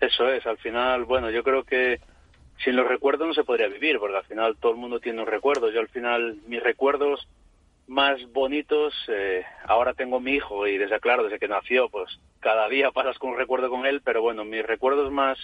Eso 0.00 0.28
es, 0.28 0.46
al 0.46 0.58
final, 0.58 1.04
bueno, 1.04 1.30
yo 1.30 1.42
creo 1.42 1.64
que 1.64 2.00
sin 2.62 2.76
los 2.76 2.86
recuerdos 2.86 3.26
no 3.26 3.34
se 3.34 3.44
podría 3.44 3.68
vivir, 3.68 3.98
porque 3.98 4.16
al 4.16 4.24
final 4.24 4.56
todo 4.58 4.72
el 4.72 4.78
mundo 4.78 5.00
tiene 5.00 5.20
un 5.20 5.26
recuerdo. 5.26 5.70
Yo 5.70 5.80
al 5.80 5.88
final, 5.88 6.36
mis 6.46 6.62
recuerdos 6.62 7.26
más 7.86 8.20
bonitos, 8.32 8.94
eh, 9.08 9.44
ahora 9.64 9.94
tengo 9.94 10.20
mi 10.20 10.32
hijo 10.32 10.66
y 10.66 10.76
desde, 10.76 11.00
claro, 11.00 11.24
desde 11.24 11.38
que 11.38 11.48
nació, 11.48 11.88
pues 11.88 12.18
cada 12.40 12.68
día 12.68 12.90
pasas 12.90 13.18
con 13.18 13.30
un 13.30 13.38
recuerdo 13.38 13.70
con 13.70 13.86
él, 13.86 14.02
pero 14.04 14.20
bueno, 14.20 14.44
mis 14.44 14.64
recuerdos 14.64 15.10
más 15.10 15.38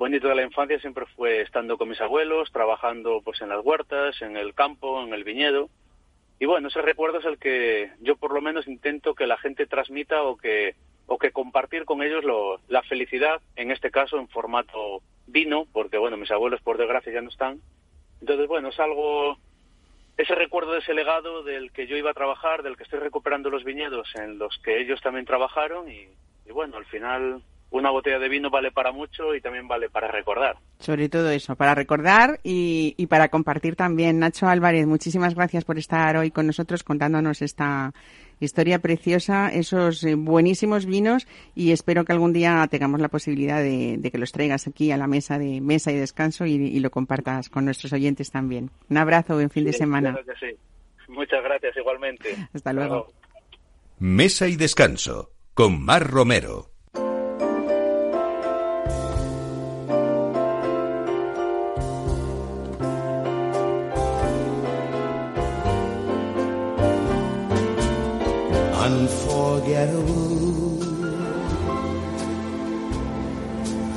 bonitos 0.00 0.30
de 0.30 0.34
la 0.34 0.42
infancia 0.44 0.80
siempre 0.80 1.04
fue 1.14 1.42
estando 1.42 1.76
con 1.76 1.90
mis 1.90 2.00
abuelos, 2.00 2.50
trabajando 2.50 3.20
pues 3.22 3.42
en 3.42 3.50
las 3.50 3.62
huertas, 3.62 4.20
en 4.22 4.38
el 4.38 4.54
campo, 4.54 5.02
en 5.02 5.12
el 5.12 5.24
viñedo. 5.24 5.68
Y 6.38 6.46
bueno, 6.46 6.68
ese 6.68 6.80
recuerdo 6.80 7.18
es 7.18 7.26
el 7.26 7.36
que 7.38 7.92
yo 8.00 8.16
por 8.16 8.32
lo 8.32 8.40
menos 8.40 8.66
intento 8.66 9.14
que 9.14 9.26
la 9.26 9.36
gente 9.36 9.66
transmita 9.66 10.22
o 10.22 10.38
que 10.38 10.74
o 11.06 11.18
que 11.18 11.32
compartir 11.32 11.84
con 11.84 12.02
ellos 12.02 12.24
lo- 12.24 12.60
la 12.68 12.82
felicidad, 12.84 13.42
en 13.56 13.70
este 13.72 13.90
caso 13.90 14.16
en 14.18 14.28
formato 14.28 15.02
vino, 15.26 15.66
porque 15.72 15.98
bueno, 15.98 16.16
mis 16.16 16.30
abuelos 16.30 16.62
por 16.62 16.78
desgracia 16.78 17.12
ya 17.12 17.20
no 17.20 17.28
están. 17.28 17.60
Entonces, 18.20 18.46
bueno, 18.46 18.68
es 18.68 18.78
algo, 18.80 19.36
ese 20.16 20.34
recuerdo 20.36 20.72
de 20.72 20.78
ese 20.78 20.94
legado 20.94 21.42
del 21.42 21.72
que 21.72 21.86
yo 21.88 21.96
iba 21.96 22.12
a 22.12 22.14
trabajar, 22.14 22.62
del 22.62 22.76
que 22.76 22.84
estoy 22.84 23.00
recuperando 23.00 23.50
los 23.50 23.64
viñedos 23.64 24.08
en 24.14 24.38
los 24.38 24.56
que 24.64 24.80
ellos 24.80 25.00
también 25.02 25.26
trabajaron 25.26 25.90
y, 25.90 26.06
y 26.46 26.52
bueno, 26.52 26.76
al 26.78 26.86
final 26.86 27.42
una 27.70 27.90
botella 27.90 28.18
de 28.18 28.28
vino 28.28 28.50
vale 28.50 28.70
para 28.72 28.92
mucho 28.92 29.34
y 29.34 29.40
también 29.40 29.68
vale 29.68 29.88
para 29.90 30.08
recordar. 30.08 30.56
Sobre 30.78 31.08
todo 31.08 31.30
eso, 31.30 31.56
para 31.56 31.74
recordar 31.74 32.40
y, 32.42 32.94
y 32.96 33.06
para 33.06 33.28
compartir 33.28 33.76
también. 33.76 34.18
Nacho 34.18 34.48
Álvarez, 34.48 34.86
muchísimas 34.86 35.34
gracias 35.34 35.64
por 35.64 35.78
estar 35.78 36.16
hoy 36.16 36.30
con 36.30 36.46
nosotros 36.46 36.82
contándonos 36.82 37.42
esta 37.42 37.92
historia 38.40 38.78
preciosa, 38.78 39.48
esos 39.52 40.02
eh, 40.02 40.14
buenísimos 40.14 40.86
vinos 40.86 41.28
y 41.54 41.72
espero 41.72 42.04
que 42.04 42.12
algún 42.12 42.32
día 42.32 42.66
tengamos 42.70 43.00
la 43.00 43.08
posibilidad 43.08 43.60
de, 43.62 43.96
de 43.98 44.10
que 44.10 44.18
los 44.18 44.32
traigas 44.32 44.66
aquí 44.66 44.90
a 44.92 44.96
la 44.96 45.06
mesa 45.06 45.38
de 45.38 45.60
mesa 45.60 45.92
y 45.92 45.96
descanso 45.96 46.46
y, 46.46 46.54
y 46.54 46.80
lo 46.80 46.90
compartas 46.90 47.50
con 47.50 47.66
nuestros 47.66 47.92
oyentes 47.92 48.30
también. 48.30 48.70
Un 48.88 48.96
abrazo, 48.96 49.34
buen 49.34 49.50
fin 49.50 49.64
de 49.64 49.72
semana. 49.74 50.12
claro 50.12 50.26
que 50.26 50.46
sí. 50.46 50.56
Muchas 51.08 51.42
gracias 51.42 51.76
igualmente. 51.76 52.34
Hasta 52.54 52.72
luego. 52.72 53.12
Mesa 53.98 54.48
y 54.48 54.56
descanso 54.56 55.32
con 55.54 55.84
Mar 55.84 56.08
Romero. 56.08 56.70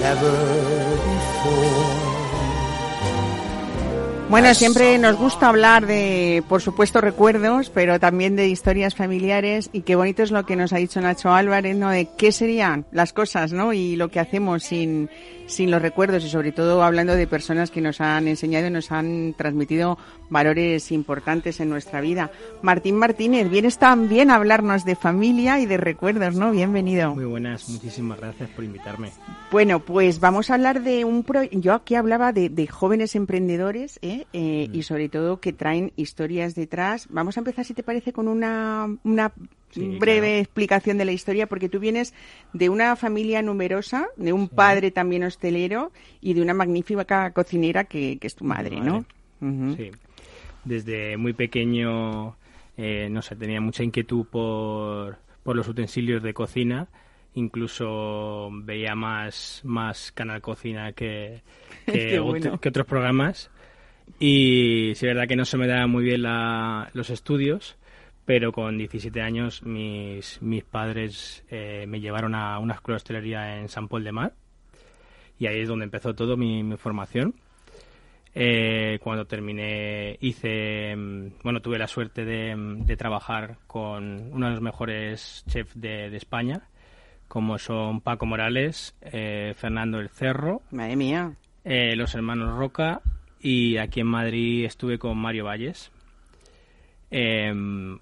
Never 0.00 0.32
before. 0.96 2.19
Bueno, 4.30 4.54
siempre 4.54 4.96
nos 4.96 5.16
gusta 5.16 5.48
hablar 5.48 5.88
de, 5.88 6.44
por 6.48 6.62
supuesto, 6.62 7.00
recuerdos, 7.00 7.68
pero 7.68 7.98
también 7.98 8.36
de 8.36 8.46
historias 8.46 8.94
familiares 8.94 9.70
y 9.72 9.80
qué 9.80 9.96
bonito 9.96 10.22
es 10.22 10.30
lo 10.30 10.46
que 10.46 10.54
nos 10.54 10.72
ha 10.72 10.76
dicho 10.76 11.00
Nacho 11.00 11.32
Álvarez, 11.32 11.76
¿no? 11.76 11.90
De 11.90 12.06
qué 12.16 12.30
serían 12.30 12.86
las 12.92 13.12
cosas, 13.12 13.52
¿no? 13.52 13.72
Y 13.72 13.96
lo 13.96 14.08
que 14.08 14.20
hacemos 14.20 14.62
sin, 14.62 15.10
sin 15.46 15.72
los 15.72 15.82
recuerdos 15.82 16.24
y 16.24 16.28
sobre 16.28 16.52
todo 16.52 16.84
hablando 16.84 17.16
de 17.16 17.26
personas 17.26 17.72
que 17.72 17.80
nos 17.80 18.00
han 18.00 18.28
enseñado 18.28 18.68
y 18.68 18.70
nos 18.70 18.92
han 18.92 19.34
transmitido 19.36 19.98
valores 20.30 20.92
importantes 20.92 21.58
en 21.58 21.68
nuestra 21.68 22.00
vida. 22.00 22.30
Martín 22.62 22.94
Martínez, 22.94 23.50
vienes 23.50 23.78
también 23.78 24.30
a 24.30 24.36
hablarnos 24.36 24.84
de 24.84 24.94
familia 24.94 25.58
y 25.58 25.66
de 25.66 25.76
recuerdos, 25.76 26.36
¿no? 26.36 26.52
Bienvenido. 26.52 27.16
Muy 27.16 27.24
buenas, 27.24 27.68
muchísimas 27.68 28.20
gracias 28.20 28.48
por 28.50 28.64
invitarme. 28.64 29.10
Bueno, 29.50 29.80
pues 29.80 30.20
vamos 30.20 30.50
a 30.50 30.54
hablar 30.54 30.82
de 30.82 31.04
un 31.04 31.24
pro... 31.24 31.42
Yo 31.50 31.74
aquí 31.74 31.96
hablaba 31.96 32.32
de, 32.32 32.48
de 32.48 32.68
jóvenes 32.68 33.16
emprendedores 33.16 33.98
¿eh? 34.02 34.19
Eh, 34.32 34.68
Mm. 34.70 34.74
y 34.74 34.82
sobre 34.82 35.08
todo 35.08 35.40
que 35.40 35.52
traen 35.52 35.92
historias 35.96 36.54
detrás. 36.54 37.06
Vamos 37.10 37.36
a 37.36 37.40
empezar, 37.40 37.64
si 37.64 37.74
te 37.74 37.82
parece, 37.82 38.12
con 38.12 38.28
una, 38.28 38.88
una 39.04 39.32
Sí, 39.70 39.98
breve 40.00 40.28
claro. 40.28 40.40
explicación 40.42 40.98
de 40.98 41.04
la 41.04 41.12
historia, 41.12 41.46
porque 41.46 41.68
tú 41.68 41.78
vienes 41.78 42.12
de 42.52 42.68
una 42.68 42.96
familia 42.96 43.40
numerosa, 43.40 44.08
de 44.16 44.32
un 44.32 44.48
padre 44.48 44.90
también 44.90 45.22
hostelero 45.22 45.92
y 46.20 46.34
de 46.34 46.42
una 46.42 46.54
magnífica 46.54 47.30
cocinera 47.32 47.84
que, 47.84 48.18
que 48.18 48.26
es 48.26 48.34
tu 48.34 48.44
madre, 48.44 48.80
¿no? 48.80 49.04
Sí. 49.76 49.90
Desde 50.64 51.16
muy 51.16 51.32
pequeño, 51.34 52.36
eh, 52.76 53.08
no 53.10 53.22
sé, 53.22 53.36
tenía 53.36 53.60
mucha 53.60 53.84
inquietud 53.84 54.26
por, 54.26 55.18
por 55.44 55.54
los 55.56 55.68
utensilios 55.68 56.22
de 56.22 56.34
cocina. 56.34 56.88
Incluso 57.34 58.48
veía 58.52 58.94
más, 58.94 59.60
más 59.64 60.10
Canal 60.12 60.40
Cocina 60.40 60.92
que, 60.92 61.42
bueno. 62.22 62.58
que 62.60 62.68
otros 62.68 62.86
programas. 62.86 63.50
Y 64.18 64.92
sí, 64.96 65.06
es 65.06 65.14
verdad 65.14 65.28
que 65.28 65.36
no 65.36 65.44
se 65.44 65.56
me 65.56 65.66
daban 65.66 65.90
muy 65.90 66.04
bien 66.04 66.22
la- 66.22 66.90
los 66.94 67.10
estudios, 67.10 67.76
pero 68.24 68.52
con 68.52 68.76
17 68.78 69.22
años 69.22 69.62
mis, 69.62 70.40
mis 70.42 70.64
padres 70.64 71.44
eh, 71.50 71.84
me 71.88 72.00
llevaron 72.00 72.34
a 72.34 72.58
una 72.58 72.74
escuela 72.74 72.94
de 72.94 72.96
hostelería 72.98 73.58
en 73.58 73.68
San 73.68 73.88
Paul 73.88 74.04
de 74.04 74.12
Mar. 74.12 74.32
Y 75.38 75.46
ahí 75.46 75.60
es 75.60 75.68
donde 75.68 75.84
empezó 75.84 76.14
todo 76.14 76.36
mi, 76.36 76.62
mi 76.62 76.76
formación. 76.76 77.34
Eh, 78.34 78.98
cuando 79.02 79.26
terminé 79.26 80.16
hice, 80.20 80.94
mm, 80.94 81.26
bueno, 81.42 81.60
tuve 81.60 81.78
la 81.78 81.88
suerte 81.88 82.24
de, 82.24 82.54
mm, 82.54 82.84
de 82.84 82.96
trabajar 82.96 83.56
con 83.66 84.30
uno 84.32 84.46
de 84.46 84.52
los 84.52 84.60
mejores 84.60 85.44
chefs 85.48 85.80
de, 85.80 86.10
de 86.10 86.16
España, 86.16 86.62
como 87.26 87.58
son 87.58 88.00
Paco 88.02 88.26
Morales, 88.26 88.94
eh, 89.00 89.54
Fernando 89.56 89.98
El 89.98 90.10
Cerro, 90.10 90.62
Madre 90.70 90.94
mía. 90.96 91.32
eh, 91.64 91.96
los 91.96 92.14
hermanos 92.14 92.56
Roca 92.56 93.00
y 93.40 93.76
aquí 93.78 94.00
en 94.00 94.06
Madrid 94.06 94.64
estuve 94.64 94.98
con 94.98 95.16
Mario 95.18 95.44
Valles. 95.44 95.90
Eh, 97.12 97.52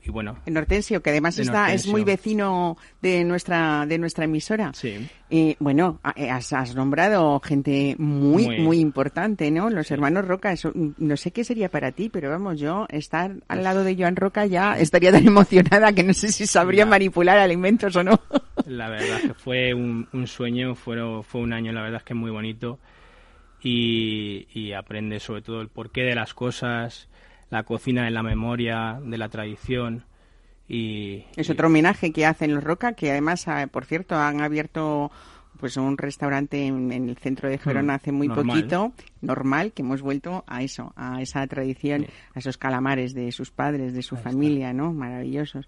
y 0.05 0.11
bueno, 0.11 0.36
En 0.45 0.55
Hortensio, 0.59 1.01
que 1.03 1.09
además 1.09 1.39
está, 1.39 1.72
es 1.72 1.86
muy 1.86 2.05
vecino 2.05 2.76
de 3.01 3.24
nuestra, 3.24 3.86
de 3.86 3.97
nuestra 3.97 4.26
emisora. 4.26 4.72
sí, 4.74 5.09
Eh, 5.30 5.57
bueno, 5.61 5.99
has, 6.03 6.53
has 6.53 6.74
nombrado 6.74 7.41
gente 7.41 7.97
muy, 7.99 8.45
muy, 8.45 8.59
Muy. 8.61 8.78
importante, 8.80 9.51
¿no? 9.51 9.70
Los 9.70 9.91
hermanos 9.91 10.26
Roca, 10.28 10.53
eso, 10.53 10.72
mm, 10.74 10.89
no 10.99 11.16
sé 11.16 11.30
qué 11.30 11.43
sería 11.43 11.70
para 11.70 11.93
ti, 11.93 12.11
pero 12.11 12.28
vamos, 12.28 12.61
yo 12.61 12.84
estar 12.91 13.32
al 13.49 13.64
lado 13.64 13.82
de 13.82 13.97
Joan 13.97 14.14
Roca 14.16 14.45
ya 14.45 14.78
estaría 14.78 15.11
tan 15.11 15.26
emocionada 15.26 15.95
que 15.95 16.03
no 16.03 16.12
sé 16.12 16.28
si 16.30 16.47
sabría 16.47 16.84
Ya. 16.84 16.91
manipular 16.91 17.39
alimentos 17.39 17.97
o 17.97 18.05
no. 18.05 18.20
La 18.66 18.91
verdad 18.91 19.22
que 19.22 19.32
fue 19.34 19.72
un, 19.72 20.07
un 20.12 20.26
sueño, 20.26 20.74
fue, 20.74 20.97
fue 21.22 21.41
un 21.41 21.55
año, 21.55 21.72
la 21.72 21.80
verdad 21.80 22.01
es 22.01 22.05
que 22.05 22.12
muy 22.12 22.30
bonito. 22.30 22.78
Y, 23.63 24.47
y 24.55 24.73
aprende 24.73 25.19
sobre 25.21 25.43
todo 25.43 25.61
el 25.61 25.69
porqué 25.69 26.03
de 26.03 26.15
las 26.15 26.33
cosas, 26.35 27.09
la 27.51 27.65
cocina 27.65 28.05
de 28.05 28.11
la 28.11 28.23
memoria, 28.23 29.01
de 29.03 29.19
la 29.19 29.29
tradición. 29.29 30.05
Y, 30.69 31.25
Es 31.37 31.51
otro 31.51 31.67
homenaje 31.69 32.13
que 32.13 32.27
hacen 32.27 32.55
los 32.55 32.63
Roca, 32.63 32.93
que 32.93 33.11
además, 33.11 33.49
ah, 33.49 33.67
por 33.71 33.85
cierto, 33.87 34.17
han 34.17 34.41
abierto 34.41 35.11
pues 35.59 35.77
un 35.77 35.99
restaurante 35.99 36.67
en, 36.67 36.93
en 36.93 37.09
el 37.09 37.17
centro 37.17 37.49
de 37.49 37.59
Gerona 37.59 37.95
Mm, 37.95 37.97
hace 37.97 38.13
muy 38.13 38.29
normal. 38.29 38.47
poquito, 38.47 38.93
normal, 39.23 39.73
que 39.73 39.83
hemos 39.83 40.03
vuelto 40.03 40.45
a 40.47 40.63
eso, 40.63 40.93
a 40.95 41.21
esa 41.21 41.45
tradición, 41.49 42.03
Sí. 42.03 42.09
a 42.35 42.39
esos 42.39 42.59
calamares 42.59 43.13
de 43.13 43.33
sus 43.33 43.51
padres, 43.51 43.93
de 43.93 44.03
su 44.03 44.15
Ahí 44.15 44.19
está. 44.21 44.31
familia, 44.31 44.73
¿no? 44.73 44.93
Maravillosos. 44.93 45.67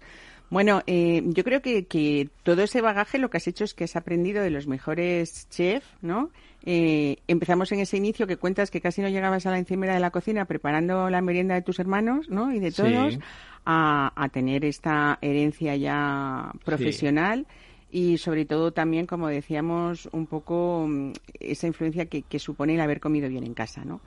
Bueno, 0.51 0.81
eh, 0.85 1.23
yo 1.27 1.45
creo 1.45 1.61
que, 1.61 1.85
que 1.85 2.27
todo 2.43 2.61
ese 2.61 2.81
bagaje 2.81 3.17
lo 3.17 3.29
que 3.29 3.37
has 3.37 3.47
hecho 3.47 3.63
es 3.63 3.73
que 3.73 3.85
has 3.85 3.95
aprendido 3.95 4.43
de 4.43 4.49
los 4.49 4.67
mejores 4.67 5.47
chefs, 5.49 5.87
¿no? 6.01 6.29
Eh, 6.65 7.15
empezamos 7.29 7.71
en 7.71 7.79
ese 7.79 7.95
inicio 7.95 8.27
que 8.27 8.35
cuentas 8.35 8.69
que 8.69 8.81
casi 8.81 9.01
no 9.01 9.07
llegabas 9.07 9.45
a 9.45 9.51
la 9.51 9.59
encimera 9.59 9.93
de 9.93 10.01
la 10.01 10.11
cocina 10.11 10.43
preparando 10.43 11.09
la 11.09 11.21
merienda 11.21 11.55
de 11.55 11.61
tus 11.61 11.79
hermanos, 11.79 12.29
¿no? 12.29 12.53
Y 12.53 12.59
de 12.59 12.69
Sí. 12.71 12.81
todos, 12.81 13.17
a, 13.65 14.11
a 14.13 14.27
tener 14.29 14.65
esta 14.65 15.17
herencia 15.21 15.77
ya 15.77 16.51
profesional 16.65 17.47
y 17.89 18.17
sobre 18.17 18.43
todo 18.43 18.73
también, 18.73 19.05
como 19.05 19.29
decíamos, 19.29 20.09
un 20.11 20.27
poco 20.27 20.85
mm, 20.85 21.13
esa 21.39 21.67
influencia 21.67 22.07
que, 22.07 22.23
que 22.23 22.39
supone 22.39 22.75
el 22.75 22.81
haber 22.81 22.99
comido 22.99 23.29
bien 23.29 23.45
en 23.45 23.53
casa, 23.53 23.85
¿no? 23.85 24.01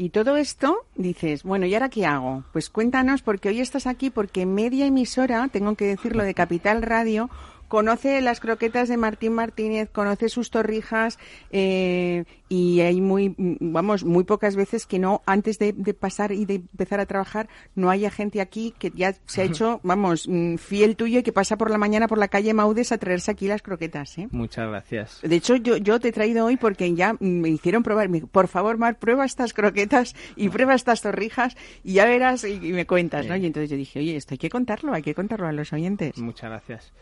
Y 0.00 0.10
todo 0.10 0.36
esto, 0.36 0.86
dices, 0.94 1.42
bueno, 1.42 1.66
¿y 1.66 1.74
ahora 1.74 1.88
qué 1.88 2.06
hago? 2.06 2.44
Pues 2.52 2.70
cuéntanos, 2.70 3.20
porque 3.20 3.48
hoy 3.48 3.60
estás 3.60 3.88
aquí 3.88 4.10
porque 4.10 4.46
media 4.46 4.86
emisora, 4.86 5.48
tengo 5.48 5.74
que 5.74 5.86
decirlo, 5.86 6.22
de 6.22 6.34
Capital 6.34 6.82
Radio, 6.82 7.28
conoce 7.68 8.20
las 8.20 8.40
croquetas 8.40 8.88
de 8.88 8.96
Martín 8.96 9.34
Martínez, 9.34 9.90
conoce 9.90 10.28
sus 10.28 10.50
torrijas 10.50 11.18
eh, 11.50 12.24
y 12.48 12.80
hay 12.80 13.00
muy, 13.00 13.34
vamos, 13.38 14.04
muy 14.04 14.24
pocas 14.24 14.56
veces 14.56 14.86
que 14.86 14.98
no, 14.98 15.22
antes 15.26 15.58
de, 15.58 15.72
de 15.72 15.94
pasar 15.94 16.32
y 16.32 16.46
de 16.46 16.56
empezar 16.56 17.00
a 17.00 17.06
trabajar, 17.06 17.48
no 17.74 17.90
haya 17.90 18.10
gente 18.10 18.40
aquí 18.40 18.74
que 18.78 18.90
ya 18.94 19.14
se 19.26 19.42
ha 19.42 19.44
hecho, 19.48 19.80
vamos, 19.82 20.26
mm, 20.26 20.56
fiel 20.56 20.96
tuyo 20.96 21.20
y 21.20 21.22
que 21.22 21.32
pasa 21.32 21.56
por 21.56 21.70
la 21.70 21.78
mañana 21.78 22.08
por 22.08 22.18
la 22.18 22.28
calle 22.28 22.54
Maudes 22.54 22.92
a 22.92 22.98
traerse 22.98 23.30
aquí 23.30 23.46
las 23.46 23.62
croquetas, 23.62 24.18
¿eh? 24.18 24.28
muchas 24.30 24.68
gracias. 24.68 25.20
De 25.22 25.36
hecho, 25.36 25.56
yo, 25.56 25.76
yo 25.76 26.00
te 26.00 26.08
he 26.08 26.12
traído 26.12 26.46
hoy 26.46 26.56
porque 26.56 26.94
ya 26.94 27.12
mm, 27.12 27.18
me 27.20 27.48
hicieron 27.50 27.82
probar. 27.82 28.08
Me 28.08 28.22
por 28.22 28.48
favor, 28.48 28.78
Mar, 28.78 28.98
prueba 28.98 29.24
estas 29.24 29.52
croquetas 29.52 30.14
y 30.36 30.48
prueba 30.48 30.74
estas 30.74 31.02
torrijas 31.02 31.56
y 31.84 31.94
ya 31.94 32.06
verás 32.06 32.44
y, 32.44 32.54
y 32.54 32.72
me 32.72 32.86
cuentas, 32.86 33.26
¿no? 33.26 33.34
Bien. 33.34 33.44
Y 33.44 33.46
entonces 33.48 33.70
yo 33.70 33.76
dije, 33.76 33.98
oye, 33.98 34.16
esto 34.16 34.34
hay 34.34 34.38
que 34.38 34.48
contarlo, 34.48 34.94
hay 34.94 35.02
que 35.02 35.14
contarlo 35.14 35.46
a 35.46 35.52
los 35.52 35.72
oyentes. 35.72 36.18
Muchas 36.18 36.50
gracias. 36.50 36.92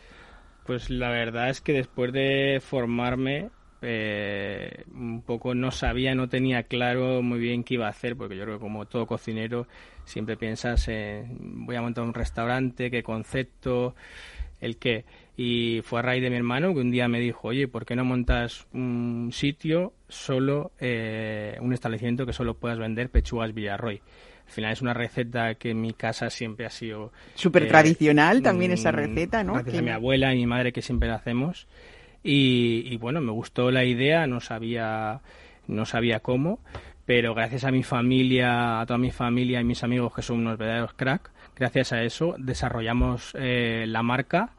Pues 0.67 0.89
la 0.89 1.09
verdad 1.09 1.49
es 1.49 1.61
que 1.61 1.71
después 1.71 2.11
de 2.11 2.61
formarme, 2.61 3.51
eh, 3.81 4.83
un 4.93 5.21
poco 5.21 5.55
no 5.55 5.71
sabía, 5.71 6.13
no 6.13 6.27
tenía 6.27 6.63
claro 6.63 7.21
muy 7.21 7.39
bien 7.39 7.63
qué 7.63 7.75
iba 7.75 7.87
a 7.87 7.91
hacer, 7.91 8.17
porque 8.17 8.35
yo 8.35 8.43
creo 8.43 8.57
que 8.57 8.63
como 8.63 8.85
todo 8.85 9.05
cocinero 9.07 9.65
siempre 10.03 10.35
piensas 10.35 10.89
en 10.89 11.65
voy 11.65 11.77
a 11.77 11.81
montar 11.81 12.03
un 12.03 12.13
restaurante, 12.13 12.91
qué 12.91 13.01
concepto, 13.01 13.95
el 14.59 14.75
qué. 14.75 15.05
Y 15.37 15.79
fue 15.83 15.99
a 15.99 16.01
raíz 16.01 16.21
de 16.21 16.29
mi 16.29 16.35
hermano 16.35 16.73
que 16.73 16.81
un 16.81 16.91
día 16.91 17.07
me 17.07 17.21
dijo, 17.21 17.47
oye, 17.47 17.69
¿por 17.69 17.85
qué 17.85 17.95
no 17.95 18.03
montas 18.03 18.67
un 18.73 19.29
sitio 19.31 19.93
solo, 20.09 20.73
eh, 20.81 21.57
un 21.61 21.71
establecimiento 21.71 22.25
que 22.25 22.33
solo 22.33 22.55
puedas 22.55 22.77
vender 22.77 23.09
pechugas 23.09 23.53
Villarroy? 23.53 24.01
Al 24.47 24.51
final 24.53 24.73
es 24.73 24.81
una 24.81 24.93
receta 24.93 25.55
que 25.55 25.71
en 25.71 25.81
mi 25.81 25.93
casa 25.93 26.29
siempre 26.29 26.65
ha 26.65 26.69
sido 26.69 27.11
Súper 27.35 27.63
eh, 27.63 27.67
tradicional 27.67 28.41
también 28.41 28.71
esa 28.71 28.91
mm, 28.91 28.95
receta, 28.95 29.43
¿no? 29.43 29.53
Gracias 29.53 29.73
Que 29.73 29.79
a 29.79 29.81
mi 29.83 29.91
abuela 29.91 30.33
y 30.33 30.37
mi 30.37 30.47
madre 30.47 30.71
que 30.71 30.81
siempre 30.81 31.09
la 31.09 31.15
hacemos. 31.15 31.67
Y, 32.23 32.83
y 32.85 32.97
bueno, 32.97 33.21
me 33.21 33.31
gustó 33.31 33.71
la 33.71 33.83
idea, 33.83 34.25
no 34.25 34.39
sabía, 34.39 35.21
no 35.67 35.85
sabía 35.85 36.21
cómo, 36.21 36.59
pero 37.05 37.33
gracias 37.33 37.65
a 37.65 37.71
mi 37.71 37.83
familia, 37.83 38.79
a 38.79 38.85
toda 38.85 38.97
mi 38.97 39.11
familia 39.11 39.61
y 39.61 39.63
mis 39.63 39.83
amigos 39.83 40.13
que 40.13 40.21
son 40.21 40.39
unos 40.39 40.57
verdaderos 40.57 40.93
crack, 40.93 41.29
gracias 41.55 41.93
a 41.93 42.03
eso 42.03 42.35
desarrollamos 42.37 43.33
eh, 43.37 43.85
la 43.87 44.01
marca 44.01 44.51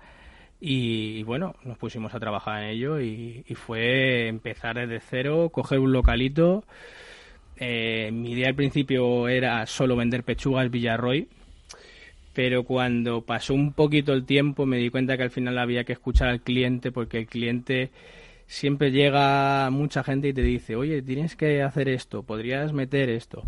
y, 0.60 1.18
y 1.18 1.22
bueno, 1.22 1.54
nos 1.64 1.78
pusimos 1.78 2.14
a 2.14 2.20
trabajar 2.20 2.62
en 2.62 2.70
ello 2.70 3.00
y, 3.00 3.44
y 3.46 3.54
fue 3.54 4.28
empezar 4.28 4.76
desde 4.76 5.00
cero, 5.00 5.50
coger 5.50 5.78
un 5.78 5.92
localito. 5.92 6.64
Eh, 7.60 8.10
mi 8.12 8.32
idea 8.32 8.48
al 8.48 8.54
principio 8.54 9.26
era 9.28 9.66
solo 9.66 9.96
vender 9.96 10.22
pechugas 10.22 10.70
Villarroy, 10.70 11.26
pero 12.32 12.62
cuando 12.62 13.22
pasó 13.22 13.52
un 13.52 13.72
poquito 13.72 14.12
el 14.12 14.24
tiempo 14.24 14.64
me 14.64 14.76
di 14.76 14.90
cuenta 14.90 15.16
que 15.16 15.24
al 15.24 15.30
final 15.30 15.58
había 15.58 15.82
que 15.82 15.94
escuchar 15.94 16.28
al 16.28 16.40
cliente 16.40 16.92
porque 16.92 17.18
el 17.18 17.26
cliente 17.26 17.90
siempre 18.46 18.92
llega 18.92 19.70
mucha 19.70 20.04
gente 20.04 20.28
y 20.28 20.32
te 20.32 20.42
dice, 20.42 20.76
oye, 20.76 21.02
tienes 21.02 21.34
que 21.34 21.62
hacer 21.62 21.88
esto, 21.88 22.22
podrías 22.22 22.72
meter 22.72 23.10
esto. 23.10 23.42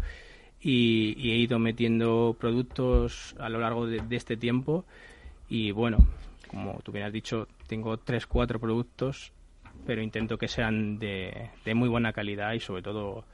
Y, 0.60 1.14
he 1.30 1.36
ido 1.36 1.58
metiendo 1.58 2.36
productos 2.38 3.34
a 3.38 3.48
lo 3.48 3.60
largo 3.60 3.86
de, 3.86 4.02
este 4.16 4.36
tiempo 4.36 4.84
y 5.48 5.70
bueno, 5.70 5.98
como 6.48 6.80
tú 6.82 6.92
bien 6.92 7.06
has 7.06 7.12
dicho, 7.12 7.46
tengo 7.68 7.96
tres, 7.98 8.26
cuatro 8.26 8.58
productos, 8.58 9.32
pero 9.86 10.02
intento 10.02 10.36
que 10.36 10.48
sean 10.48 10.98
de 10.98 11.50
muy 11.74 11.88
buena 11.88 12.12
calidad 12.12 12.52
y 12.54 12.60
sobre 12.60 12.82
todo 12.82 13.24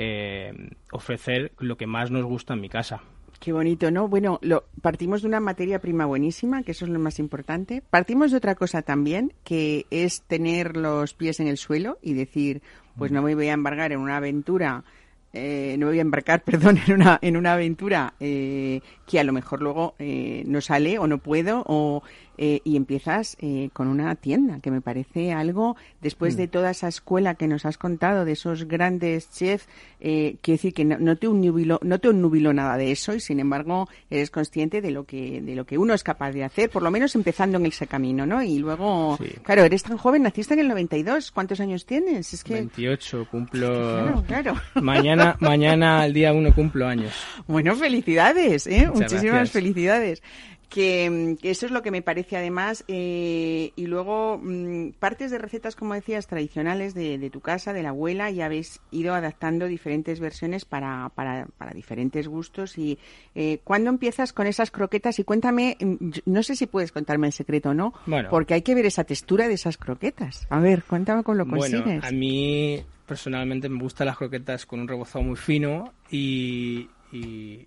eh, 0.00 0.52
ofrecer 0.92 1.50
lo 1.58 1.76
que 1.76 1.88
más 1.88 2.12
nos 2.12 2.24
gusta 2.24 2.54
en 2.54 2.60
mi 2.60 2.68
casa. 2.68 3.02
Qué 3.40 3.52
bonito, 3.52 3.90
¿no? 3.90 4.08
Bueno, 4.08 4.38
lo, 4.42 4.64
partimos 4.80 5.22
de 5.22 5.28
una 5.28 5.40
materia 5.40 5.80
prima 5.80 6.06
buenísima, 6.06 6.62
que 6.62 6.70
eso 6.70 6.84
es 6.84 6.90
lo 6.90 7.00
más 7.00 7.18
importante. 7.18 7.82
Partimos 7.90 8.30
de 8.30 8.36
otra 8.36 8.54
cosa 8.54 8.82
también, 8.82 9.32
que 9.44 9.86
es 9.90 10.22
tener 10.22 10.76
los 10.76 11.14
pies 11.14 11.40
en 11.40 11.48
el 11.48 11.56
suelo 11.56 11.98
y 12.00 12.14
decir, 12.14 12.62
pues 12.96 13.10
no 13.10 13.22
me 13.22 13.34
voy 13.34 13.48
a 13.48 13.54
embargar 13.54 13.90
en 13.90 13.98
una 13.98 14.16
aventura, 14.18 14.84
eh, 15.32 15.76
no 15.78 15.86
me 15.86 15.92
voy 15.92 15.98
a 15.98 16.02
embarcar, 16.02 16.42
perdón, 16.44 16.78
en 16.86 16.94
una, 16.94 17.18
en 17.20 17.36
una 17.36 17.54
aventura 17.54 18.14
eh, 18.20 18.80
que 19.04 19.18
a 19.18 19.24
lo 19.24 19.32
mejor 19.32 19.62
luego 19.62 19.94
eh, 19.98 20.44
no 20.46 20.60
sale 20.60 20.98
o 20.98 21.08
no 21.08 21.18
puedo 21.18 21.64
o 21.66 22.02
eh, 22.38 22.60
y 22.64 22.76
empiezas 22.76 23.36
eh, 23.40 23.68
con 23.72 23.88
una 23.88 24.14
tienda, 24.14 24.60
que 24.60 24.70
me 24.70 24.80
parece 24.80 25.32
algo, 25.32 25.76
después 26.00 26.34
Mm. 26.34 26.38
de 26.38 26.48
toda 26.48 26.70
esa 26.70 26.88
escuela 26.88 27.34
que 27.34 27.48
nos 27.48 27.66
has 27.66 27.76
contado, 27.76 28.24
de 28.24 28.32
esos 28.32 28.64
grandes 28.66 29.30
chefs, 29.30 29.68
eh, 30.00 30.36
quiero 30.40 30.56
decir 30.56 30.72
que 30.72 30.84
no, 30.84 30.96
no 30.98 31.16
te 31.16 31.26
unnubiló, 31.28 31.80
no 31.82 31.98
te 31.98 32.08
unnubiló 32.08 32.52
nada 32.52 32.76
de 32.76 32.92
eso 32.92 33.12
y 33.14 33.20
sin 33.20 33.40
embargo 33.40 33.88
eres 34.08 34.30
consciente 34.30 34.80
de 34.80 34.90
lo 34.92 35.04
que 35.04 35.40
de 35.42 35.54
lo 35.56 35.64
que 35.66 35.76
uno 35.76 35.92
es 35.94 36.02
capaz 36.04 36.30
de 36.32 36.44
hacer, 36.44 36.70
por 36.70 36.82
lo 36.82 36.90
menos 36.90 37.14
empezando 37.16 37.58
en 37.58 37.66
ese 37.66 37.86
camino, 37.86 38.24
¿no? 38.24 38.42
Y 38.42 38.58
luego, 38.58 39.18
Sí. 39.20 39.30
claro, 39.42 39.64
eres 39.64 39.82
tan 39.82 39.96
joven, 39.98 40.22
naciste 40.22 40.54
en 40.54 40.60
el 40.60 40.68
92, 40.68 41.32
¿cuántos 41.32 41.58
años 41.60 41.84
tienes? 41.84 42.32
Es 42.32 42.44
que 42.44 42.54
28, 42.54 43.26
cumplo... 43.30 43.68
Claro, 43.68 44.24
claro. 44.26 44.54
Mañana, 44.80 45.36
mañana, 45.40 46.06
el 46.06 46.12
día 46.12 46.32
1 46.32 46.54
cumplo 46.54 46.86
años. 46.86 47.12
Bueno, 47.48 47.74
felicidades, 47.74 48.66
¿eh? 48.68 48.86
Muchas 48.86 48.94
Muchísimas 49.12 49.22
gracias. 49.34 49.50
felicidades. 49.50 50.22
Que, 50.68 51.08
mm, 51.08 51.36
que 51.36 51.50
eso 51.50 51.64
es 51.66 51.72
lo 51.72 51.80
que 51.82 51.90
me 51.90 52.02
parece 52.02 52.36
además. 52.36 52.84
eh, 52.88 53.72
y 53.74 53.86
luego, 53.86 54.38
mm, 54.42 54.90
partes 54.98 55.30
de 55.30 55.38
recetas, 55.38 55.76
como 55.76 55.94
decías, 55.94 56.26
tradicionales 56.26 56.94
de, 56.94 57.16
de 57.18 57.30
tu 57.30 57.40
casa, 57.40 57.72
de 57.72 57.82
la 57.82 57.88
abuela, 57.90 58.30
y 58.30 58.40
habéis 58.42 58.80
ido 58.90 59.14
adaptando 59.14 59.66
diferentes 59.66 60.20
versiones 60.20 60.64
para, 60.64 61.10
para, 61.14 61.46
para 61.56 61.72
diferentes 61.72 62.28
gustos. 62.28 62.76
Y 62.78 62.98
eh, 63.34 63.60
¿Cuándo 63.64 63.88
empiezas 63.90 64.32
con 64.32 64.46
esas 64.46 64.70
croquetas? 64.70 65.18
Y 65.18 65.24
cuéntame, 65.24 65.76
mm, 65.80 66.10
no 66.26 66.42
sé 66.42 66.54
si 66.56 66.66
puedes 66.66 66.92
contarme 66.92 67.26
el 67.28 67.32
secreto 67.32 67.70
o 67.70 67.74
no, 67.74 67.94
Bueno. 68.06 68.28
porque 68.30 68.54
hay 68.54 68.62
que 68.62 68.74
ver 68.74 68.84
esa 68.86 69.04
textura 69.04 69.48
de 69.48 69.54
esas 69.54 69.78
croquetas. 69.78 70.46
A 70.50 70.60
ver, 70.60 70.82
cuéntame 70.84 71.22
cómo 71.22 71.36
lo 71.38 71.46
consigues. 71.46 71.84
Bueno, 71.84 72.00
a 72.06 72.10
mí 72.10 72.84
personalmente 73.06 73.68
me 73.70 73.80
gustan 73.80 74.06
las 74.06 74.18
croquetas 74.18 74.66
con 74.66 74.80
un 74.80 74.88
rebozado 74.88 75.24
muy 75.24 75.36
fino 75.36 75.94
y, 76.10 76.90
y, 77.10 77.66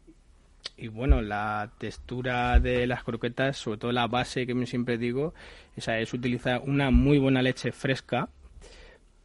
y, 0.77 0.87
bueno, 0.87 1.21
la 1.21 1.69
textura 1.77 2.59
de 2.59 2.87
las 2.87 3.03
croquetas, 3.03 3.57
sobre 3.57 3.77
todo 3.77 3.91
la 3.91 4.07
base 4.07 4.45
que 4.47 4.65
siempre 4.65 4.97
digo, 4.97 5.33
esa 5.75 5.99
es 5.99 6.13
utilizar 6.13 6.61
una 6.65 6.91
muy 6.91 7.17
buena 7.17 7.41
leche 7.41 7.71
fresca 7.71 8.29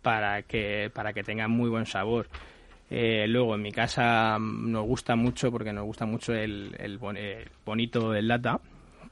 para 0.03 0.43
que, 0.43 0.91
para 0.95 1.13
que 1.13 1.25
tenga 1.25 1.49
muy 1.49 1.69
buen 1.69 1.87
sabor. 1.87 2.29
Eh, 2.91 3.27
luego 3.29 3.57
en 3.57 3.63
mi 3.63 3.73
casa 3.73 4.39
mm, 4.39 4.71
nos 4.71 4.87
gusta 4.87 5.17
mucho, 5.17 5.51
porque 5.51 5.73
nos 5.73 5.85
gusta 5.85 6.07
mucho 6.07 6.33
el, 6.35 6.77
el, 6.79 7.01
el 7.17 7.49
bonito 7.65 8.13
del 8.13 8.29
lata, 8.29 8.61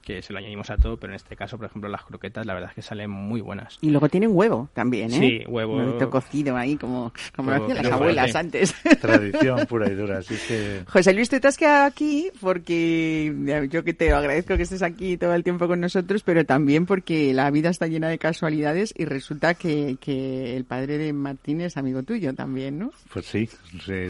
que 0.05 0.23
se 0.23 0.33
lo 0.33 0.39
añadimos 0.39 0.71
a 0.71 0.77
todo, 0.77 0.97
pero 0.97 1.13
en 1.13 1.17
este 1.17 1.37
caso, 1.37 1.57
por 1.57 1.67
ejemplo, 1.67 1.89
las 1.89 2.05
croquetas, 2.05 2.47
la 2.47 2.55
verdad 2.55 2.71
es 2.71 2.75
que 2.77 2.83
salen 2.83 3.11
muy 3.11 3.41
buenas. 3.41 3.79
Y 3.81 3.91
luego 3.91 4.09
tienen 4.09 4.31
huevo 4.33 4.69
también, 4.75 5.13
¿eh? 5.13 5.19
Sí, 5.19 5.45
huevo. 5.49 5.77
Un 5.77 5.99
cocido 6.11 6.57
ahí, 6.57 6.77
como, 6.77 7.13
como 7.35 7.51
lo 7.51 7.65
hacían 7.65 7.83
las 7.83 7.93
abuelas 7.93 8.35
antes. 8.35 8.75
Tradición 9.01 9.67
pura 9.67 9.91
y 9.91 9.95
dura, 9.95 10.19
así 10.19 10.37
que... 10.47 10.83
José 10.87 11.15
Luis, 11.15 11.29
tú 11.29 11.41
te 11.41 11.49
has 11.49 11.57
quedado 11.57 11.87
aquí 11.87 12.31
porque 12.41 13.69
yo 13.71 13.85
que 13.85 13.95
te 13.95 14.13
agradezco 14.13 14.57
que 14.57 14.63
estés 14.65 14.83
aquí 14.83 15.17
todo 15.17 15.35
el 15.35 15.43
tiempo 15.43 15.67
con 15.67 15.81
nosotros, 15.81 16.23
pero 16.23 16.45
también 16.45 16.87
porque 16.87 17.33
la 17.33 17.51
vida 17.51 17.71
está 17.71 17.87
llena 17.87 18.09
de 18.09 18.19
casualidades 18.19 18.95
y 18.97 19.07
resulta 19.07 19.55
que, 19.55 19.97
que 20.01 20.57
el 20.57 20.65
padre 20.65 20.99
de 20.99 21.13
Martín 21.13 21.61
es 21.61 21.77
amigo 21.77 22.03
tuyo 22.03 22.35
también, 22.35 22.79
¿no? 22.79 22.93
Pues 23.13 23.27
sí, 23.27 23.49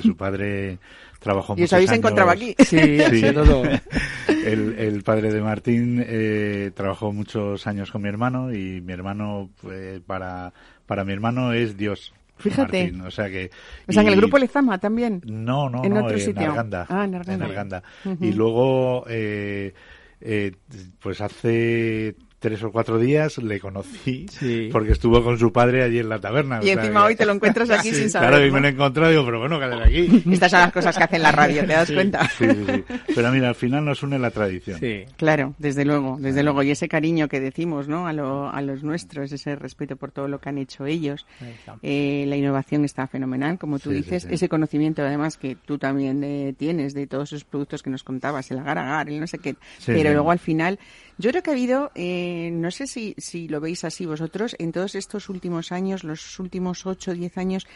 su 0.02 0.16
padre 0.16 0.78
trabajó 1.24 1.54
Y 1.58 1.64
os 1.64 1.72
habéis 1.72 1.90
años- 1.90 1.98
encontrado 1.98 2.30
aquí. 2.30 2.54
Sí, 2.64 3.00
sido 3.10 3.44
todo. 3.44 3.62
El, 4.28 4.78
el 4.78 5.02
padre 5.02 5.32
de 5.32 5.40
Martín 5.40 6.04
eh, 6.06 6.70
trabajó 6.74 7.12
muchos 7.12 7.66
años 7.66 7.90
con 7.90 8.02
mi 8.02 8.08
hermano 8.10 8.52
y 8.52 8.80
mi 8.82 8.92
hermano, 8.92 9.50
eh, 9.70 10.00
para, 10.06 10.52
para 10.86 11.02
mi 11.04 11.12
hermano 11.14 11.52
es 11.54 11.76
Dios. 11.78 12.12
Fíjate. 12.36 12.82
Martín, 12.84 13.00
o 13.00 13.10
sea 13.10 13.30
que... 13.30 13.50
O 13.88 13.92
sea, 13.92 14.02
en 14.02 14.08
el 14.08 14.14
y- 14.14 14.16
grupo 14.18 14.36
Lezama 14.38 14.76
también. 14.78 15.22
No, 15.24 15.70
no, 15.70 15.82
en 15.82 15.94
no, 15.94 16.04
otro 16.04 16.16
en 16.18 16.20
sitio. 16.20 16.50
Arganda. 16.50 16.86
Ah, 16.90 17.04
en 17.04 17.14
Arganda. 17.14 17.44
Arganda. 17.46 17.82
Ujú. 18.04 18.22
Y 18.24 18.32
luego, 18.32 19.04
eh, 19.08 19.72
eh, 20.20 20.52
pues 21.00 21.20
hace 21.22 22.14
tres 22.44 22.62
o 22.62 22.70
cuatro 22.70 22.98
días 22.98 23.38
le 23.38 23.58
conocí 23.58 24.26
Sí. 24.28 24.68
porque 24.70 24.92
estuvo 24.92 25.24
con 25.24 25.38
su 25.38 25.50
padre 25.50 25.82
allí 25.82 25.98
en 25.98 26.10
la 26.10 26.18
taberna. 26.20 26.60
Y 26.62 26.68
encima 26.68 27.00
que- 27.00 27.06
hoy 27.06 27.16
te 27.16 27.24
lo 27.24 27.32
encuentras 27.32 27.70
aquí 27.70 27.90
sin 27.94 28.10
saber. 28.10 28.28
Claro, 28.28 28.44
y 28.46 28.50
me 28.50 28.60
lo 28.60 28.66
he 28.66 28.70
encontrado 28.72 29.08
y 29.10 29.14
digo, 29.14 29.24
pero 29.24 29.38
bueno, 29.40 29.58
¿qué 29.58 29.64
haces 29.64 29.80
aquí? 29.80 30.22
Estas 30.30 30.50
son 30.50 30.60
las 30.60 30.72
cosas 30.72 30.98
que 30.98 31.04
hacen 31.04 31.22
la 31.22 31.32
radio, 31.32 31.62
¿te 31.62 31.72
das 31.72 31.90
cuenta? 31.90 32.28
Sí, 32.36 32.44
sí, 32.50 32.64
sí. 32.66 32.84
Pero 33.14 33.30
mira, 33.32 33.48
al 33.48 33.54
final 33.54 33.82
nos 33.86 34.02
une 34.02 34.18
la 34.18 34.30
tradición. 34.30 34.78
Sí. 34.78 35.04
Claro, 35.16 35.54
desde 35.56 35.86
luego, 35.86 36.18
desde 36.20 36.42
luego. 36.42 36.62
Y 36.62 36.70
ese 36.70 36.86
cariño 36.86 37.28
que 37.28 37.40
decimos, 37.40 37.88
¿no? 37.88 38.06
A, 38.06 38.12
lo- 38.12 38.50
a 38.50 38.60
los 38.60 38.82
nuestros, 38.82 39.32
ese 39.32 39.56
respeto 39.56 39.96
por 39.96 40.10
todo 40.12 40.28
lo 40.28 40.38
que 40.38 40.50
han 40.50 40.58
hecho 40.58 40.84
ellos. 40.84 41.24
Eh, 41.82 42.24
la 42.28 42.36
innovación 42.36 42.84
está 42.84 43.06
fenomenal, 43.06 43.58
como 43.58 43.78
tú 43.78 43.88
Sí, 43.90 43.96
sí, 43.96 44.02
dices. 44.02 44.22
sí. 44.24 44.28
Ese 44.34 44.50
conocimiento, 44.50 45.00
además, 45.02 45.38
que 45.38 45.56
tú 45.56 45.78
también 45.78 46.22
eh, 46.22 46.54
tienes 46.58 46.92
de 46.92 47.06
todos 47.06 47.32
esos 47.32 47.44
productos 47.44 47.82
que 47.82 47.88
nos 47.88 48.02
contabas, 48.04 48.50
el 48.50 48.58
agar-agar, 48.58 49.08
el 49.08 49.18
no 49.20 49.26
sé 49.26 49.38
qué. 49.38 49.54
Sí, 49.78 49.86
Pero 49.92 50.10
sí. 50.10 50.14
luego, 50.14 50.30
al 50.30 50.38
final, 50.38 50.78
yo 51.18 51.30
creo 51.30 51.42
que 51.42 51.50
ha 51.50 51.52
habido, 51.52 51.92
eh, 51.94 52.50
no 52.52 52.70
sé 52.70 52.86
si, 52.86 53.14
si 53.18 53.48
lo 53.48 53.60
veis 53.60 53.84
así 53.84 54.04
vosotros, 54.06 54.56
en 54.58 54.72
todos 54.72 54.94
estos 54.94 55.28
últimos 55.28 55.72
años, 55.72 56.02
los 56.02 56.38
últimos 56.40 56.86
8 56.86 57.12
o 57.12 57.14
10 57.14 57.38
años, 57.38 57.66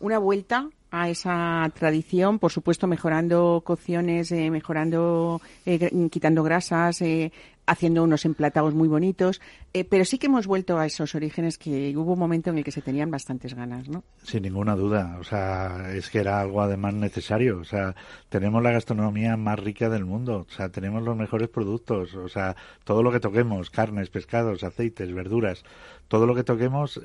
una 0.00 0.18
vuelta 0.18 0.68
a 0.90 1.08
esa 1.08 1.70
tradición, 1.74 2.38
por 2.38 2.52
supuesto 2.52 2.86
mejorando 2.86 3.62
cocciones, 3.64 4.30
eh, 4.32 4.50
mejorando, 4.50 5.40
eh, 5.66 6.08
quitando 6.10 6.42
grasas, 6.42 7.02
eh, 7.02 7.32
haciendo 7.66 8.04
unos 8.04 8.24
emplatados 8.24 8.74
muy 8.74 8.88
bonitos, 8.88 9.40
eh, 9.72 9.84
pero 9.84 10.04
sí 10.04 10.18
que 10.18 10.26
hemos 10.26 10.46
vuelto 10.46 10.78
a 10.78 10.86
esos 10.86 11.14
orígenes 11.14 11.58
que 11.58 11.96
hubo 11.96 12.12
un 12.12 12.18
momento 12.18 12.50
en 12.50 12.58
el 12.58 12.64
que 12.64 12.70
se 12.70 12.80
tenían 12.80 13.10
bastantes 13.10 13.54
ganas, 13.54 13.88
¿no? 13.88 14.04
Sin 14.22 14.44
ninguna 14.44 14.76
duda, 14.76 15.16
o 15.20 15.24
sea, 15.24 15.92
es 15.92 16.08
que 16.08 16.20
era 16.20 16.40
algo 16.40 16.62
además 16.62 16.94
necesario, 16.94 17.58
o 17.58 17.64
sea, 17.64 17.94
tenemos 18.28 18.62
la 18.62 18.70
gastronomía 18.70 19.36
más 19.36 19.58
rica 19.58 19.88
del 19.88 20.04
mundo, 20.04 20.46
o 20.48 20.52
sea, 20.52 20.68
tenemos 20.68 21.02
los 21.02 21.16
mejores 21.16 21.48
productos, 21.48 22.14
o 22.14 22.28
sea, 22.28 22.56
todo 22.84 23.02
lo 23.02 23.10
que 23.10 23.20
toquemos, 23.20 23.70
carnes, 23.70 24.10
pescados, 24.10 24.62
aceites, 24.62 25.12
verduras, 25.12 25.64
todo 26.06 26.26
lo 26.26 26.36
que 26.36 26.44
toquemos 26.44 27.00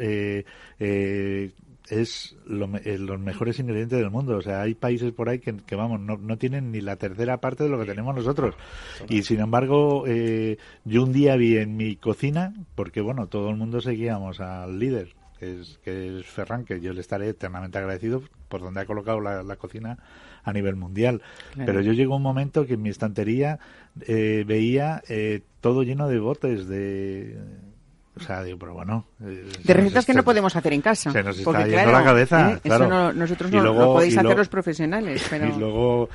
es 1.92 2.36
lo 2.48 2.66
eh, 2.78 2.98
los 2.98 3.20
mejores 3.20 3.60
ingredientes 3.60 4.00
del 4.00 4.10
mundo, 4.10 4.38
o 4.38 4.42
sea, 4.42 4.62
hay 4.62 4.74
países 4.74 5.12
por 5.12 5.30
ahí 5.30 5.40
que, 5.40 5.56
que, 5.58 5.76
vamos, 5.76 6.00
no, 6.00 6.18
no 6.18 6.38
tienen 6.38 6.72
ni 6.72 6.82
la 6.82 6.96
tercera 6.96 7.40
parte 7.40 7.66
de 7.66 7.70
lo 7.70 7.78
que 7.78 7.86
tenemos 7.86 8.16
nosotros, 8.16 8.56
y 9.08 9.22
sin 9.22 9.42
embargo, 9.42 10.06
eh, 10.08 10.58
yo 10.86 11.04
un 11.04 11.14
día 11.14 11.36
vi 11.36 11.58
en 11.58 11.78
mi 11.78 11.98
cocina, 11.98 12.54
porque 12.76 13.02
bueno, 13.02 13.28
todo 13.28 13.50
el 13.50 13.58
mundo 13.58 13.82
seguíamos 13.82 14.40
al 14.40 14.80
líder, 14.80 15.14
que 15.38 15.60
es, 15.60 15.80
que 15.84 16.20
es 16.20 16.26
Ferran, 16.26 16.66
que 16.66 16.82
yo 16.82 16.94
le 16.94 17.02
estaré 17.02 17.30
eternamente 17.30 17.78
agradecido 17.78 18.24
por 18.48 18.62
donde 18.62 18.82
ha 18.82 18.86
colocado 18.86 19.20
la, 19.20 19.44
la 19.44 19.56
cocina 19.56 19.98
a 20.44 20.54
nivel 20.54 20.76
mundial. 20.76 21.22
Claro. 21.54 21.66
Pero 21.66 21.82
yo 21.82 21.94
llegó 21.94 22.16
un 22.16 22.24
momento 22.24 22.66
que 22.66 22.74
en 22.74 22.82
mi 22.82 22.90
estantería 22.90 23.60
eh, 24.08 24.44
veía 24.48 25.02
eh, 25.08 25.42
todo 25.60 25.84
lleno 25.84 26.08
de 26.08 26.20
botes 26.20 26.68
de... 26.68 27.38
O 28.18 28.20
sea, 28.20 28.44
digo, 28.44 28.58
pero 28.60 28.74
bueno... 28.74 29.06
eh, 29.24 29.50
De 29.64 29.74
recetas 29.74 30.06
que 30.06 30.14
no 30.14 30.24
podemos 30.24 30.54
hacer 30.56 30.74
en 30.74 30.82
casa. 30.82 31.12
Se 31.12 31.24
nos 31.24 31.38
está 31.38 31.46
porque, 31.46 31.64
yendo 31.64 31.76
claro, 31.78 31.92
la 31.92 32.04
cabeza, 32.04 32.52
¿eh? 32.52 32.60
claro. 32.62 32.84
Eso 32.86 32.94
no- 32.94 33.14
nosotros 33.14 33.52
Y 33.52 33.56
no 33.56 33.64
luego- 33.64 33.80
lo 33.80 33.94
podéis 33.94 34.14
y 34.14 34.18
hacer 34.18 34.24
luego- 34.26 34.38
los 34.40 34.50
profesionales, 34.50 35.26
pero... 35.30 35.48
Y 35.48 35.52
luego 35.58 36.10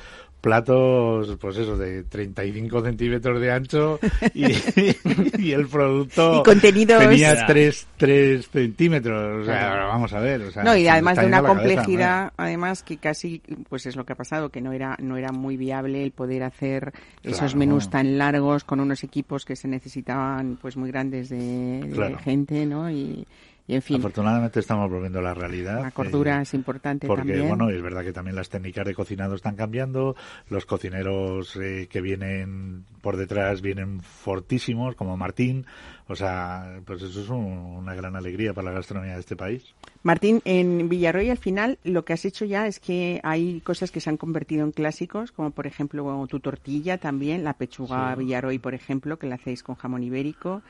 platos, 0.47 1.37
pues 1.41 1.57
eso, 1.57 1.77
de 1.77 2.03
35 2.03 2.81
centímetros 2.81 3.41
de 3.41 3.51
ancho 3.51 3.99
y, 4.33 4.45
y 5.39 5.51
el 5.51 5.67
producto 5.67 6.39
Y 6.39 6.43
contenidos- 6.49 6.99
tenía 6.99 7.45
3, 7.45 7.87
3 7.97 8.49
centímetros. 8.49 9.41
O 9.41 9.45
sea, 9.45 9.85
vamos 9.87 10.13
a 10.13 10.19
ver. 10.21 10.41
O 10.43 10.51
sea, 10.51 10.63
No, 10.63 10.75
y 10.77 10.87
además 10.87 11.17
de 11.17 11.25
una 11.25 11.41
cabeza, 11.41 11.53
complejidad, 11.55 12.33
además 12.37 12.81
que 12.83 12.95
casi, 12.97 13.41
pues 13.67 13.85
es 13.85 13.95
lo 13.97 14.05
que 14.05 14.13
ha 14.13 14.15
pasado, 14.15 14.49
que 14.49 14.61
no 14.61 14.71
era, 14.71 14.95
no 15.01 15.17
era 15.17 15.31
muy 15.33 15.57
viable 15.57 16.01
el 16.03 16.11
poder 16.11 16.43
hacer 16.43 16.93
esos 17.23 17.39
Claro. 17.39 17.57
menús 17.57 17.89
tan 17.89 18.17
largos 18.17 18.63
con 18.63 18.79
unos 18.79 19.03
equipos 19.03 19.43
que 19.43 19.55
se 19.57 19.67
necesitaban, 19.67 20.57
pues 20.61 20.77
muy 20.77 20.89
grandes 20.91 21.27
de, 21.29 21.81
de 21.83 21.89
Claro. 21.91 22.17
gente, 22.19 22.65
¿no? 22.65 22.89
Y, 22.89 23.27
y 23.67 23.73
en 23.73 23.77
¿no? 23.79 23.81
fin, 23.81 23.97
Afortunadamente 23.97 24.59
estamos 24.59 24.89
volviendo 24.89 25.19
a 25.19 25.21
la 25.21 25.33
realidad. 25.33 25.81
la 25.81 25.91
cordura 25.91 26.39
eh, 26.39 26.43
es 26.43 26.53
importante 26.53 27.05
Porque, 27.07 27.21
también. 27.33 27.47
bueno, 27.47 27.69
es 27.69 27.81
verdad 27.81 28.03
que 28.03 28.13
también 28.13 28.35
las 28.35 28.49
técnicas 28.49 28.85
de 28.85 28.95
cocinado 28.95 29.35
están 29.35 29.55
cambiando, 29.55 30.15
los 30.49 30.65
cocineros 30.65 31.55
eh, 31.57 31.87
que 31.89 32.01
vienen 32.01 32.85
por 33.01 33.17
detrás 33.17 33.61
vienen 33.61 34.01
fortísimos, 34.01 34.95
como 34.95 35.17
Martín, 35.17 35.65
o 36.07 36.15
sea, 36.15 36.79
pues 36.85 37.01
eso 37.01 37.21
es 37.21 37.29
un- 37.29 37.37
una 37.45 37.93
gran 37.93 38.15
alegría 38.15 38.53
para 38.53 38.69
la 38.69 38.75
gastronomía 38.77 39.13
de 39.15 39.19
este 39.19 39.35
país. 39.35 39.63
Martín, 40.03 40.41
en 40.45 40.87
Villarroy 40.89 41.29
al 41.29 41.37
final 41.37 41.79
lo 41.83 42.05
que 42.05 42.13
has 42.13 42.23
hecho 42.25 42.45
ya 42.45 42.67
es 42.67 42.79
que 42.79 43.19
hay 43.23 43.59
cosas 43.61 43.91
que 43.91 43.99
se 43.99 44.09
han 44.09 44.17
convertido 44.17 44.63
en 44.65 44.71
clásicos, 44.71 45.31
como 45.33 45.51
por 45.51 45.67
ejemplo 45.67 46.25
tu 46.29 46.39
tortilla 46.39 46.97
también, 46.97 47.43
la 47.43 47.53
pechuga 47.53 48.15
Villarroy, 48.15 48.59
por 48.59 48.73
ejemplo, 48.73 49.17
que 49.19 49.27
la 49.27 49.35
hacéis 49.35 49.63
con 49.63 49.75
jamón 49.75 50.03
ibérico, 50.03 50.61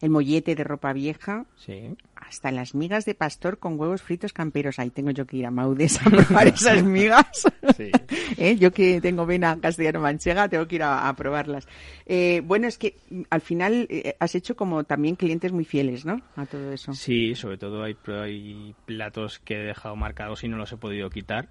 el 0.00 0.10
mollete 0.10 0.54
de 0.54 0.62
ropa 0.64 0.92
vieja, 0.92 1.46
Sí. 1.56 1.94
hasta 2.14 2.50
las 2.52 2.74
migas 2.74 3.04
de 3.06 3.14
pastor 3.14 3.58
con 3.58 3.78
huevos 3.80 4.02
fritos 4.02 4.32
camperos. 4.32 4.78
Ahí 4.78 4.90
tengo 4.90 5.10
yo 5.10 5.26
que 5.26 5.38
ir 5.38 5.46
a 5.46 5.50
Maudes 5.50 6.00
a 6.04 6.10
probar 6.10 6.46
esas 6.48 6.82
migas. 6.84 7.44
Sí. 7.76 7.90
¿Eh? 8.36 8.56
Yo 8.58 8.72
que 8.72 9.00
tengo 9.00 9.24
vena 9.24 9.58
castellano-manchega, 9.60 10.48
tengo 10.48 10.66
que 10.68 10.76
ir 10.76 10.82
a, 10.82 11.08
a 11.08 11.16
probarlas. 11.16 11.66
Eh, 12.04 12.42
bueno, 12.44 12.66
es 12.68 12.76
que 12.78 12.96
mm, 13.10 13.22
al 13.30 13.40
final 13.40 13.86
eh, 13.88 14.14
has 14.20 14.34
hecho 14.34 14.54
como 14.56 14.84
también 14.84 15.16
clientes 15.16 15.52
muy 15.52 15.64
fieles, 15.64 16.04
¿no? 16.04 16.20
A 16.36 16.44
todo 16.46 16.72
eso. 16.72 16.92
Sí, 16.92 17.34
sobre 17.34 17.56
todo 17.56 17.82
hay, 17.82 17.96
hay 18.06 18.74
platos 18.84 19.38
que 19.38 19.54
he 19.54 19.64
dejado 19.64 19.96
marcados 19.96 20.44
y 20.44 20.48
no 20.48 20.56
los 20.58 20.70
he 20.72 20.76
podido 20.76 21.08
quitar. 21.10 21.48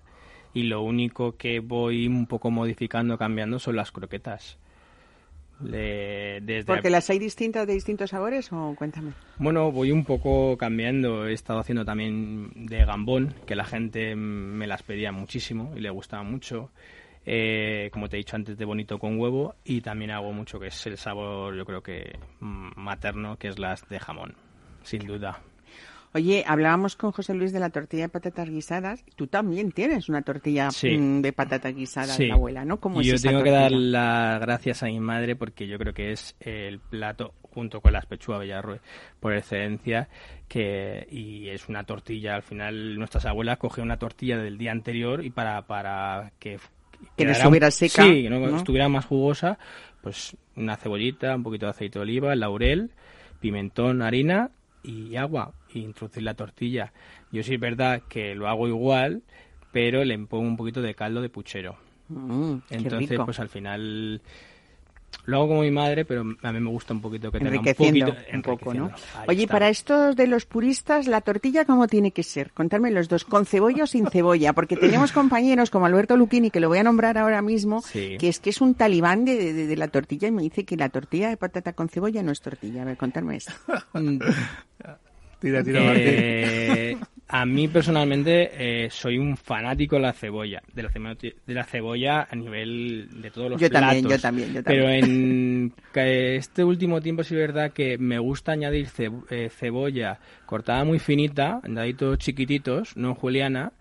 Y 0.54 0.64
lo 0.64 0.82
único 0.84 1.36
que 1.36 1.60
voy 1.60 2.08
un 2.08 2.28
poco 2.28 2.50
modificando, 2.52 3.18
cambiando, 3.18 3.60
son 3.60 3.76
las 3.76 3.92
croquetas. 3.92 4.58
Le- 5.64 6.42
desde 6.42 6.66
¿Porque 6.66 6.90
las 6.90 7.10
hay 7.10 7.20
distintas 7.20 7.66
de 7.68 7.74
distintos 7.74 8.10
sabores 8.10 8.52
o 8.52 8.76
cuéntame? 8.78 9.14
Bueno, 9.38 9.72
voy 9.72 9.92
un 9.92 10.04
poco 10.06 10.58
cambiando. 10.58 11.28
He 11.28 11.34
estado 11.34 11.60
haciendo 11.60 11.86
también 11.86 12.52
de 12.68 12.86
gambón, 12.86 13.34
que 13.46 13.56
la 13.56 13.66
gente 13.66 14.16
me 14.16 14.68
las 14.68 14.84
pedía 14.84 15.12
muchísimo 15.12 15.74
y 15.76 15.82
le 15.82 15.90
gustaba 15.90 16.24
mucho. 16.24 16.72
Eh, 17.26 17.90
como 17.92 18.08
te 18.08 18.18
he 18.18 18.20
dicho 18.20 18.36
antes, 18.36 18.58
de 18.58 18.66
bonito 18.66 19.00
con 19.00 19.20
huevo. 19.20 19.56
Y 19.64 19.82
también 19.82 20.12
hago 20.12 20.32
mucho 20.32 20.60
que 20.60 20.68
es 20.68 20.86
el 20.88 20.98
sabor, 20.98 21.56
yo 21.56 21.66
creo 21.66 21.82
que 21.82 22.18
mm, 22.40 22.72
materno, 22.76 23.38
que 23.38 23.48
es 23.50 23.60
las 23.60 23.88
de 23.90 24.00
jamón, 24.00 24.36
sin 24.84 25.06
duda. 25.08 25.42
Oye, 26.16 26.46
hablábamos 26.48 26.96
con 26.96 27.12
José 27.12 27.34
Luis 27.34 27.52
de 27.52 27.60
la 27.60 27.70
tortilla 27.72 28.04
de 28.04 28.10
patatas 28.10 28.50
guisadas. 28.50 29.04
Tú 29.18 29.28
también 29.28 29.74
tienes 29.74 30.08
una 30.08 30.22
tortilla 30.22 30.72
Sí. 30.72 30.98
mm, 30.98 31.22
de 31.22 31.34
patatas 31.34 31.76
guisadas, 31.76 32.16
Sí. 32.16 32.28
la 32.28 32.36
abuela, 32.36 32.64
¿no? 32.64 32.80
¿Cómo 32.80 33.02
es 33.02 33.08
yo 33.08 33.16
esa 33.16 33.28
tengo 33.30 33.44
que 33.44 33.52
dar 33.52 33.74
las 33.74 34.40
gracias 34.40 34.82
a 34.82 34.86
mi 34.86 34.98
madre 35.02 35.36
porque 35.36 35.68
yo 35.68 35.78
creo 35.78 35.94
que 35.94 36.14
es 36.14 36.38
el 36.40 36.80
plato 36.80 37.34
junto 37.42 37.82
con 37.82 37.92
las 37.92 38.06
pechugas 38.06 38.40
Villarroel 38.40 38.80
por 39.20 39.34
excelencia 39.36 40.08
que 40.48 41.06
y 41.12 41.50
es 41.50 41.68
una 41.68 41.84
tortilla 41.84 42.36
al 42.36 42.44
final 42.44 42.98
nuestras 42.98 43.26
abuelas 43.26 43.58
cogían 43.58 43.88
una 43.88 43.98
tortilla 44.00 44.38
del 44.38 44.58
día 44.58 44.72
anterior 44.72 45.24
y 45.24 45.32
para 45.32 45.64
para 45.64 46.32
que 46.40 46.60
Que 47.18 47.26
no 47.26 47.32
quedara- 47.32 47.32
estuviera 47.38 47.72
seca, 47.72 48.04
sí, 48.04 48.30
no, 48.30 48.40
¿no? 48.40 48.56
estuviera 48.58 48.88
más 48.88 49.06
jugosa 49.06 49.58
pues 50.02 50.36
una 50.56 50.78
cebollita 50.78 51.36
un 51.36 51.44
poquito 51.44 51.66
de 51.66 51.72
aceite 51.72 52.00
de 52.00 52.04
oliva 52.04 52.34
laurel 52.36 52.92
pimentón 53.42 54.02
harina 54.02 54.52
y 54.84 55.16
agua 55.16 55.54
y 55.76 55.84
introducir 55.84 56.24
la 56.24 56.34
tortilla 56.34 56.92
yo 57.32 57.44
sí 57.44 57.54
es 57.56 57.60
verdad 57.60 58.02
que 58.08 58.34
lo 58.36 58.48
hago 58.48 58.68
igual 58.68 59.22
pero 59.72 60.04
le 60.06 60.18
pongo 60.20 60.44
un 60.48 60.58
poquito 60.58 60.82
de 60.82 60.94
caldo 60.96 61.22
de 61.22 61.30
puchero 61.30 61.78
Mm, 62.08 62.58
entonces, 62.70 63.20
pues 63.26 63.40
al 63.40 63.50
final 63.50 64.22
lo 65.26 65.38
hago 65.38 65.48
como 65.48 65.62
mi 65.62 65.72
madre, 65.72 66.06
pero 66.06 66.22
a 66.44 66.52
mí 66.52 66.60
me 66.60 66.70
gusta 66.70 66.94
un 66.94 67.02
poquito 67.02 67.32
que 67.32 67.40
tenga 67.40 67.50
un 67.50 67.56
enriqueciendo 67.58 68.06
poquito 68.14 68.36
un 68.36 68.42
poco, 68.44 68.74
¿no? 68.76 68.86
Ahí 69.16 69.26
Oye, 69.30 69.42
está. 69.46 69.54
para 69.54 69.70
estos 69.70 70.16
de 70.16 70.28
los 70.28 70.46
puristas, 70.46 71.08
¿la 71.08 71.22
tortilla 71.22 71.66
cómo 71.66 71.88
tiene 71.88 72.12
que 72.12 72.22
ser? 72.22 72.52
Contadme 72.52 72.92
los 72.92 73.10
dos, 73.10 73.26
¿con 73.26 73.48
cebolla 73.48 73.86
o 73.86 73.88
sin 73.88 74.06
cebolla? 74.12 74.54
Porque 74.54 74.78
tenemos 74.78 75.12
compañeros 75.14 75.72
como 75.72 75.88
Alberto 75.88 76.16
Luquini, 76.16 76.52
que 76.52 76.60
lo 76.60 76.68
voy 76.68 76.78
a 76.78 76.84
nombrar 76.84 77.18
ahora 77.18 77.42
mismo, 77.42 77.82
Sí. 77.82 78.18
que 78.20 78.28
es 78.30 78.40
que 78.40 78.52
es 78.52 78.62
un 78.62 78.76
talibán 78.76 79.26
de, 79.26 79.52
de- 79.52 79.66
de 79.66 79.76
la 79.78 79.88
tortilla 79.88 80.28
y 80.28 80.32
me 80.32 80.44
dice 80.44 80.64
que 80.64 80.78
la 80.78 80.90
tortilla 80.90 81.30
de 81.30 81.38
patata 81.38 81.74
con 81.74 81.90
cebolla 81.90 82.22
no 82.22 82.32
es 82.32 82.40
tortilla. 82.42 82.84
A 82.84 82.86
ver, 82.86 82.98
contadme 82.98 83.38
eso. 83.38 83.52
Tira, 85.46 85.64
tira, 85.64 85.82
Martín. 85.84 86.04
Eh, 86.08 86.98
a 87.28 87.46
mí 87.46 87.68
personalmente 87.68 88.50
eh, 88.86 88.90
soy 88.90 89.18
un 89.20 89.38
fanático 89.38 89.96
de 89.96 90.02
la 90.02 90.14
cebolla, 90.14 90.62
de 90.74 90.82
la, 90.84 90.90
cemo- 90.90 91.16
de 91.18 91.54
la 91.54 91.64
cebolla 91.64 92.28
a 92.30 92.36
nivel 92.36 93.10
de 93.22 93.30
todos 93.30 93.52
los 93.52 93.62
Yo 93.62 93.70
platos. 93.70 93.88
también, 93.90 94.10
yo 94.10 94.20
también, 94.20 94.54
yo 94.54 94.64
Pero 94.64 94.84
también. 94.86 95.04
en 95.06 95.74
que 95.94 96.36
este 96.38 96.64
último 96.64 97.00
tiempo 97.02 97.24
sí 97.24 97.36
es 97.36 97.40
verdad 97.42 97.74
que 97.74 97.98
me 98.00 98.18
gusta 98.18 98.54
añadir 98.54 98.88
ce- 98.88 99.12
eh, 99.30 99.50
cebolla 99.56 100.20
cortada 100.48 100.84
muy 100.84 100.98
finita, 101.00 101.62
en 101.64 101.76
daditos 101.76 102.18
chiquititos, 102.18 102.98
no 102.98 103.10
en 103.10 103.16
juliana, 103.16 103.72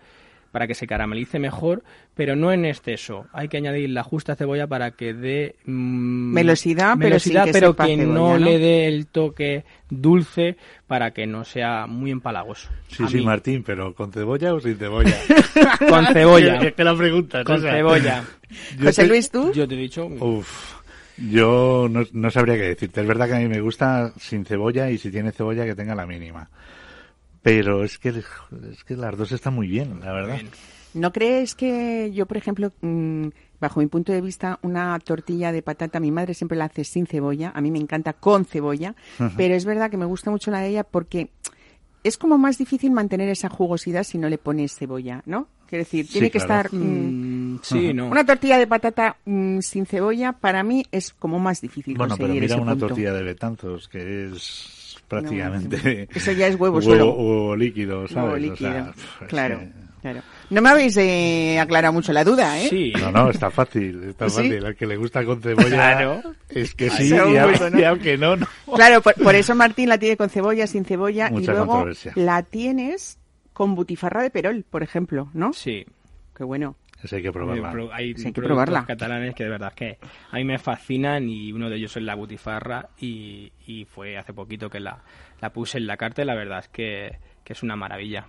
para 0.54 0.68
que 0.68 0.76
se 0.76 0.86
caramelice 0.86 1.40
mejor, 1.40 1.82
pero 2.14 2.36
no 2.36 2.52
en 2.52 2.64
exceso. 2.64 3.26
Hay 3.32 3.48
que 3.48 3.56
añadir 3.56 3.90
la 3.90 4.04
justa 4.04 4.36
cebolla 4.36 4.68
para 4.68 4.92
que 4.92 5.12
dé 5.12 5.56
mm, 5.66 6.32
Melosidad, 6.32 6.94
pero 6.96 7.16
que 7.18 7.52
pero 7.52 7.74
que 7.74 7.82
cebolla, 7.96 8.04
no, 8.06 8.38
¿no? 8.38 8.44
le 8.44 8.60
dé 8.60 8.86
el 8.86 9.08
toque 9.08 9.64
dulce 9.90 10.56
para 10.86 11.10
que 11.10 11.26
no 11.26 11.44
sea 11.44 11.88
muy 11.88 12.12
empalagoso. 12.12 12.68
Sí, 12.86 13.02
A 13.02 13.08
sí, 13.08 13.16
mí. 13.16 13.24
Martín, 13.24 13.64
pero 13.64 13.94
¿con 13.94 14.12
cebolla 14.12 14.54
o 14.54 14.60
sin 14.60 14.76
cebolla? 14.76 15.16
Con 15.88 16.06
cebolla. 16.06 16.54
Es 16.62 16.74
que 16.74 16.84
la 16.84 16.94
pregunta 16.96 17.42
Con 17.42 17.60
cebolla. 17.60 18.22
Yo 18.78 18.84
José 18.86 19.02
te- 19.02 19.08
Luis, 19.08 19.30
¿tú? 19.32 19.52
Yo 19.52 19.66
te 19.66 19.74
he 19.74 19.78
dicho. 19.78 20.06
Uf, 20.06 20.74
yo 21.16 21.88
no, 21.90 22.04
no 22.12 22.30
sabría 22.30 22.54
qué 22.54 22.62
decirte. 22.62 23.00
Es 23.00 23.06
verdad 23.08 23.26
que 23.26 23.34
a 23.34 23.38
mí 23.40 23.48
me 23.48 23.60
gusta 23.60 24.12
sin 24.20 24.44
cebolla 24.44 24.88
y 24.88 24.98
si 24.98 25.10
tiene 25.10 25.32
cebolla 25.32 25.64
que 25.64 25.74
tenga 25.74 25.96
la 25.96 26.06
mínima. 26.06 26.48
Pero 27.44 27.84
es 27.84 27.98
que, 27.98 28.08
es 28.08 28.84
que 28.84 28.96
las 28.96 29.16
dos 29.16 29.30
están 29.30 29.54
muy 29.54 29.68
bien, 29.68 30.00
la 30.00 30.12
verdad. 30.12 30.40
¿No 30.94 31.12
crees 31.12 31.54
que 31.54 32.10
yo, 32.12 32.26
por 32.26 32.36
ejemplo, 32.38 32.72
mm, 32.80 33.26
bajo 33.60 33.80
mi 33.80 33.86
punto 33.86 34.12
de 34.12 34.20
vista, 34.20 34.58
una 34.62 34.98
tortilla 34.98 35.52
de 35.52 35.60
patata, 35.62 36.00
mi 36.00 36.10
madre 36.10 36.34
siempre 36.34 36.56
la 36.58 36.64
hace 36.64 36.84
sin 36.84 37.06
cebolla, 37.06 37.52
a 37.54 37.60
mí 37.60 37.70
me 37.70 37.78
encanta 37.78 38.14
con 38.14 38.44
cebolla, 38.46 38.94
pero 39.36 39.54
es 39.54 39.64
verdad 39.64 39.90
que 39.90 39.96
me 39.96 40.04
gusta 40.06 40.30
mucho 40.30 40.50
la 40.50 40.60
de 40.60 40.68
ella 40.68 40.84
porque 40.84 41.30
es 42.02 42.16
como 42.16 42.38
más 42.38 42.58
difícil 42.58 42.92
mantener 42.92 43.28
esa 43.28 43.48
jugosidad 43.48 44.04
si 44.04 44.18
no 44.18 44.28
le 44.28 44.38
pones 44.38 44.74
cebolla, 44.76 45.22
¿no? 45.26 45.48
Quiero 45.68 45.84
decir, 45.84 46.06
Sí, 46.06 46.12
tiene 46.12 46.30
que 46.30 46.38
claro. 46.38 46.66
estar... 46.68 46.74
mm, 46.80 47.54
Mm, 47.54 47.60
sí, 47.62 47.92
no. 47.94 48.08
Una 48.08 48.24
tortilla 48.26 48.58
de 48.58 48.66
patata 48.66 49.16
mm, 49.24 49.60
sin 49.60 49.86
cebolla 49.86 50.32
para 50.32 50.62
mí 50.62 50.84
es 50.90 51.12
como 51.12 51.38
más 51.38 51.60
difícil 51.60 51.96
Bueno, 51.96 52.16
pero 52.16 52.28
conseguir 52.28 52.42
mira 52.42 52.54
ese 52.54 52.62
una 52.62 52.72
punto. 52.72 52.86
tortilla 52.88 53.12
de 53.12 53.22
Betanzos, 53.22 53.88
que 53.88 54.26
es 54.26 54.73
prácticamente... 55.08 56.08
Eso 56.14 56.32
ya 56.32 56.46
es 56.48 56.54
huevo 56.54 56.78
huevo, 56.78 56.82
solo. 56.82 57.12
huevo 57.14 57.56
líquido, 57.56 58.06
¿sabes? 58.08 58.16
Huevo 58.16 58.32
O 58.32 58.36
líquido, 58.36 58.72
sea, 58.72 58.92
pf, 58.92 59.24
es 59.24 59.28
claro, 59.28 59.60
claro. 60.02 60.20
No 60.50 60.60
me 60.60 60.68
habéis 60.68 60.96
eh, 60.98 61.58
aclarado 61.58 61.92
mucho 61.94 62.12
la 62.12 62.22
duda, 62.24 62.60
¿eh? 62.60 62.68
Sí. 62.68 62.92
No, 63.00 63.10
no, 63.10 63.30
está 63.30 63.50
fácil, 63.50 64.04
está 64.10 64.28
¿Sí? 64.28 64.36
fácil. 64.36 64.64
Al 64.66 64.76
que 64.76 64.86
le 64.86 64.96
gusta 64.96 65.24
con 65.24 65.40
cebolla 65.40 65.68
Claro. 65.68 66.22
es 66.50 66.74
que 66.74 66.90
sí, 66.90 67.08
y, 67.08 67.12
al- 67.16 67.72
¿no? 67.72 67.80
y 67.80 67.84
aunque 67.84 68.18
no, 68.18 68.36
no. 68.36 68.46
Claro, 68.74 69.00
por, 69.00 69.14
por 69.14 69.34
eso 69.34 69.54
Martín 69.54 69.88
la 69.88 69.98
tiene 69.98 70.16
con 70.16 70.28
cebolla, 70.28 70.66
sin 70.66 70.84
cebolla, 70.84 71.30
y 71.34 71.46
luego 71.46 71.86
la 72.14 72.42
tienes 72.42 73.18
con 73.54 73.74
butifarra 73.74 74.22
de 74.22 74.30
perol, 74.30 74.64
por 74.68 74.82
ejemplo, 74.82 75.30
¿no? 75.32 75.52
Sí. 75.52 75.86
Qué 76.36 76.42
bueno. 76.44 76.76
Eso 77.04 77.16
hay 77.16 77.22
que 77.22 77.30
probarla. 77.32 77.70
Pro- 77.70 77.92
Hay 77.92 78.14
Sí, 78.14 78.26
hay 78.28 78.32
que 78.32 78.40
productos 78.40 78.46
probarla. 78.64 78.86
catalanes 78.86 79.34
que 79.34 79.44
de 79.44 79.50
verdad 79.50 79.72
que 79.74 79.98
a 80.30 80.36
mí 80.36 80.44
me 80.44 80.58
fascinan 80.58 81.28
y 81.28 81.52
uno 81.52 81.68
de 81.70 81.76
ellos 81.76 81.96
es 81.96 82.02
la 82.02 82.14
butifarra 82.14 82.88
y, 82.98 83.52
y 83.66 83.84
fue 83.84 84.16
hace 84.16 84.32
poquito 84.32 84.70
que 84.70 84.80
la, 84.80 85.02
la 85.40 85.50
puse 85.52 85.76
en 85.78 85.86
la 85.86 85.96
carta 85.98 86.22
y 86.22 86.24
la 86.24 86.34
verdad 86.34 86.60
es 86.60 86.68
que, 86.68 87.18
que 87.44 87.52
es 87.52 87.62
una 87.62 87.76
maravilla. 87.76 88.26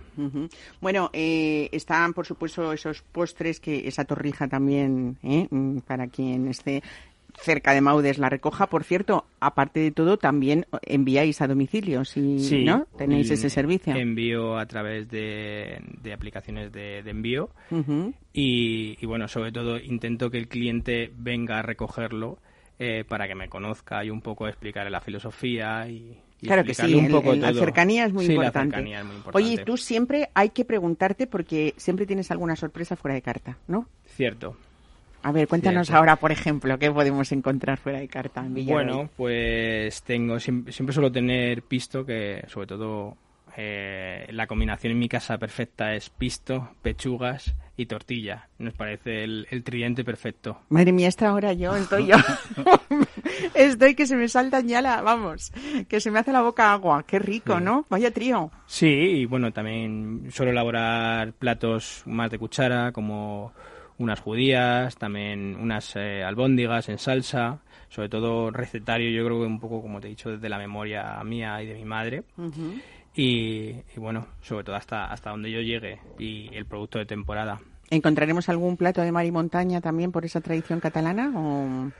Bueno, 0.80 1.08
eh, 1.14 1.68
están, 1.72 2.12
por 2.12 2.26
supuesto, 2.26 2.72
esos 2.72 3.00
postres, 3.02 3.60
que 3.60 3.88
esa 3.88 4.04
torrija 4.04 4.46
también, 4.46 5.16
¿eh? 5.22 5.46
Mm, 5.50 5.78
para 5.78 6.08
quien 6.08 6.46
esté 6.48 6.82
cerca 7.40 7.72
de 7.74 7.80
Maudes 7.80 8.18
la 8.18 8.28
recoja. 8.28 8.66
Por 8.68 8.84
cierto, 8.84 9.26
aparte 9.40 9.80
de 9.80 9.90
todo, 9.92 10.16
también 10.16 10.66
enviáis 10.82 11.40
a 11.40 11.46
domicilio, 11.46 12.04
si 12.04 12.38
Sí, 12.40 12.64
¿no? 12.64 12.86
Tenéis 12.98 13.28
en- 13.28 13.34
ese 13.34 13.50
servicio. 13.50 13.94
Envío 13.94 14.58
a 14.58 14.66
través 14.66 15.08
de, 15.08 15.80
de 16.02 16.12
aplicaciones 16.12 16.72
de, 16.72 17.02
de 17.02 17.10
envío 17.10 17.50
y, 18.32 18.96
y, 19.00 19.06
bueno, 19.06 19.28
sobre 19.28 19.52
todo 19.52 19.78
intento 19.78 20.30
que 20.30 20.38
el 20.38 20.48
cliente 20.48 21.10
venga 21.16 21.58
a 21.58 21.62
recogerlo 21.62 22.38
eh, 22.78 23.04
para 23.08 23.26
que 23.26 23.34
me 23.34 23.48
conozca 23.48 24.04
y 24.04 24.10
un 24.10 24.20
poco 24.20 24.48
explicarle 24.48 24.90
la 24.90 25.00
filosofía 25.00 25.88
y, 25.88 26.18
Claro 26.42 26.64
que 26.64 26.74
sí, 26.74 26.94
un 26.94 27.06
el- 27.06 27.10
poco 27.10 27.32
el- 27.32 27.40
la 27.40 27.50
todo. 27.50 27.60
cercanía 27.60 28.04
es 28.04 28.12
muy 28.12 28.26
Sí, 28.26 28.32
importante. 28.32 28.58
la 28.58 28.76
cercanía 28.76 28.98
es 29.00 29.04
muy 29.06 29.16
importante. 29.16 29.46
Oye, 29.52 29.64
tú 29.64 29.76
siempre 29.78 30.28
hay 30.34 30.50
que 30.50 30.66
preguntarte 30.66 31.26
porque 31.26 31.72
siempre 31.78 32.04
tienes 32.06 32.30
alguna 32.30 32.56
sorpresa 32.56 32.94
fuera 32.94 33.14
de 33.14 33.22
carta, 33.22 33.56
¿no? 33.68 33.88
Cierto. 34.04 34.54
A 35.26 35.32
ver, 35.32 35.48
cuéntanos 35.48 35.88
Cierto. 35.88 35.98
ahora, 35.98 36.14
por 36.14 36.30
ejemplo, 36.30 36.78
qué 36.78 36.88
podemos 36.88 37.32
encontrar 37.32 37.78
fuera 37.78 37.98
de 37.98 38.06
carta 38.06 38.46
en 38.46 38.54
Villarroel. 38.54 38.86
Bueno, 38.86 39.10
pues 39.16 40.00
tengo 40.04 40.38
siempre, 40.38 40.72
siempre 40.72 40.94
suelo 40.94 41.10
tener 41.10 41.62
pisto, 41.62 42.06
que 42.06 42.44
sobre 42.46 42.68
todo 42.68 43.16
eh, 43.56 44.28
la 44.30 44.46
combinación 44.46 44.92
en 44.92 45.00
mi 45.00 45.08
casa 45.08 45.36
perfecta 45.36 45.96
es 45.96 46.10
pisto, 46.10 46.68
pechugas 46.80 47.56
y 47.76 47.86
tortilla. 47.86 48.48
Nos 48.60 48.74
parece 48.74 49.24
el, 49.24 49.48
el 49.50 49.64
tridente 49.64 50.04
perfecto. 50.04 50.60
Madre 50.68 50.92
mía, 50.92 51.08
esta 51.08 51.34
hora 51.34 51.52
yo 51.54 51.74
estoy 51.74 52.06
yo. 52.06 52.16
estoy 53.54 53.96
que 53.96 54.06
se 54.06 54.14
me 54.14 54.28
saltan 54.28 54.68
ya 54.68 54.80
la, 54.80 55.02
vamos, 55.02 55.52
que 55.88 55.98
se 55.98 56.12
me 56.12 56.20
hace 56.20 56.30
la 56.30 56.42
boca 56.42 56.72
agua. 56.72 57.02
Qué 57.02 57.18
rico, 57.18 57.58
¿no? 57.58 57.84
Vaya 57.90 58.12
trío. 58.12 58.52
Sí, 58.66 58.86
y 58.86 59.24
bueno, 59.24 59.52
también 59.52 60.28
suelo 60.30 60.52
elaborar 60.52 61.32
platos 61.32 62.04
más 62.06 62.30
de 62.30 62.38
cuchara, 62.38 62.92
como 62.92 63.52
unas 63.98 64.20
judías, 64.20 64.96
también 64.96 65.56
unas 65.56 65.96
eh, 65.96 66.22
albóndigas 66.22 66.88
en 66.88 66.98
salsa, 66.98 67.60
sobre 67.88 68.08
todo 68.08 68.50
recetario, 68.50 69.10
yo 69.10 69.24
creo 69.24 69.40
que 69.40 69.46
un 69.46 69.60
poco, 69.60 69.80
como 69.80 70.00
te 70.00 70.08
he 70.08 70.10
dicho, 70.10 70.30
desde 70.30 70.48
la 70.48 70.58
memoria 70.58 71.22
mía 71.24 71.62
y 71.62 71.66
de 71.66 71.74
mi 71.74 71.84
madre. 71.84 72.24
y, 73.14 73.70
y 73.94 73.98
bueno, 73.98 74.26
sobre 74.42 74.64
todo 74.64 74.76
hasta, 74.76 75.06
hasta 75.06 75.30
donde 75.30 75.50
yo 75.50 75.60
llegue 75.60 76.00
y 76.18 76.54
el 76.54 76.66
producto 76.66 76.98
de 76.98 77.06
temporada. 77.06 77.58
¿Encontraremos 77.90 78.48
algún 78.48 78.76
plato 78.76 79.00
de 79.00 79.12
mar 79.12 79.24
y 79.24 79.30
montaña 79.30 79.80
también 79.80 80.12
por 80.12 80.24
esa 80.24 80.40
tradición 80.40 80.80
catalana? 80.80 81.32
O... 81.36 81.90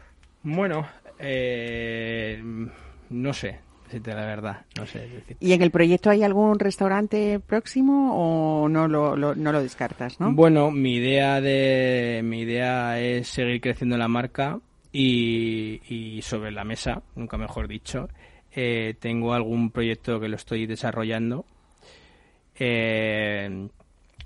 Bueno, 0.43 0.87
eh, 1.19 2.43
no 3.09 3.33
sé, 3.33 3.61
decirte 3.87 4.14
la 4.14 4.26
verdad, 4.26 4.66
no 4.78 4.87
sé. 4.87 5.09
¿Y 5.41 5.53
en 5.53 5.62
el 5.62 5.70
proyecto 5.70 6.11
hay 6.11 6.22
algún 6.22 6.59
restaurante 6.59 7.41
próximo 7.41 8.12
o 8.14 8.68
no 8.68 8.89
lo, 8.89 9.16
lo- 9.16 9.34
no 9.34 9.53
lo 9.53 9.62
descartas, 9.62 10.20
no? 10.20 10.32
Bueno, 10.32 10.70
mi 10.70 10.95
idea 10.97 11.41
de 11.41 12.20
mi 12.24 12.41
idea 12.41 13.01
es 13.01 13.28
seguir 13.28 13.61
creciendo 13.61 13.97
la 13.97 14.09
marca 14.09 14.59
y, 14.93 15.80
y 15.89 16.22
sobre 16.22 16.51
la 16.53 16.64
mesa, 16.64 17.03
nunca 17.14 17.37
mejor 17.39 17.68
dicho, 17.68 18.09
eh, 18.55 18.95
tengo 18.99 19.34
algún 19.34 19.70
proyecto 19.70 20.18
que 20.20 20.28
lo 20.28 20.37
estoy 20.37 20.66
desarrollando. 20.66 21.45
Eh, 22.59 23.68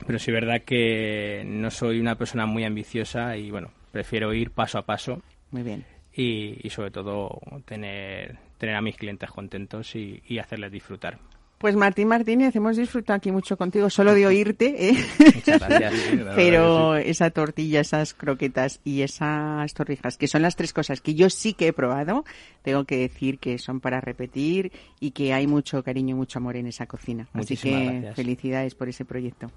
pero 0.06 0.18
sí 0.18 0.30
es 0.30 0.34
verdad 0.34 0.62
que 0.64 1.42
no 1.46 1.70
soy 1.70 2.00
una 2.00 2.14
persona 2.16 2.46
muy 2.46 2.64
ambiciosa 2.64 3.36
y 3.36 3.50
bueno, 3.50 3.70
prefiero 3.92 4.32
ir 4.32 4.50
paso 4.50 4.78
a 4.78 4.86
paso. 4.86 5.20
Muy 5.50 5.62
bien. 5.64 5.84
y, 6.14 6.64
y 6.66 6.70
sobre 6.70 6.90
todo 6.92 7.40
tener, 7.64 8.38
tener 8.60 8.76
a 8.76 8.82
mis 8.82 8.96
clientes 8.96 9.30
contentos 9.30 9.96
y, 9.96 10.22
y 10.28 10.38
hacerles 10.38 10.70
disfrutar. 10.70 11.18
Pues 11.58 11.76
Martín 11.76 12.08
Martínez, 12.08 12.56
hemos 12.56 12.78
disfrutado 12.78 13.18
aquí 13.18 13.30
mucho 13.30 13.58
contigo, 13.58 13.90
solo 13.90 14.14
de 14.14 14.26
oírte, 14.26 14.88
¿eh? 14.88 15.04
Muchas 15.34 15.60
gracias. 15.60 15.94
Pero 16.34 16.96
esa 16.96 17.28
tortilla, 17.30 17.80
esas 17.80 18.14
croquetas 18.14 18.80
y 18.82 19.02
esas 19.02 19.74
torrijas, 19.74 20.16
que 20.16 20.26
son 20.26 20.40
las 20.40 20.56
tres 20.56 20.72
cosas 20.72 21.02
que 21.02 21.14
yo 21.14 21.28
sí 21.28 21.52
que 21.52 21.68
he 21.68 21.72
probado, 21.74 22.24
tengo 22.62 22.84
que 22.84 22.96
decir 22.96 23.38
que 23.38 23.58
son 23.58 23.80
para 23.80 24.00
repetir 24.00 24.72
y 25.00 25.10
que 25.10 25.34
hay 25.34 25.46
mucho 25.46 25.82
cariño 25.82 26.14
y 26.14 26.18
mucho 26.18 26.38
amor 26.38 26.56
en 26.56 26.66
esa 26.66 26.86
cocina. 26.86 27.24
Así 27.34 27.36
Muchísimas 27.54 27.80
que 27.80 27.88
gracias. 27.90 28.16
felicidades 28.16 28.74
por 28.74 28.88
ese 28.88 29.04
proyecto. 29.04 29.50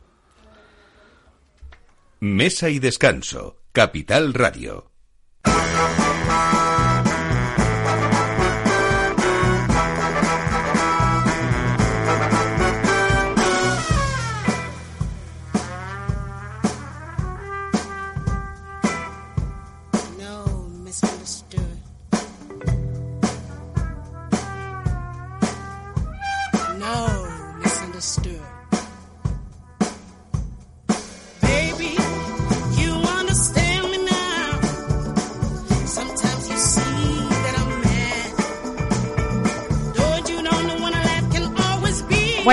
Mesa 2.19 2.69
y 2.69 2.79
descanso. 2.79 3.57
Capital 3.71 4.33
Radio. 4.33 4.91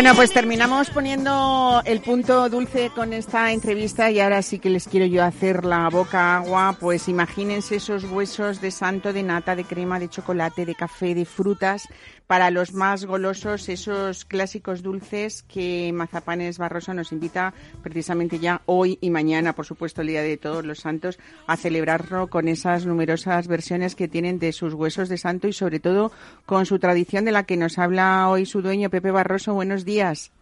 Bueno, 0.00 0.14
pues 0.16 0.32
terminamos 0.32 0.88
poniendo 0.88 1.82
el 1.84 2.00
punto 2.00 2.48
dulce 2.48 2.88
con 2.88 3.12
esta 3.12 3.52
entrevista 3.52 4.10
y 4.10 4.18
ahora 4.18 4.40
sí 4.40 4.58
que 4.58 4.70
les 4.70 4.88
quiero 4.88 5.04
yo 5.04 5.22
hacer 5.22 5.66
la 5.66 5.90
boca 5.90 6.36
agua. 6.36 6.74
Pues 6.80 7.06
imagínense 7.06 7.76
esos 7.76 8.04
huesos 8.04 8.62
de 8.62 8.70
santo, 8.70 9.12
de 9.12 9.22
nata, 9.22 9.54
de 9.54 9.64
crema, 9.64 10.00
de 10.00 10.08
chocolate, 10.08 10.64
de 10.64 10.74
café, 10.74 11.14
de 11.14 11.26
frutas. 11.26 11.86
Para 12.30 12.52
los 12.52 12.74
más 12.74 13.06
golosos, 13.06 13.68
esos 13.68 14.24
clásicos 14.24 14.84
dulces 14.84 15.42
que 15.42 15.90
Mazapanes 15.92 16.58
Barroso 16.58 16.94
nos 16.94 17.10
invita 17.10 17.52
precisamente 17.82 18.38
ya 18.38 18.60
hoy 18.66 18.98
y 19.00 19.10
mañana, 19.10 19.52
por 19.52 19.66
supuesto, 19.66 20.00
el 20.00 20.06
Día 20.06 20.22
de 20.22 20.36
Todos 20.36 20.64
los 20.64 20.78
Santos, 20.78 21.18
a 21.48 21.56
celebrarlo 21.56 22.28
con 22.28 22.46
esas 22.46 22.86
numerosas 22.86 23.48
versiones 23.48 23.96
que 23.96 24.06
tienen 24.06 24.38
de 24.38 24.52
sus 24.52 24.74
huesos 24.74 25.08
de 25.08 25.18
santo 25.18 25.48
y 25.48 25.52
sobre 25.52 25.80
todo 25.80 26.12
con 26.46 26.66
su 26.66 26.78
tradición 26.78 27.24
de 27.24 27.32
la 27.32 27.42
que 27.42 27.56
nos 27.56 27.80
habla 27.80 28.28
hoy 28.28 28.46
su 28.46 28.62
dueño, 28.62 28.90
Pepe 28.90 29.10
Barroso. 29.10 29.52
Buenos 29.54 29.84
días. 29.84 30.32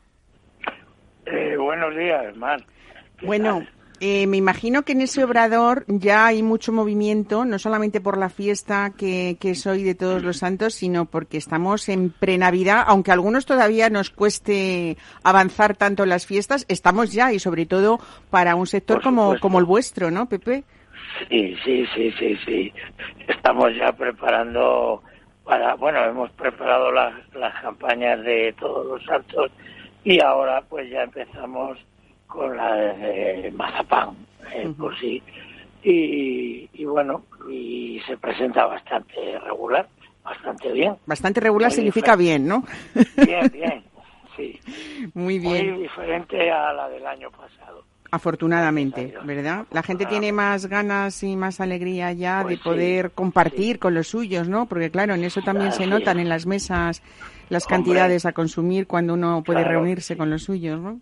Eh, 1.24 1.56
buenos 1.56 1.96
días, 1.96 2.36
Mar. 2.36 2.62
¿Qué 3.18 3.24
Bueno, 3.24 3.60
tal? 3.60 3.77
Eh, 4.00 4.26
me 4.26 4.36
imagino 4.36 4.82
que 4.82 4.92
en 4.92 5.00
ese 5.00 5.24
obrador 5.24 5.84
ya 5.88 6.26
hay 6.26 6.42
mucho 6.42 6.72
movimiento, 6.72 7.44
no 7.44 7.58
solamente 7.58 8.00
por 8.00 8.16
la 8.16 8.28
fiesta 8.28 8.92
que, 8.96 9.36
que 9.40 9.50
es 9.50 9.66
hoy 9.66 9.82
de 9.82 9.94
Todos 9.94 10.22
los 10.22 10.38
Santos, 10.38 10.74
sino 10.74 11.06
porque 11.06 11.36
estamos 11.36 11.88
en 11.88 12.10
prenavidad, 12.10 12.84
aunque 12.86 13.10
a 13.10 13.14
algunos 13.14 13.46
todavía 13.46 13.90
nos 13.90 14.10
cueste 14.10 14.96
avanzar 15.22 15.76
tanto 15.76 16.04
en 16.04 16.10
las 16.10 16.26
fiestas, 16.26 16.64
estamos 16.68 17.12
ya 17.12 17.32
y 17.32 17.38
sobre 17.38 17.66
todo 17.66 17.98
para 18.30 18.54
un 18.54 18.66
sector 18.66 19.02
como, 19.02 19.38
como 19.40 19.58
el 19.58 19.64
vuestro, 19.64 20.10
¿no, 20.10 20.28
Pepe? 20.28 20.64
Sí, 21.28 21.56
sí, 21.64 21.84
sí, 21.94 22.12
sí, 22.18 22.38
sí. 22.44 22.72
Estamos 23.26 23.74
ya 23.76 23.92
preparando 23.92 25.02
para, 25.44 25.74
bueno, 25.74 26.04
hemos 26.04 26.30
preparado 26.32 26.92
las, 26.92 27.14
las 27.34 27.60
campañas 27.62 28.22
de 28.22 28.54
todos 28.58 28.86
los 28.86 29.04
santos 29.04 29.50
y 30.04 30.22
ahora 30.22 30.62
pues 30.68 30.88
ya 30.90 31.02
empezamos 31.02 31.78
con 32.28 32.56
la 32.56 32.74
de 32.76 33.52
mazapán, 33.56 34.10
eh, 34.54 34.72
por 34.78 34.96
sí. 35.00 35.20
Y, 35.82 36.68
y 36.72 36.84
bueno, 36.84 37.22
y 37.50 38.00
se 38.06 38.16
presenta 38.16 38.66
bastante 38.66 39.38
regular, 39.40 39.88
bastante 40.22 40.70
bien. 40.72 40.96
Bastante 41.06 41.40
regular 41.40 41.70
Muy 41.70 41.76
significa 41.76 42.14
bien, 42.16 42.46
¿no? 42.46 42.64
Bien, 43.16 43.50
bien, 43.52 43.82
sí. 44.36 44.58
Muy 45.14 45.38
bien. 45.38 45.72
Muy 45.74 45.82
diferente 45.82 46.50
a 46.50 46.72
la 46.72 46.88
del 46.88 47.06
año 47.06 47.30
pasado. 47.30 47.84
Afortunadamente. 48.10 49.14
¿verdad? 49.24 49.66
La 49.70 49.82
gente 49.82 50.06
tiene 50.06 50.32
más 50.32 50.66
ganas 50.66 51.22
y 51.22 51.36
más 51.36 51.60
alegría 51.60 52.10
ya 52.12 52.40
Pues 52.42 52.52
de 52.52 52.56
sí, 52.56 52.62
poder 52.62 53.10
compartir 53.10 53.74
sí. 53.74 53.78
con 53.78 53.94
los 53.94 54.08
suyos, 54.08 54.48
¿no? 54.48 54.64
Porque 54.66 54.90
claro, 54.90 55.14
en 55.14 55.24
eso 55.24 55.42
también 55.42 55.72
se 55.72 55.86
notan 55.86 56.18
en 56.18 56.28
las 56.30 56.46
mesas 56.46 57.02
las 57.50 57.64
Hombre. 57.64 57.76
cantidades 57.76 58.24
a 58.26 58.32
consumir 58.32 58.86
cuando 58.86 59.12
uno 59.14 59.42
puede 59.44 59.60
Claro, 59.62 59.80
reunirse 59.80 60.16
con 60.16 60.30
los 60.30 60.42
suyos, 60.44 60.80
¿no? 60.80 61.00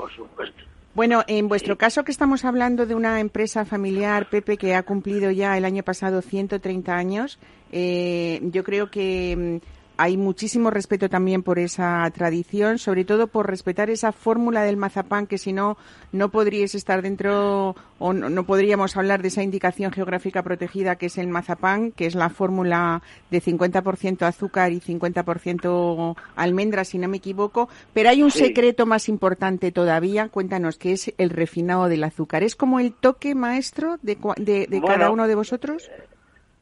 Por 0.00 0.10
supuesto. 0.12 0.62
Bueno, 0.94 1.22
en 1.28 1.46
vuestro 1.48 1.76
caso 1.76 2.04
que 2.04 2.10
estamos 2.10 2.44
hablando 2.44 2.86
de 2.86 2.94
una 2.94 3.20
empresa 3.20 3.64
familiar, 3.64 4.28
Pepe, 4.30 4.56
que 4.56 4.74
ha 4.74 4.82
cumplido 4.82 5.30
ya 5.30 5.56
el 5.56 5.64
año 5.64 5.82
pasado 5.82 6.22
130 6.22 6.96
años, 6.96 7.38
eh, 7.70 8.40
yo 8.44 8.64
creo 8.64 8.90
que 8.90 9.60
mm, 9.62 9.79
hay 10.02 10.16
muchísimo 10.16 10.70
respeto 10.70 11.10
también 11.10 11.42
por 11.42 11.58
esa 11.58 12.10
tradición, 12.14 12.78
sobre 12.78 13.04
todo 13.04 13.26
por 13.26 13.46
respetar 13.46 13.90
esa 13.90 14.12
fórmula 14.12 14.62
del 14.62 14.78
mazapán, 14.78 15.26
que 15.26 15.36
si 15.36 15.52
no, 15.52 15.76
no 16.10 16.30
podríais 16.30 16.74
estar 16.74 17.02
dentro 17.02 17.76
o 17.98 18.12
no, 18.14 18.30
no 18.30 18.44
podríamos 18.44 18.96
hablar 18.96 19.20
de 19.20 19.28
esa 19.28 19.42
indicación 19.42 19.92
geográfica 19.92 20.42
protegida 20.42 20.96
que 20.96 21.06
es 21.06 21.18
el 21.18 21.28
mazapán, 21.28 21.92
que 21.92 22.06
es 22.06 22.14
la 22.14 22.30
fórmula 22.30 23.02
de 23.30 23.42
50% 23.42 24.22
azúcar 24.22 24.72
y 24.72 24.80
50% 24.80 26.16
almendra, 26.34 26.84
si 26.84 26.96
no 26.96 27.06
me 27.06 27.18
equivoco. 27.18 27.68
Pero 27.92 28.08
hay 28.08 28.22
un 28.22 28.30
Sí. 28.30 28.38
secreto 28.46 28.86
más 28.86 29.06
importante 29.10 29.70
todavía, 29.70 30.30
cuéntanos, 30.30 30.78
que 30.78 30.92
es 30.92 31.12
el 31.18 31.28
refinado 31.28 31.90
del 31.90 32.04
azúcar. 32.04 32.42
¿Es 32.42 32.56
como 32.56 32.80
el 32.80 32.94
toque 32.94 33.34
maestro 33.34 33.98
de, 34.00 34.16
de, 34.38 34.66
de 34.66 34.80
cada 34.80 35.10
uno 35.10 35.28
de 35.28 35.34
vosotros? 35.34 35.90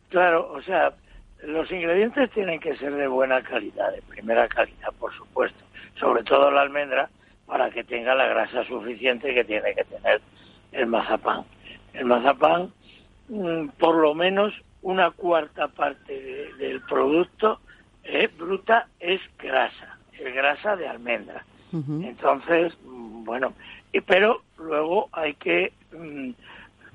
Claro, 0.08 0.50
o 0.52 0.60
sea, 0.62 0.92
los 1.44 1.70
ingredientes 1.70 2.30
tienen 2.32 2.60
que 2.60 2.76
ser 2.76 2.94
de 2.94 3.06
buena 3.06 3.42
calidad, 3.42 3.92
de 3.92 4.02
primera 4.02 4.48
calidad, 4.48 4.92
por 4.98 5.12
supuesto. 5.14 5.58
Sobre 5.98 6.22
todo 6.24 6.50
la 6.50 6.62
almendra, 6.62 7.08
para 7.46 7.70
que 7.70 7.84
tenga 7.84 8.14
la 8.14 8.26
grasa 8.26 8.64
suficiente 8.64 9.32
que 9.34 9.44
tiene 9.44 9.74
que 9.74 9.84
tener 9.84 10.20
el 10.72 10.86
mazapán. 10.86 11.44
El 11.94 12.04
mazapán, 12.06 12.72
mm, 13.28 13.68
por 13.78 13.96
lo 13.96 14.14
menos 14.14 14.52
una 14.82 15.10
cuarta 15.10 15.68
parte 15.68 16.12
de- 16.20 16.52
del 16.54 16.80
producto 16.82 17.60
eh, 18.04 18.28
bruta 18.38 18.86
es 19.00 19.20
grasa, 19.38 19.98
es 20.12 20.32
grasa 20.34 20.76
de 20.76 20.88
almendra. 20.88 21.44
Entonces, 22.04 22.72
mm, 22.84 23.24
bueno, 23.24 23.52
y, 23.92 24.00
pero 24.00 24.42
luego 24.56 25.08
hay 25.12 25.34
que 25.34 25.72
mm, 25.92 26.30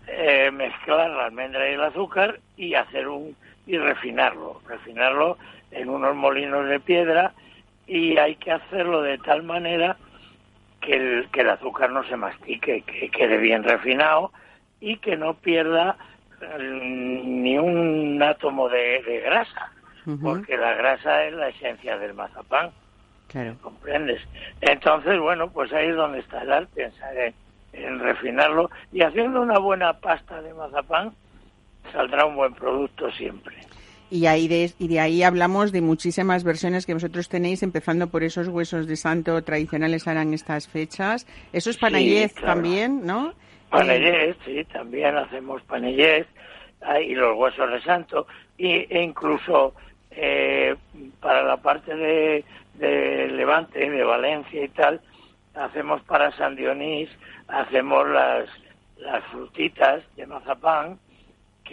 eh, 0.08 0.52
mezclar 0.52 1.10
la 1.12 1.26
almendra 1.26 1.70
y 1.70 1.74
el 1.74 1.82
azúcar 1.84 2.40
y 2.58 2.74
hacer 2.74 3.08
un 3.08 3.36
y 3.66 3.78
refinarlo, 3.78 4.62
refinarlo 4.68 5.38
en 5.72 5.90
unos 5.90 6.16
molinos 6.16 6.68
de 6.68 6.80
piedra 6.80 7.34
y 7.88 8.18
hay 8.18 8.36
que 8.36 8.52
hacerlo 8.52 9.02
de 9.02 9.18
tal 9.20 9.44
manera 9.44 9.98
que 10.82 10.96
el, 10.96 11.30
que 11.32 11.42
el 11.42 11.50
azúcar 11.50 11.92
no 11.92 12.04
se 12.04 12.18
mastique, 12.18 12.82
que 12.82 13.10
quede 13.10 13.38
bien 13.38 13.64
refinado 13.64 14.32
y 14.80 14.98
que 14.98 15.16
no 15.16 15.34
pierda 15.36 15.96
mm, 16.42 17.42
ni 17.42 17.58
un 17.58 18.22
átomo 18.22 18.68
de, 18.70 19.02
de 19.04 19.22
grasa, 19.22 19.72
porque 20.22 20.58
la 20.58 20.74
grasa 20.74 21.24
es 21.24 21.34
la 21.34 21.48
esencia 21.50 21.98
del 21.98 22.14
mazapán. 22.14 22.72
Claro. 23.28 23.56
¿comprendes? 23.62 24.22
Entonces, 24.62 25.18
bueno, 25.20 25.50
pues 25.50 25.74
ahí 25.74 25.88
es 25.88 25.96
donde 25.96 26.20
está 26.20 26.44
el 26.44 26.52
arte, 26.52 26.92
en, 27.16 27.34
en 27.72 28.00
refinarlo 28.00 28.70
y 28.92 29.02
haciendo 29.02 29.42
una 29.42 29.58
buena 29.58 29.94
pasta 29.94 30.42
de 30.42 30.54
mazapán 30.54 31.14
saldrá 31.94 32.26
un 32.26 32.36
buen 32.36 32.54
producto 32.54 33.10
siempre. 33.12 33.56
Y 34.10 34.28
ahí 34.28 34.48
de, 34.48 34.72
y 34.78 34.88
de 34.90 35.00
ahí 35.00 35.24
hablamos 35.24 35.72
de 35.72 35.82
muchísimas 35.82 36.44
versiones 36.44 36.86
que 36.86 36.94
vosotros 36.94 37.30
tenéis, 37.30 37.64
empezando 37.64 38.08
por 38.08 38.24
esos 38.24 38.48
huesos 38.48 38.86
de 38.86 38.96
santo 38.96 39.42
tradicionales 39.44 40.06
en 40.06 40.34
estas 40.34 40.68
fechas. 40.68 41.26
Eso 41.52 41.70
es 41.72 41.78
claro. 41.78 41.98
también, 42.46 43.06
¿no? 43.06 43.30
Eh, 43.30 43.34
Panellés, 43.72 44.36
sí, 44.46 44.64
también 44.66 45.18
hacemos 45.18 45.64
panellés 45.64 46.28
ah, 46.82 47.00
y 47.00 47.16
los 47.16 47.36
huesos 47.36 47.72
de 47.72 47.82
santo 47.82 48.28
y, 48.56 48.86
e 48.88 49.02
incluso 49.02 49.74
eh, 50.12 50.76
para 51.20 51.42
la 51.42 51.58
parte 51.58 51.96
de, 51.96 52.46
de 52.76 53.30
Levante, 53.30 53.90
de 53.90 54.04
Valencia 54.04 54.64
y 54.64 54.70
tal, 54.70 55.02
hacemos 55.56 56.04
para 56.04 56.32
San 56.38 56.56
Dionís, 56.56 57.10
hacemos 57.48 58.08
las, 58.10 58.48
las 58.98 59.24
frutitas 59.32 60.04
de 60.16 60.28
mazapán 60.28 61.00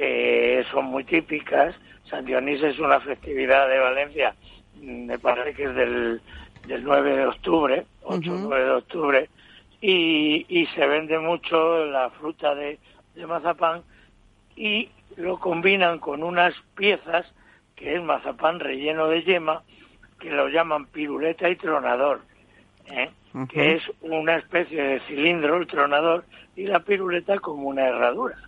que 0.01 0.65
son 0.71 0.87
muy 0.87 1.05
típicas. 1.05 1.75
San 2.09 2.25
Dionís 2.25 2.63
es 2.63 2.79
una 2.79 3.01
festividad 3.01 3.69
de 3.69 3.79
Valencia, 3.79 4.35
mm, 4.77 5.05
me 5.05 5.19
parece 5.19 5.53
que 5.53 5.65
es 5.65 5.75
del, 5.75 6.23
del 6.67 6.83
9 6.83 7.17
de 7.19 7.27
octubre, 7.27 7.85
8 8.05 8.33
o 8.33 8.35
Ujú. 8.35 8.49
9 8.49 8.65
de 8.65 8.71
octubre, 8.71 9.29
y, 9.83 10.47
y 10.49 10.65
se 10.69 10.87
vende 10.87 11.19
mucho 11.19 11.85
la 11.85 12.09
fruta 12.09 12.55
de, 12.55 12.79
de 13.15 13.27
mazapán 13.27 13.83
y 14.57 14.89
lo 15.17 15.39
combinan 15.39 15.99
con 15.99 16.23
unas 16.23 16.55
piezas 16.75 17.31
que 17.77 17.97
es 17.97 18.03
mazapán 18.03 18.59
relleno 18.59 19.07
de 19.07 19.23
yema, 19.23 19.63
que 20.19 20.31
lo 20.31 20.49
llaman 20.49 20.87
piruleta 20.87 21.47
y 21.51 21.57
tronador, 21.57 22.23
¿eh? 22.87 23.11
Que 23.51 23.75
es 23.75 23.83
una 24.01 24.37
especie 24.37 24.83
de 24.83 25.01
cilindro, 25.01 25.59
el 25.59 25.67
tronador, 25.67 26.25
y 26.57 26.67
la 26.67 26.81
piruleta 26.81 27.39
como 27.39 27.69
una 27.69 27.87
herradura. 27.87 28.39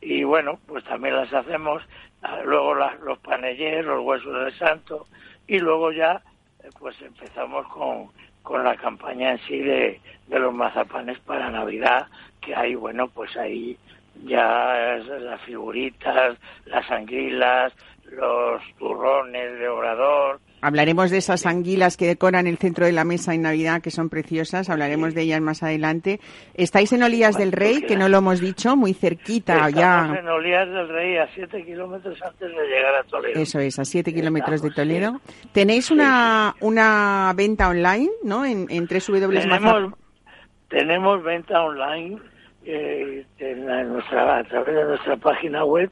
Y 0.00 0.22
bueno, 0.24 0.58
pues 0.66 0.84
también 0.84 1.16
las 1.16 1.32
hacemos, 1.32 1.82
ah, 2.22 2.40
luego 2.44 2.74
las- 2.74 2.98
los 3.00 3.18
panellés, 3.18 3.84
los 3.84 4.02
huesos 4.04 4.44
de 4.44 4.52
santo, 4.52 5.06
y 5.46 5.58
luego 5.58 5.92
ya 5.92 6.22
eh, 6.62 6.70
pues 6.78 7.00
empezamos 7.02 7.66
con, 7.68 8.10
con 8.42 8.64
la 8.64 8.76
campaña 8.76 9.32
en 9.32 9.38
sí 9.46 9.58
de, 9.58 10.00
de 10.26 10.38
los 10.38 10.52
mazapanes 10.54 11.18
para 11.20 11.50
Navidad, 11.50 12.06
que 12.40 12.54
hay, 12.54 12.74
bueno, 12.74 13.08
pues 13.08 13.36
ahí 13.36 13.76
ya 14.24 14.98
las 15.20 15.40
figuritas, 15.42 16.36
las 16.66 16.90
anguilas, 16.90 17.72
los 18.04 18.62
turrones 18.78 19.58
de 19.58 19.68
obrador, 19.68 20.40
Hablaremos 20.60 21.10
de 21.10 21.18
esas 21.18 21.46
anguilas 21.46 21.96
que 21.96 22.06
decoran 22.06 22.46
el 22.46 22.58
centro 22.58 22.86
de 22.86 22.92
la 22.92 23.04
mesa 23.04 23.34
en 23.34 23.42
Navidad, 23.42 23.80
que 23.80 23.90
son 23.90 24.08
preciosas. 24.08 24.68
Hablaremos 24.70 25.14
de 25.14 25.22
ellas 25.22 25.40
más 25.40 25.62
adelante. 25.62 26.20
Estáis 26.54 26.92
en 26.92 27.02
Olías 27.02 27.36
del 27.38 27.52
Rey, 27.52 27.82
que 27.82 27.96
no 27.96 28.08
lo 28.08 28.18
hemos 28.18 28.40
dicho, 28.40 28.76
muy 28.76 28.94
cerquita 28.94 29.68
Estamos 29.68 29.74
ya. 29.74 30.16
en 30.18 30.28
Olías 30.28 30.68
del 30.68 30.88
Rey 30.88 31.16
a 31.16 31.28
7 31.34 31.64
kilómetros 31.64 32.20
antes 32.22 32.48
de 32.50 32.66
llegar 32.66 32.94
a 32.96 33.04
Toledo. 33.04 33.40
Eso 33.40 33.60
es, 33.60 33.78
a 33.78 33.84
7 33.84 34.12
kilómetros 34.12 34.62
de 34.62 34.70
Toledo. 34.70 35.20
Tenéis 35.52 35.90
una, 35.90 36.54
una 36.60 37.32
venta 37.36 37.68
online, 37.68 38.10
¿no? 38.24 38.44
En, 38.44 38.66
en 38.70 38.86
Tenemos, 38.88 39.92
tenemos 40.68 41.22
venta 41.22 41.62
online 41.62 42.18
eh, 42.64 43.24
en, 43.38 43.66
la- 43.66 43.80
en 43.82 43.92
nuestra, 43.92 44.38
a 44.38 44.44
través 44.44 44.74
de 44.74 44.84
nuestra 44.84 45.16
página 45.16 45.64
web 45.64 45.90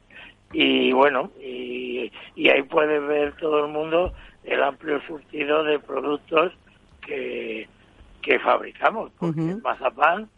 y 0.52 0.92
bueno, 0.92 1.30
y, 1.40 2.10
y 2.34 2.48
ahí 2.48 2.62
puede 2.62 2.98
ver 3.00 3.34
todo 3.36 3.64
el 3.66 3.72
mundo 3.72 4.12
el 4.46 4.62
amplio 4.62 5.00
surtido 5.06 5.64
de 5.64 5.78
productos 5.78 6.52
que, 7.04 7.68
que 8.22 8.38
fabricamos. 8.40 9.12
Porque 9.18 9.40
en 9.40 9.60
Mazapán 9.62 10.28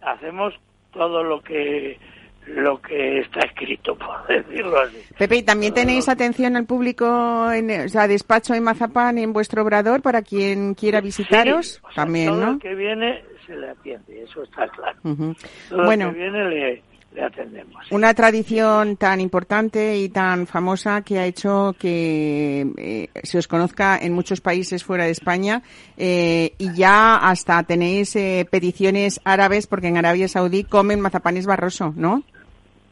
hacemos 0.00 0.54
todo 0.92 1.22
lo 1.22 1.40
que 1.42 1.98
lo 2.46 2.80
que 2.80 3.20
está 3.20 3.40
escrito, 3.40 3.94
por 3.98 4.26
decirlo 4.26 4.80
así. 4.80 4.96
Pepe, 5.16 5.36
¿y 5.36 5.42
también 5.42 5.72
Todo 5.74 5.82
tenéis 5.82 6.08
atención 6.08 6.56
al 6.56 6.64
público, 6.66 7.50
en, 7.52 7.70
o 7.84 7.88
sea, 7.88 8.08
despacho 8.08 8.54
en 8.54 8.62
Mazapán 8.64 9.18
en 9.18 9.32
vuestro 9.32 9.62
obrador 9.62 10.02
para 10.02 10.22
quien 10.22 10.74
quiera 10.74 11.00
visitaros? 11.00 11.66
Sí, 11.66 11.80
o 11.82 11.92
sea, 11.92 12.04
también, 12.04 12.28
todo 12.28 12.40
¿no? 12.46 12.52
el 12.52 12.58
que 12.58 12.74
viene 12.74 13.22
se 13.46 13.54
le 13.56 13.70
atiende, 13.70 14.22
eso 14.22 14.42
está 14.42 14.66
claro. 14.68 14.98
Todo 15.02 15.84
Bueno. 15.84 16.08
el 16.08 16.14
que 16.14 16.18
viene 16.18 16.48
le, 16.48 16.82
le 17.14 17.22
atendemos. 17.22 17.86
sí. 17.88 17.94
Una 17.94 18.14
tradición 18.14 18.96
tan 18.96 19.20
importante 19.20 19.98
y 19.98 20.08
tan 20.08 20.46
famosa 20.46 21.02
que 21.02 21.18
ha 21.18 21.26
hecho 21.26 21.74
que 21.78 22.66
eh, 22.76 23.08
se 23.22 23.38
os 23.38 23.48
conozca 23.48 23.98
en 23.98 24.12
muchos 24.12 24.40
países 24.40 24.84
fuera 24.84 25.04
de 25.04 25.10
España 25.10 25.62
eh, 25.96 26.52
y 26.58 26.74
ya 26.74 27.16
hasta 27.16 27.62
tenéis 27.64 28.14
eh, 28.16 28.46
peticiones 28.48 29.20
árabes 29.24 29.66
porque 29.66 29.88
en 29.88 29.96
Arabia 29.96 30.28
Saudí 30.28 30.64
comen 30.64 31.00
mazapanes 31.00 31.46
barroso, 31.46 31.92
¿no? 31.96 32.22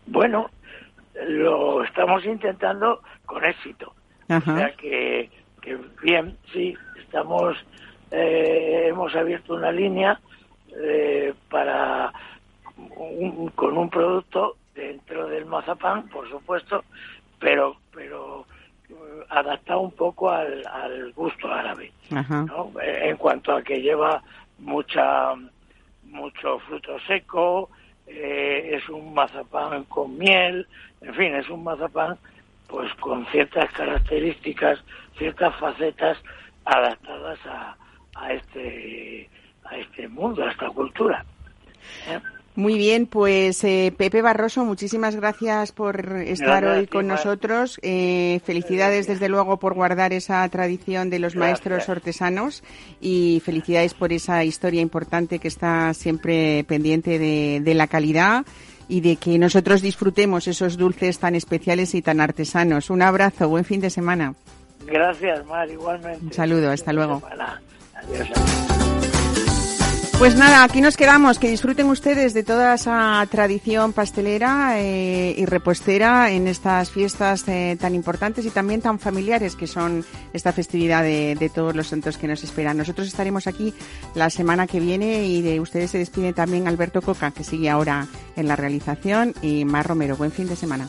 Bueno, 0.07 0.51
lo 1.29 1.85
estamos 1.85 2.25
intentando 2.25 3.03
con 3.25 3.45
éxito. 3.45 3.95
Ajá. 4.29 4.53
O 4.53 4.57
sea 4.57 4.73
que, 4.73 5.31
que 5.63 5.79
bien, 6.03 6.37
sí, 6.53 6.75
estamos, 7.01 7.57
eh, 8.11 8.87
hemos 8.89 9.15
abierto 9.15 9.55
una 9.55 9.71
línea 9.71 10.19
para 11.51 12.13
un- 12.97 13.49
con 13.51 13.77
un 13.77 13.91
producto 13.91 14.57
dentro 14.75 15.27
del 15.27 15.47
mazapán, 15.47 16.09
por 16.09 16.29
supuesto, 16.29 16.85
pero 17.39 17.77
pero 17.93 18.47
eh, 18.89 18.95
adaptado 19.31 19.81
un 19.81 19.93
poco 19.93 20.31
al, 20.31 20.65
al 20.67 21.13
gusto 21.13 21.49
árabe. 21.53 21.93
¿no? 22.47 22.73
En 22.81 23.17
cuanto 23.17 23.53
a 23.53 23.63
que 23.63 23.81
lleva 23.83 24.23
mucha 24.59 25.35
mucho 26.05 26.59
fruto 26.61 26.99
seco, 27.07 27.69
eh, 28.07 28.71
es 28.75 28.89
un 28.89 29.13
mazapán 29.13 29.85
con 29.85 30.17
miel, 30.17 30.67
en 31.03 31.15
fin, 31.15 31.35
es 31.35 31.49
un 31.51 31.65
mazapán 31.65 32.19
pues 32.67 32.93
con 32.95 33.27
ciertas 33.27 33.71
características, 33.73 34.83
ciertas 35.17 35.55
facetas 35.57 36.19
adaptadas 36.65 37.39
a, 37.47 37.77
a 38.15 38.33
este 38.33 39.29
a 39.65 39.77
este 39.77 40.09
mundo, 40.09 40.45
a 40.45 40.51
esta 40.51 40.69
cultura. 40.71 41.25
¿eh? 42.07 42.21
Muy 42.59 42.77
bien, 42.77 43.07
pues 43.07 43.63
eh, 43.63 43.95
Pepe 43.97 44.21
Barroso, 44.21 44.65
muchísimas 44.65 45.15
gracias 45.15 45.71
por 45.71 46.01
estar 46.01 46.65
Gracias, 46.65 46.77
hoy 46.77 46.87
con 46.89 47.07
nosotros. 47.07 47.79
Eh, 47.83 48.41
felicidades 48.45 49.07
desde 49.07 49.29
luego 49.29 49.61
por 49.61 49.75
guardar 49.75 50.13
esa 50.13 50.49
tradición 50.49 51.09
de 51.09 51.21
los 51.21 51.37
maestros 51.37 51.89
artesanos 51.89 52.65
y 53.01 53.41
felicidades 53.45 53.95
por 53.95 54.13
esa 54.13 54.43
historia 54.43 54.81
importante 54.81 55.39
que 55.39 55.47
está 55.47 55.95
siempre 55.95 56.65
pendiente 56.65 57.21
de, 57.21 57.61
de 57.63 57.75
la 57.75 57.87
calidad 57.87 58.45
y 58.89 59.03
de 59.03 59.15
que 59.15 59.39
nosotros 59.39 59.81
disfrutemos 59.81 60.49
esos 60.49 60.77
dulces 60.77 61.21
tan 61.21 61.37
especiales 61.37 61.95
y 61.95 62.03
tan 62.03 62.21
artesanos. 62.21 62.91
Un 62.91 63.03
abrazo, 63.03 63.49
buen 63.49 63.65
fin 63.65 63.81
de 63.81 63.91
semana. 63.91 64.35
Gracias, 64.85 65.47
Mar, 65.47 65.71
igualmente. 65.71 66.25
Un 66.25 66.33
saludo, 66.33 66.73
hasta 66.73 66.93
luego. 66.93 67.23
Adiós. 67.95 68.88
Pues 70.19 70.35
nada, 70.35 70.65
aquí 70.65 70.81
nos 70.81 70.97
quedamos. 70.97 71.39
Que 71.39 71.49
disfruten 71.49 71.87
ustedes 71.87 72.35
de 72.35 72.43
toda 72.43 72.75
esa 72.75 73.25
tradición 73.31 73.93
pastelera 73.93 74.81
eh, 74.81 75.33
y 75.39 75.47
repostera 75.47 76.33
en 76.33 76.49
estas 76.49 76.91
fiestas 76.91 77.45
eh, 77.47 77.77
tan 77.81 77.95
importantes 77.95 78.45
y 78.45 78.51
también 78.51 78.81
tan 78.81 78.99
familiares 78.99 79.55
que 79.55 79.69
son 79.69 80.05
esta 80.33 80.53
festividad 80.53 81.05
de, 81.05 81.51
todos 81.55 81.77
los 81.77 81.87
santos 81.87 82.19
que 82.19 82.27
nos 82.27 82.43
esperan. 82.43 82.77
Nosotros 82.77 83.07
estaremos 83.07 83.47
aquí 83.47 83.73
la 84.17 84.29
semana 84.29 84.67
que 84.67 84.81
viene 84.81 85.25
y 85.25 85.41
de 85.41 85.61
ustedes 85.61 85.93
se 85.93 85.99
despide 85.99 86.33
también 86.33 86.67
Alberto 86.67 87.01
Coca, 87.01 87.31
que 87.31 87.45
sigue 87.45 87.71
ahora 87.71 88.09
en 88.35 88.49
la 88.49 88.57
realización, 88.57 89.35
y 89.41 89.65
Mar 89.65 89.87
Romero. 89.87 90.17
Buen 90.17 90.33
fin 90.33 90.49
de 90.49 90.57
semana. 90.57 90.89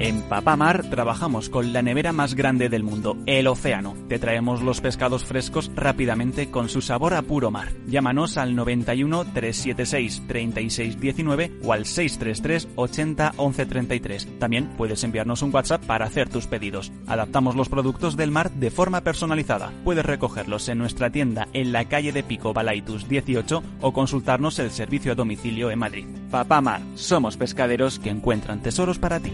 En 0.00 0.22
Papamar 0.22 0.88
trabajamos 0.90 1.48
con 1.48 1.72
la 1.72 1.82
nevera 1.82 2.12
más 2.12 2.34
grande 2.36 2.68
del 2.68 2.84
mundo, 2.84 3.16
el 3.26 3.48
océano. 3.48 3.96
Te 4.08 4.20
traemos 4.20 4.62
los 4.62 4.80
pescados 4.80 5.24
frescos 5.24 5.72
rápidamente 5.74 6.52
con 6.52 6.68
su 6.68 6.82
sabor 6.82 7.14
a 7.14 7.22
puro 7.22 7.50
mar. 7.50 7.72
Llámanos 7.88 8.36
al 8.36 8.54
91 8.54 9.24
376 9.34 10.22
3619 10.28 11.52
o 11.64 11.72
al 11.72 11.84
633 11.84 12.68
80 12.76 13.32
11 13.36 13.66
33. 13.66 14.38
También 14.38 14.68
puedes 14.76 15.02
enviarnos 15.02 15.42
un 15.42 15.52
WhatsApp 15.52 15.84
para 15.84 16.06
hacer 16.06 16.28
tus 16.28 16.46
pedidos. 16.46 16.92
Adaptamos 17.08 17.56
los 17.56 17.68
productos 17.68 18.16
del 18.16 18.30
mar 18.30 18.52
de 18.52 18.70
forma 18.70 19.00
personalizada. 19.00 19.72
Puedes 19.82 20.06
recogerlos 20.06 20.68
en 20.68 20.78
nuestra 20.78 21.10
tienda 21.10 21.48
en 21.54 21.72
la 21.72 21.86
calle 21.86 22.12
de 22.12 22.22
Pico 22.22 22.52
Balaitus 22.52 23.08
18 23.08 23.64
o 23.80 23.92
consultarnos 23.92 24.60
el 24.60 24.70
servicio 24.70 25.10
a 25.10 25.16
domicilio 25.16 25.72
en 25.72 25.80
Madrid. 25.80 26.06
Papamar, 26.30 26.82
somos 26.94 27.36
pescaderos 27.36 27.98
que 27.98 28.10
encuentran 28.10 28.62
tesoros 28.62 29.00
para 29.00 29.18
ti. 29.18 29.32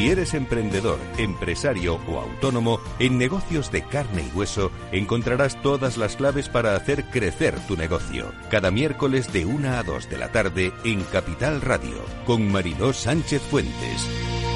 Si 0.00 0.08
eres 0.08 0.32
emprendedor, 0.32 0.98
empresario 1.18 2.00
o 2.08 2.20
autónomo, 2.20 2.80
en 2.98 3.18
negocios 3.18 3.70
de 3.70 3.82
carne 3.82 4.24
y 4.26 4.34
hueso 4.34 4.72
encontrarás 4.92 5.60
todas 5.60 5.98
las 5.98 6.16
claves 6.16 6.48
para 6.48 6.74
hacer 6.74 7.04
crecer 7.10 7.54
tu 7.68 7.76
negocio. 7.76 8.32
Cada 8.50 8.70
miércoles 8.70 9.30
de 9.30 9.44
1 9.44 9.68
a 9.68 9.82
2 9.82 10.08
de 10.08 10.16
la 10.16 10.32
tarde 10.32 10.72
en 10.84 11.02
Capital 11.02 11.60
Radio, 11.60 12.02
con 12.24 12.50
Mariló 12.50 12.94
Sánchez 12.94 13.42
Fuentes. 13.42 14.49